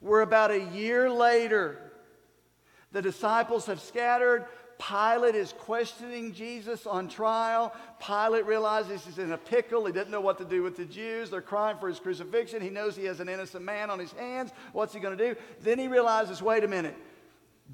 We're 0.00 0.22
about 0.22 0.50
a 0.50 0.60
year 0.60 1.10
later. 1.10 1.78
The 2.92 3.02
disciples 3.02 3.66
have 3.66 3.80
scattered. 3.80 4.46
Pilate 4.78 5.34
is 5.34 5.52
questioning 5.52 6.32
Jesus 6.32 6.86
on 6.86 7.08
trial. 7.08 7.74
Pilate 8.00 8.46
realizes 8.46 9.04
he's 9.04 9.18
in 9.18 9.32
a 9.32 9.38
pickle. 9.38 9.84
He 9.86 9.92
doesn't 9.92 10.10
know 10.10 10.20
what 10.20 10.38
to 10.38 10.44
do 10.44 10.62
with 10.62 10.76
the 10.76 10.84
Jews. 10.84 11.30
They're 11.30 11.40
crying 11.40 11.76
for 11.78 11.88
his 11.88 11.98
crucifixion. 11.98 12.62
He 12.62 12.70
knows 12.70 12.96
he 12.96 13.04
has 13.06 13.18
an 13.18 13.28
innocent 13.28 13.64
man 13.64 13.90
on 13.90 13.98
his 13.98 14.12
hands. 14.12 14.52
What's 14.72 14.94
he 14.94 15.00
going 15.00 15.18
to 15.18 15.34
do? 15.34 15.40
Then 15.62 15.78
he 15.78 15.88
realizes 15.88 16.40
wait 16.40 16.62
a 16.62 16.68
minute. 16.68 16.96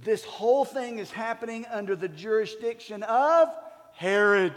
This 0.03 0.25
whole 0.25 0.64
thing 0.64 0.99
is 0.99 1.11
happening 1.11 1.66
under 1.70 1.95
the 1.95 2.09
jurisdiction 2.09 3.03
of 3.03 3.49
Herod. 3.93 4.55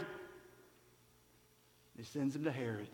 He 1.96 2.04
sends 2.04 2.34
him 2.34 2.44
to 2.44 2.50
Herod. 2.50 2.88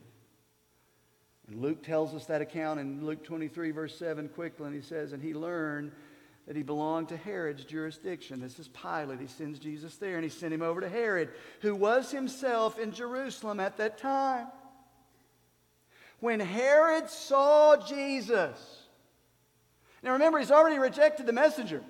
And 1.49 1.61
Luke 1.61 1.83
tells 1.83 2.15
us 2.15 2.27
that 2.27 2.41
account 2.41 2.81
in 2.81 3.05
Luke 3.05 3.23
23, 3.25 3.71
verse 3.71 3.97
7, 3.99 4.29
quickly, 4.31 4.67
and 4.67 4.75
he 4.75 4.81
says, 4.81 5.13
And 5.13 5.23
he 5.23 5.35
learned 5.35 5.93
that 6.47 6.57
he 6.57 6.63
belonged 6.63 7.09
to 7.09 7.17
Herod's 7.17 7.65
jurisdiction. 7.65 8.41
This 8.41 8.59
is 8.59 8.69
Pilate. 8.69 9.21
He 9.21 9.27
sends 9.27 9.59
Jesus 9.59 9.97
there, 9.97 10.17
and 10.17 10.25
he 10.25 10.31
sent 10.31 10.55
him 10.55 10.63
over 10.63 10.81
to 10.81 10.89
Herod, 10.89 11.31
who 11.61 11.75
was 11.75 12.11
himself 12.11 12.79
in 12.79 12.93
Jerusalem 12.93 13.61
at 13.61 13.77
that 13.79 13.99
time. 13.99 14.47
When 16.21 16.41
Herod 16.41 17.11
saw 17.11 17.77
Jesus, 17.77 18.85
now 20.03 20.13
remember, 20.13 20.39
he's 20.39 20.51
already 20.51 20.79
rejected 20.79 21.27
the 21.27 21.33
messenger. 21.33 21.83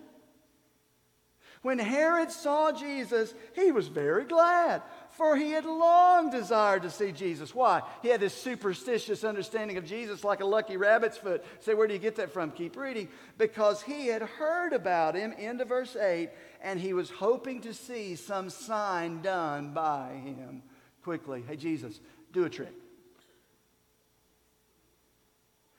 When 1.62 1.78
Herod 1.78 2.30
saw 2.30 2.72
Jesus, 2.72 3.32
he 3.54 3.72
was 3.72 3.88
very 3.88 4.24
glad 4.24 4.82
for 5.16 5.36
he 5.36 5.50
had 5.50 5.64
long 5.64 6.30
desired 6.30 6.82
to 6.82 6.90
see 6.90 7.12
Jesus. 7.12 7.54
Why? 7.54 7.82
He 8.02 8.08
had 8.08 8.20
this 8.20 8.34
superstitious 8.34 9.22
understanding 9.22 9.76
of 9.76 9.86
Jesus 9.86 10.24
like 10.24 10.40
a 10.40 10.46
lucky 10.46 10.76
rabbit's 10.76 11.16
foot. 11.16 11.44
Say, 11.60 11.74
where 11.74 11.86
do 11.86 11.94
you 11.94 12.00
get 12.00 12.16
that 12.16 12.32
from? 12.32 12.50
Keep 12.50 12.76
reading. 12.76 13.08
Because 13.38 13.80
he 13.80 14.08
had 14.08 14.22
heard 14.22 14.72
about 14.72 15.14
him, 15.14 15.32
into 15.32 15.64
verse 15.64 15.94
8, 15.94 16.30
and 16.62 16.80
he 16.80 16.92
was 16.94 17.10
hoping 17.10 17.60
to 17.60 17.72
see 17.72 18.16
some 18.16 18.50
sign 18.50 19.22
done 19.22 19.72
by 19.72 20.20
him 20.24 20.62
quickly. 21.02 21.44
Hey, 21.46 21.56
Jesus, 21.56 22.00
do 22.32 22.44
a 22.44 22.50
trick. 22.50 22.74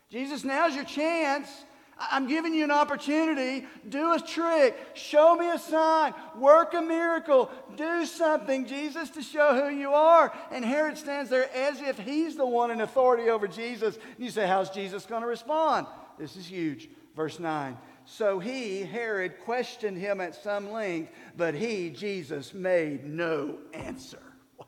Jesus, 0.10 0.46
now's 0.46 0.76
your 0.76 0.86
chance 0.86 1.50
I'm 1.98 2.28
giving 2.28 2.54
you 2.54 2.66
an 2.66 2.72
opportunity. 2.72 3.66
Do 3.88 4.14
a 4.14 4.20
trick. 4.20 4.78
Show 4.96 5.36
me 5.36 5.50
a 5.50 5.58
sign. 5.58 6.14
Work 6.38 6.74
a 6.74 6.82
miracle. 6.82 7.50
Do 7.78 8.06
something, 8.06 8.66
Jesus, 8.66 9.10
to 9.12 9.22
show 9.22 9.56
who 9.56 9.74
you 9.74 9.94
are. 9.94 10.34
And 10.52 10.66
Herod 10.66 10.98
stands 10.98 11.30
there 11.30 11.50
as 11.56 11.80
if 11.80 11.98
he's 11.98 12.36
the 12.36 12.46
one 12.46 12.72
in 12.72 12.82
authority 12.82 13.30
over 13.30 13.48
Jesus. 13.48 13.96
And 13.96 14.26
you 14.26 14.30
say, 14.30 14.46
How's 14.46 14.70
Jesus 14.70 15.06
going 15.06 15.22
to 15.22 15.28
respond? 15.28 15.88
This 16.20 16.36
is 16.36 16.46
huge. 16.46 16.90
Verse 17.16 17.40
9. 17.40 17.78
So 18.06 18.40
he, 18.40 18.84
Herod, 18.84 19.40
questioned 19.46 19.98
him 19.98 20.20
at 20.20 20.36
some 20.36 20.72
length, 20.72 21.12
but 21.38 21.56
he, 21.56 21.90
Jesus, 21.90 22.54
made 22.54 23.06
no 23.06 23.58
answer. 23.74 24.20
Wow. 24.58 24.66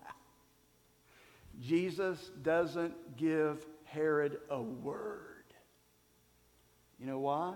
Jesus 1.61 2.31
doesn't 2.41 3.15
give 3.15 3.65
Herod 3.85 4.39
a 4.49 4.61
word. 4.61 5.26
You 6.99 7.05
know 7.05 7.19
why? 7.19 7.53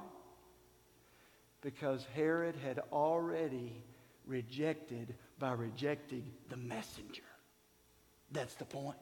Because 1.61 2.05
Herod 2.15 2.55
had 2.55 2.79
already 2.91 3.83
rejected 4.25 5.15
by 5.39 5.53
rejecting 5.53 6.31
the 6.49 6.57
messenger. 6.57 7.23
That's 8.31 8.55
the 8.55 8.65
point. 8.65 8.97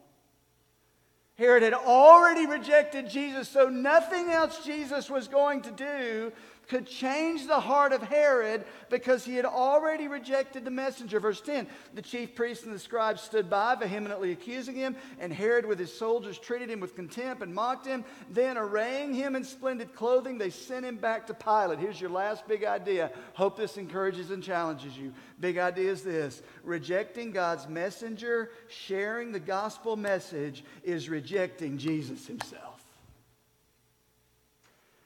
Herod 1.36 1.62
had 1.62 1.72
already 1.72 2.46
rejected 2.46 3.08
Jesus, 3.08 3.48
so 3.48 3.68
nothing 3.68 4.28
else 4.28 4.62
Jesus 4.64 5.08
was 5.08 5.26
going 5.26 5.62
to 5.62 5.70
do 5.70 6.32
could 6.68 6.86
change 6.86 7.46
the 7.46 7.58
heart 7.58 7.92
of 7.92 8.02
Herod 8.02 8.64
because 8.90 9.24
he 9.24 9.34
had 9.34 9.44
already 9.44 10.06
rejected 10.06 10.64
the 10.64 10.70
messenger. 10.70 11.18
Verse 11.18 11.40
10 11.40 11.66
The 11.94 12.02
chief 12.02 12.34
priests 12.34 12.64
and 12.64 12.74
the 12.74 12.78
scribes 12.78 13.22
stood 13.22 13.50
by, 13.50 13.74
vehemently 13.74 14.32
accusing 14.32 14.76
him, 14.76 14.96
and 15.18 15.32
Herod 15.32 15.66
with 15.66 15.78
his 15.78 15.92
soldiers 15.92 16.38
treated 16.38 16.70
him 16.70 16.80
with 16.80 16.94
contempt 16.94 17.42
and 17.42 17.54
mocked 17.54 17.86
him. 17.86 18.04
Then, 18.30 18.56
arraying 18.56 19.14
him 19.14 19.34
in 19.34 19.44
splendid 19.44 19.94
clothing, 19.94 20.38
they 20.38 20.50
sent 20.50 20.86
him 20.86 20.96
back 20.96 21.26
to 21.26 21.34
Pilate. 21.34 21.80
Here's 21.80 22.00
your 22.00 22.10
last 22.10 22.46
big 22.46 22.64
idea. 22.64 23.10
Hope 23.34 23.56
this 23.56 23.76
encourages 23.76 24.30
and 24.30 24.42
challenges 24.42 24.96
you. 24.96 25.12
Big 25.40 25.58
idea 25.58 25.90
is 25.90 26.02
this 26.02 26.42
rejecting 26.62 27.32
God's 27.32 27.68
messenger, 27.68 28.50
sharing 28.68 29.32
the 29.32 29.40
gospel 29.40 29.96
message, 29.96 30.64
is 30.84 31.08
rejecting 31.08 31.78
Jesus 31.78 32.26
himself. 32.26 32.69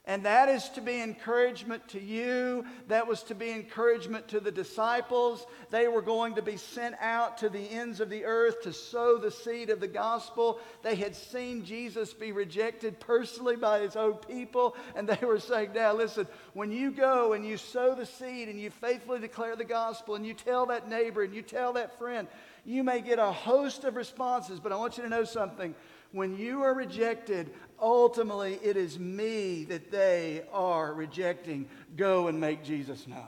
And 0.07 0.23
that 0.25 0.49
is 0.49 0.69
to 0.69 0.81
be 0.81 1.01
encouragement 1.01 1.87
to 1.89 1.99
you. 1.99 2.63
That 2.89 3.07
was 3.07 3.23
to 3.23 3.33
be 3.33 3.49
encouragement 3.49 4.27
to 4.27 4.39
the 4.39 4.51
disciples. 4.51 5.47
They 5.71 5.87
were 5.87 6.03
going 6.03 6.35
to 6.35 6.43
be 6.43 6.57
sent 6.57 6.95
out 7.01 7.39
to 7.39 7.49
the 7.49 7.71
ends 7.71 7.99
of 7.99 8.11
the 8.11 8.23
earth 8.23 8.61
to 8.63 8.73
sow 8.73 9.17
the 9.17 9.31
seed 9.31 9.71
of 9.71 9.79
the 9.79 9.87
gospel. 9.87 10.59
They 10.83 10.93
had 10.93 11.15
seen 11.15 11.65
Jesus 11.65 12.13
be 12.13 12.31
rejected 12.31 12.99
personally 12.99 13.55
by 13.55 13.79
his 13.79 13.95
own 13.95 14.13
people. 14.17 14.75
And 14.95 15.09
they 15.09 15.25
were 15.25 15.39
saying, 15.39 15.71
Now, 15.73 15.93
listen, 15.93 16.27
when 16.53 16.71
you 16.71 16.91
go 16.91 17.33
and 17.33 17.43
you 17.43 17.57
sow 17.57 17.95
the 17.95 18.05
seed 18.05 18.47
and 18.47 18.61
you 18.61 18.69
faithfully 18.69 19.19
declare 19.19 19.55
the 19.55 19.65
gospel 19.65 20.13
and 20.13 20.25
you 20.25 20.35
tell 20.35 20.67
that 20.67 20.87
neighbor 20.87 21.23
and 21.23 21.33
you 21.33 21.41
tell 21.41 21.73
that 21.73 21.97
friend, 21.97 22.27
you 22.63 22.83
may 22.83 23.01
get 23.01 23.17
a 23.17 23.31
host 23.31 23.83
of 23.83 23.95
responses. 23.95 24.59
But 24.59 24.71
I 24.71 24.75
want 24.75 24.97
you 24.97 25.03
to 25.03 25.09
know 25.09 25.23
something 25.23 25.73
when 26.15 26.37
you 26.37 26.61
are 26.63 26.73
rejected, 26.73 27.51
ultimately 27.79 28.59
it 28.63 28.77
is 28.77 28.99
me 28.99 29.65
that 29.65 29.91
they 29.91 30.43
are 30.51 30.93
rejecting. 30.93 31.67
Go 31.95 32.27
and 32.27 32.39
make 32.39 32.63
Jesus 32.63 33.07
know. 33.07 33.27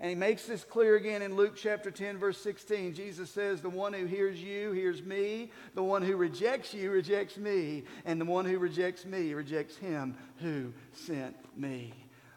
And 0.00 0.10
he 0.10 0.16
makes 0.16 0.44
this 0.44 0.64
clear 0.64 0.96
again 0.96 1.22
in 1.22 1.36
Luke 1.36 1.54
chapter 1.56 1.90
10, 1.90 2.18
verse 2.18 2.38
16. 2.42 2.94
Jesus 2.94 3.30
says, 3.30 3.60
The 3.60 3.70
one 3.70 3.92
who 3.92 4.06
hears 4.06 4.42
you 4.42 4.72
hears 4.72 5.02
me. 5.02 5.50
The 5.74 5.82
one 5.82 6.02
who 6.02 6.16
rejects 6.16 6.74
you 6.74 6.90
rejects 6.90 7.36
me. 7.36 7.84
And 8.04 8.20
the 8.20 8.24
one 8.24 8.44
who 8.44 8.58
rejects 8.58 9.06
me 9.06 9.32
rejects 9.34 9.76
him 9.76 10.16
who 10.40 10.72
sent 10.92 11.36
me. 11.56 11.94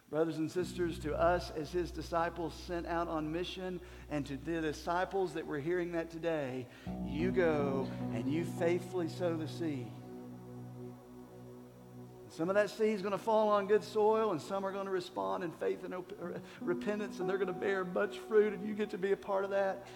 Brothers 0.09 0.37
and 0.37 0.49
sisters, 0.49 0.99
to 0.99 1.13
us 1.19 1.51
as 1.57 1.69
his 1.69 1.91
disciples 1.91 2.53
sent 2.65 2.87
out 2.87 3.09
on 3.09 3.29
mission, 3.29 3.81
and 4.09 4.25
to 4.25 4.37
the 4.37 4.61
disciples 4.61 5.33
that 5.33 5.45
were 5.45 5.59
hearing 5.59 5.91
that 5.91 6.09
today, 6.09 6.65
you 7.05 7.31
go 7.31 7.85
and 8.13 8.31
you 8.31 8.45
faithfully 8.45 9.09
sow 9.09 9.35
the 9.35 9.49
seed. 9.49 9.91
Some 12.37 12.49
of 12.49 12.55
that 12.55 12.69
seed 12.69 12.93
is 12.93 13.01
going 13.01 13.13
to 13.13 13.17
fall 13.17 13.49
on 13.49 13.65
good 13.65 13.83
soil, 13.83 14.31
and 14.31 14.39
some 14.39 14.63
are 14.63 14.71
going 14.71 14.85
to 14.85 14.91
respond 14.91 15.43
in 15.43 15.49
faith 15.53 15.83
and 15.83 15.95
repentance, 16.61 17.19
and 17.19 17.27
they're 17.27 17.39
going 17.39 17.47
to 17.47 17.59
bear 17.59 17.83
much 17.83 18.19
fruit, 18.29 18.53
and 18.53 18.63
you 18.63 18.75
get 18.75 18.91
to 18.91 18.97
be 18.99 19.11
a 19.11 19.17
part 19.17 19.43
of 19.43 19.49
that. 19.49 19.87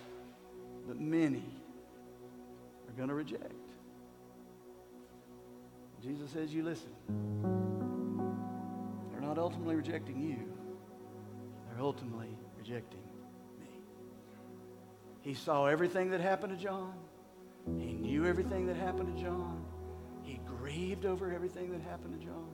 But 0.87 0.99
many 0.99 1.43
are 2.87 2.93
going 2.97 3.09
to 3.09 3.13
reject. 3.13 3.53
Jesus 6.01 6.31
says, 6.31 6.51
You 6.51 6.63
listen. 6.63 6.89
They're 9.11 9.21
not 9.21 9.37
ultimately 9.37 9.75
rejecting 9.75 10.19
you, 10.19 10.51
they're 11.69 11.83
ultimately 11.83 12.35
rejecting 12.57 13.03
me. 13.59 13.67
he 15.19 15.35
saw 15.35 15.67
everything 15.67 16.09
that 16.09 16.21
happened 16.21 16.57
to 16.57 16.63
John. 16.63 16.95
He 17.77 17.93
knew 17.93 18.25
everything 18.25 18.65
that 18.65 18.77
happened 18.77 19.15
to 19.15 19.21
John. 19.21 19.60
Grieved 20.61 21.05
over 21.05 21.33
everything 21.33 21.71
that 21.71 21.81
happened 21.81 22.19
to 22.19 22.25
John. 22.25 22.49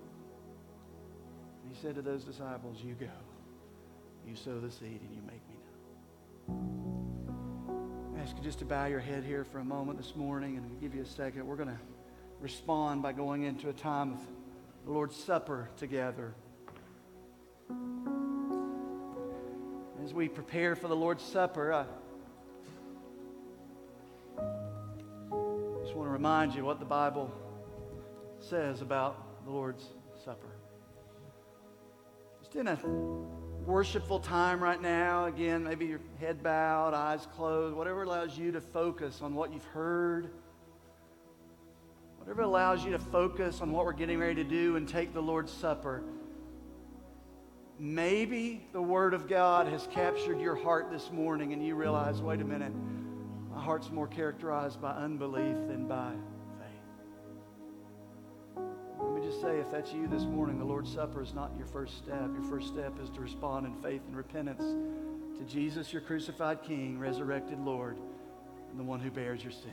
And 1.64 1.76
he 1.76 1.82
said 1.82 1.96
to 1.96 2.02
those 2.02 2.24
disciples, 2.24 2.78
You 2.82 2.94
go. 2.94 3.08
You 4.26 4.36
sow 4.36 4.62
the 4.62 4.72
seed 4.72 5.02
and 5.02 5.14
you 5.14 5.22
make 5.24 5.42
me 5.50 5.56
know. 6.48 8.18
I 8.18 8.22
ask 8.22 8.38
you 8.38 8.44
just 8.44 8.60
to 8.60 8.66
bow 8.66 8.86
your 8.86 9.02
head 9.02 9.26
here 9.26 9.44
for 9.44 9.60
a 9.60 9.64
moment 9.64 9.98
this 9.98 10.16
morning 10.16 10.56
and 10.56 10.80
give 10.80 10.96
you 10.96 11.02
a 11.02 11.06
second. 11.06 11.46
We're 11.46 11.58
going 11.58 11.68
to 11.68 11.80
respond 12.40 13.02
by 13.02 13.12
going 13.12 13.44
into 13.44 13.68
a 13.68 13.74
time 13.74 14.14
of 14.14 14.20
the 14.86 14.92
Lord's 14.92 15.18
Supper 15.18 15.70
together. 15.76 16.34
As 20.06 20.14
we 20.14 20.30
prepare 20.30 20.78
for 20.78 20.88
the 20.88 20.96
Lord's 20.96 21.24
Supper, 21.24 21.74
I 21.74 21.86
just 25.84 25.94
want 25.94 26.08
to 26.08 26.14
remind 26.14 26.56
you 26.56 26.64
what 26.64 26.80
the 26.80 26.86
Bible 26.86 27.34
says 28.48 28.82
about 28.82 29.44
the 29.46 29.52
Lord's 29.52 29.84
Supper. 30.24 30.48
Just 32.40 32.56
in 32.56 32.68
a 32.68 32.78
worshipful 33.66 34.20
time 34.20 34.64
right 34.64 34.82
now, 34.82 35.26
again, 35.26 35.66
maybe 35.66 35.86
your 35.86 36.00
head 36.22 36.42
bowed, 36.42 36.94
eyes 36.94 37.28
closed, 37.36 37.76
whatever 37.76 38.04
allows 38.04 38.38
you 38.38 38.54
to 38.54 38.62
focus 38.62 39.22
on 39.22 39.36
what 39.36 39.52
you've 39.52 39.66
heard, 39.66 40.30
whatever 42.20 42.42
allows 42.42 42.86
you 42.86 42.92
to 42.92 43.00
focus 43.00 43.60
on 43.60 43.72
what 43.72 43.84
we're 43.84 43.92
getting 43.92 44.18
ready 44.18 44.36
to 44.36 44.46
do 44.46 44.78
and 44.78 44.88
take 44.88 45.14
the 45.14 45.22
Lord's 45.22 45.52
Supper. 45.52 46.04
Maybe 47.80 48.66
the 48.72 48.82
Word 48.82 49.14
of 49.14 49.28
God 49.28 49.68
has 49.68 49.88
captured 49.92 50.40
your 50.40 50.56
heart 50.56 50.90
this 50.90 51.12
morning 51.12 51.52
and 51.52 51.66
you 51.66 51.76
realize, 51.76 52.22
wait 52.22 52.40
a 52.40 52.46
minute. 52.46 52.72
My 53.54 53.62
heart's 53.62 53.92
more 53.92 54.08
characterized 54.08 54.82
by 54.82 54.92
unbelief 54.92 55.58
than 55.68 55.86
by 55.86 56.14
say, 59.42 59.60
if 59.60 59.70
that's 59.72 59.94
you 59.94 60.08
this 60.08 60.24
morning, 60.24 60.58
the 60.58 60.66
Lord's 60.66 60.92
Supper 60.92 61.22
is 61.22 61.34
not 61.34 61.52
your 61.58 61.68
first 61.68 61.98
step. 61.98 62.30
Your 62.34 62.44
first 62.50 62.68
step 62.68 62.94
is 63.02 63.10
to 63.12 63.22
respond 63.22 63.68
in 63.68 63.76
faith 63.82 64.02
and 64.08 64.16
repentance 64.16 64.64
to 65.38 65.46
Jesus, 65.46 65.94
your 65.94 66.02
crucified 66.02 66.64
King, 66.64 66.98
resurrected 66.98 67.60
Lord, 67.60 67.98
and 68.72 68.80
the 68.80 68.84
one 68.84 69.00
who 69.00 69.12
bears 69.12 69.44
your 69.44 69.52
sin. 69.52 69.72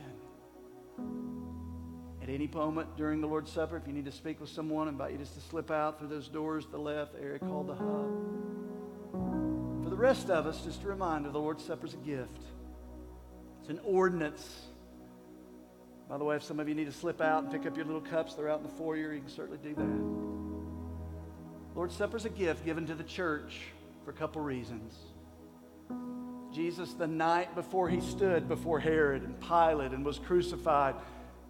At 2.22 2.28
any 2.28 2.46
moment 2.48 2.96
during 2.96 3.20
the 3.20 3.26
Lord's 3.26 3.50
Supper, 3.50 3.76
if 3.76 3.86
you 3.86 3.94
need 3.94 4.04
to 4.04 4.12
speak 4.12 4.40
with 4.40 4.50
someone, 4.50 4.86
I 4.86 4.90
invite 4.90 5.12
you 5.12 5.18
just 5.18 5.34
to 5.34 5.40
slip 5.40 5.70
out 5.70 5.98
through 5.98 6.08
those 6.08 6.28
doors 6.28 6.66
to 6.66 6.70
the 6.72 6.78
left, 6.78 7.14
the 7.14 7.22
area 7.22 7.38
called 7.38 7.68
the 7.68 7.74
hub. 7.74 8.10
For 9.82 9.90
the 9.90 9.96
rest 9.96 10.28
of 10.28 10.46
us, 10.46 10.62
just 10.62 10.82
a 10.84 10.88
reminder 10.88 11.30
the 11.30 11.38
Lord's 11.38 11.64
Supper 11.64 11.86
is 11.86 11.94
a 11.94 11.98
gift. 11.98 12.42
It's 13.60 13.70
an 13.70 13.80
ordinance. 13.82 14.66
By 16.08 16.18
the 16.18 16.24
way, 16.24 16.36
if 16.36 16.42
some 16.42 16.60
of 16.60 16.68
you 16.68 16.74
need 16.74 16.86
to 16.86 16.92
slip 16.92 17.20
out 17.20 17.42
and 17.42 17.52
pick 17.52 17.66
up 17.66 17.76
your 17.76 17.86
little 17.86 18.00
cups, 18.00 18.34
they're 18.34 18.48
out 18.48 18.58
in 18.58 18.64
the 18.64 18.72
foyer, 18.72 19.12
you 19.12 19.20
can 19.20 19.28
certainly 19.28 19.58
do 19.62 19.74
that. 19.74 21.74
Lord's 21.74 21.96
Supper 21.96 22.16
is 22.16 22.24
a 22.24 22.30
gift 22.30 22.64
given 22.64 22.86
to 22.86 22.94
the 22.94 23.04
church 23.04 23.60
for 24.04 24.10
a 24.10 24.14
couple 24.14 24.42
reasons. 24.42 24.94
Jesus, 26.52 26.92
the 26.92 27.06
night 27.06 27.54
before 27.54 27.88
he 27.88 28.00
stood 28.00 28.48
before 28.48 28.78
Herod 28.78 29.22
and 29.22 29.40
Pilate 29.40 29.92
and 29.92 30.04
was 30.04 30.18
crucified, 30.18 30.94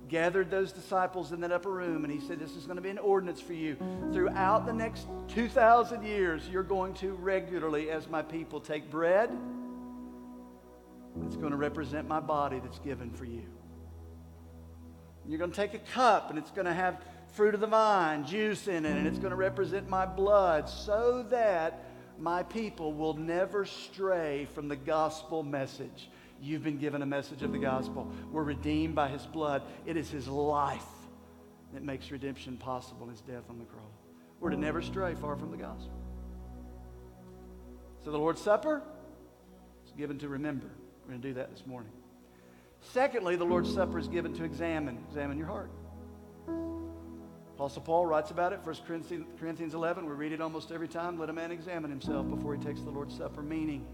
gathered 0.08 0.50
those 0.50 0.72
disciples 0.72 1.32
in 1.32 1.40
that 1.40 1.52
upper 1.52 1.70
room 1.70 2.04
and 2.04 2.12
he 2.12 2.26
said, 2.26 2.38
This 2.38 2.56
is 2.56 2.64
going 2.64 2.76
to 2.76 2.82
be 2.82 2.88
an 2.88 2.98
ordinance 2.98 3.40
for 3.40 3.52
you. 3.52 3.76
Throughout 4.12 4.64
the 4.64 4.72
next 4.72 5.06
2,000 5.28 6.04
years, 6.04 6.48
you're 6.48 6.62
going 6.62 6.94
to 6.94 7.12
regularly, 7.12 7.90
as 7.90 8.08
my 8.08 8.22
people, 8.22 8.60
take 8.60 8.90
bread 8.90 9.30
it's 11.22 11.36
going 11.36 11.52
to 11.52 11.56
represent 11.56 12.08
my 12.08 12.20
body 12.20 12.60
that's 12.60 12.78
given 12.80 13.10
for 13.10 13.24
you. 13.24 13.42
You're 15.28 15.38
going 15.38 15.50
to 15.50 15.56
take 15.56 15.74
a 15.74 15.78
cup 15.78 16.30
and 16.30 16.38
it's 16.38 16.50
going 16.50 16.66
to 16.66 16.74
have 16.74 17.00
fruit 17.32 17.54
of 17.54 17.60
the 17.60 17.66
vine, 17.66 18.24
juice 18.24 18.68
in 18.68 18.84
it, 18.84 18.96
and 18.96 19.06
it's 19.06 19.18
going 19.18 19.30
to 19.30 19.36
represent 19.36 19.88
my 19.88 20.06
blood 20.06 20.68
so 20.68 21.24
that 21.30 21.84
my 22.18 22.42
people 22.42 22.92
will 22.92 23.14
never 23.14 23.64
stray 23.64 24.46
from 24.54 24.68
the 24.68 24.76
gospel 24.76 25.42
message. 25.42 26.10
You've 26.40 26.62
been 26.62 26.78
given 26.78 27.02
a 27.02 27.06
message 27.06 27.42
of 27.42 27.52
the 27.52 27.58
gospel. 27.58 28.10
We're 28.30 28.44
redeemed 28.44 28.94
by 28.94 29.08
his 29.08 29.22
blood. 29.22 29.62
It 29.86 29.96
is 29.96 30.10
his 30.10 30.28
life 30.28 30.84
that 31.72 31.82
makes 31.82 32.10
redemption 32.10 32.56
possible, 32.56 33.08
his 33.08 33.20
death 33.20 33.44
on 33.48 33.58
the 33.58 33.64
cross. 33.64 33.82
We're 34.40 34.50
to 34.50 34.56
never 34.56 34.82
stray 34.82 35.14
far 35.14 35.36
from 35.36 35.50
the 35.50 35.56
gospel. 35.56 35.98
So 38.04 38.10
the 38.10 38.18
Lord's 38.18 38.42
Supper 38.42 38.82
is 39.86 39.92
given 39.92 40.18
to 40.18 40.28
remember. 40.28 40.68
We're 41.02 41.10
going 41.10 41.22
to 41.22 41.28
do 41.28 41.34
that 41.34 41.50
this 41.50 41.66
morning. 41.66 41.92
Secondly, 42.92 43.36
the 43.36 43.44
Lord's 43.44 43.72
Supper 43.72 43.98
is 43.98 44.08
given 44.08 44.34
to 44.34 44.44
examine, 44.44 44.98
examine 45.08 45.38
your 45.38 45.46
heart. 45.46 45.70
Apostle 47.54 47.82
Paul 47.82 48.06
writes 48.06 48.30
about 48.30 48.52
it, 48.52 48.60
1 48.64 48.76
Corinthians 49.38 49.74
11. 49.74 50.06
We 50.06 50.12
read 50.12 50.32
it 50.32 50.40
almost 50.40 50.72
every 50.72 50.88
time. 50.88 51.18
Let 51.18 51.30
a 51.30 51.32
man 51.32 51.52
examine 51.52 51.90
himself 51.90 52.28
before 52.28 52.54
he 52.54 52.62
takes 52.62 52.80
the 52.80 52.90
Lord's 52.90 53.16
Supper. 53.16 53.42
Meaning, 53.42 53.86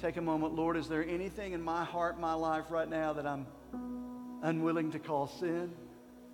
take 0.00 0.16
a 0.16 0.20
moment, 0.20 0.54
Lord, 0.54 0.76
is 0.76 0.88
there 0.88 1.04
anything 1.04 1.52
in 1.52 1.62
my 1.62 1.84
heart, 1.84 2.20
my 2.20 2.34
life 2.34 2.64
right 2.70 2.88
now 2.88 3.12
that 3.12 3.26
I'm 3.26 3.46
unwilling 4.42 4.92
to 4.92 4.98
call 5.00 5.26
sin, 5.26 5.72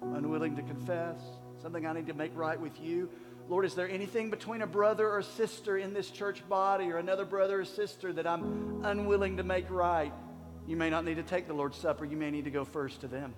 unwilling 0.02 0.56
to 0.56 0.62
confess, 0.62 1.18
something 1.62 1.86
I 1.86 1.94
need 1.94 2.06
to 2.08 2.14
make 2.14 2.32
right 2.34 2.60
with 2.60 2.78
you? 2.80 3.08
Lord, 3.48 3.64
is 3.64 3.74
there 3.74 3.88
anything 3.88 4.30
between 4.30 4.62
a 4.62 4.66
brother 4.66 5.10
or 5.10 5.22
sister 5.22 5.76
in 5.76 5.94
this 5.94 6.10
church 6.10 6.46
body 6.48 6.92
or 6.92 6.98
another 6.98 7.24
brother 7.24 7.60
or 7.60 7.64
sister 7.64 8.12
that 8.12 8.26
I'm 8.26 8.82
unwilling 8.84 9.38
to 9.38 9.42
make 9.42 9.70
right? 9.70 10.12
You 10.66 10.76
may 10.76 10.90
not 10.90 11.04
need 11.04 11.16
to 11.16 11.22
take 11.22 11.46
the 11.46 11.54
Lord's 11.54 11.76
Supper. 11.76 12.04
You 12.04 12.16
may 12.16 12.30
need 12.30 12.44
to 12.44 12.50
go 12.50 12.64
first 12.64 13.00
to 13.00 13.08
them. 13.08 13.34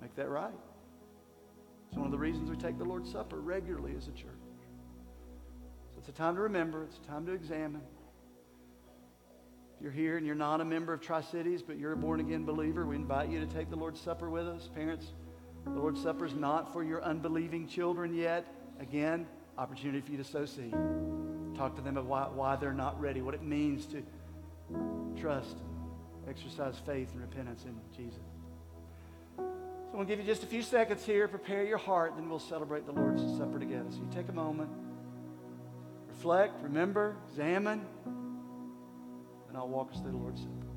Make 0.00 0.14
that 0.16 0.28
right. 0.28 0.52
It's 1.88 1.96
one 1.96 2.06
of 2.06 2.12
the 2.12 2.18
reasons 2.18 2.50
we 2.50 2.56
take 2.56 2.78
the 2.78 2.84
Lord's 2.84 3.10
Supper 3.10 3.40
regularly 3.40 3.94
as 3.96 4.06
a 4.08 4.12
church. 4.12 4.28
So 5.92 5.98
it's 5.98 6.08
a 6.08 6.12
time 6.12 6.36
to 6.36 6.42
remember, 6.42 6.84
it's 6.84 6.98
a 6.98 7.08
time 7.08 7.26
to 7.26 7.32
examine. 7.32 7.80
If 9.76 9.82
you're 9.82 9.92
here 9.92 10.16
and 10.16 10.26
you're 10.26 10.34
not 10.34 10.60
a 10.60 10.64
member 10.64 10.92
of 10.92 11.00
Tri 11.00 11.22
Cities, 11.22 11.62
but 11.62 11.78
you're 11.78 11.92
a 11.92 11.96
born 11.96 12.20
again 12.20 12.44
believer, 12.44 12.84
we 12.84 12.96
invite 12.96 13.30
you 13.30 13.40
to 13.40 13.46
take 13.46 13.70
the 13.70 13.76
Lord's 13.76 14.00
Supper 14.00 14.28
with 14.28 14.46
us. 14.46 14.68
Parents, 14.74 15.06
the 15.64 15.70
Lord's 15.70 16.02
Supper 16.02 16.26
is 16.26 16.34
not 16.34 16.72
for 16.72 16.84
your 16.84 17.02
unbelieving 17.02 17.66
children 17.66 18.14
yet. 18.14 18.46
Again, 18.80 19.26
opportunity 19.56 20.00
for 20.00 20.12
you 20.12 20.18
to 20.18 20.24
sow 20.24 20.44
seed. 20.44 20.74
Talk 21.56 21.74
to 21.76 21.82
them 21.82 21.96
about 21.96 22.06
why, 22.06 22.28
why 22.28 22.56
they're 22.56 22.72
not 22.72 23.00
ready, 23.00 23.22
what 23.22 23.34
it 23.34 23.42
means 23.42 23.86
to 23.86 24.02
trust, 25.20 25.56
exercise 26.28 26.80
faith 26.84 27.12
and 27.12 27.20
repentance 27.20 27.64
in 27.64 27.74
Jesus. 27.96 28.20
So 29.36 29.44
I'm 29.44 29.92
going 29.92 30.06
to 30.06 30.12
give 30.12 30.20
you 30.20 30.26
just 30.26 30.42
a 30.42 30.46
few 30.46 30.62
seconds 30.62 31.04
here. 31.04 31.26
Prepare 31.28 31.64
your 31.64 31.78
heart, 31.78 32.12
then 32.16 32.28
we'll 32.28 32.38
celebrate 32.38 32.86
the 32.86 32.92
Lord's 32.92 33.22
Supper 33.36 33.58
together. 33.58 33.86
So 33.90 33.98
you 33.98 34.08
take 34.12 34.28
a 34.28 34.32
moment, 34.32 34.70
reflect, 36.08 36.62
remember, 36.62 37.16
examine, 37.30 37.84
and 38.04 39.56
I'll 39.56 39.68
walk 39.68 39.92
us 39.92 40.00
through 40.00 40.12
the 40.12 40.18
Lord's 40.18 40.42
Supper. 40.42 40.67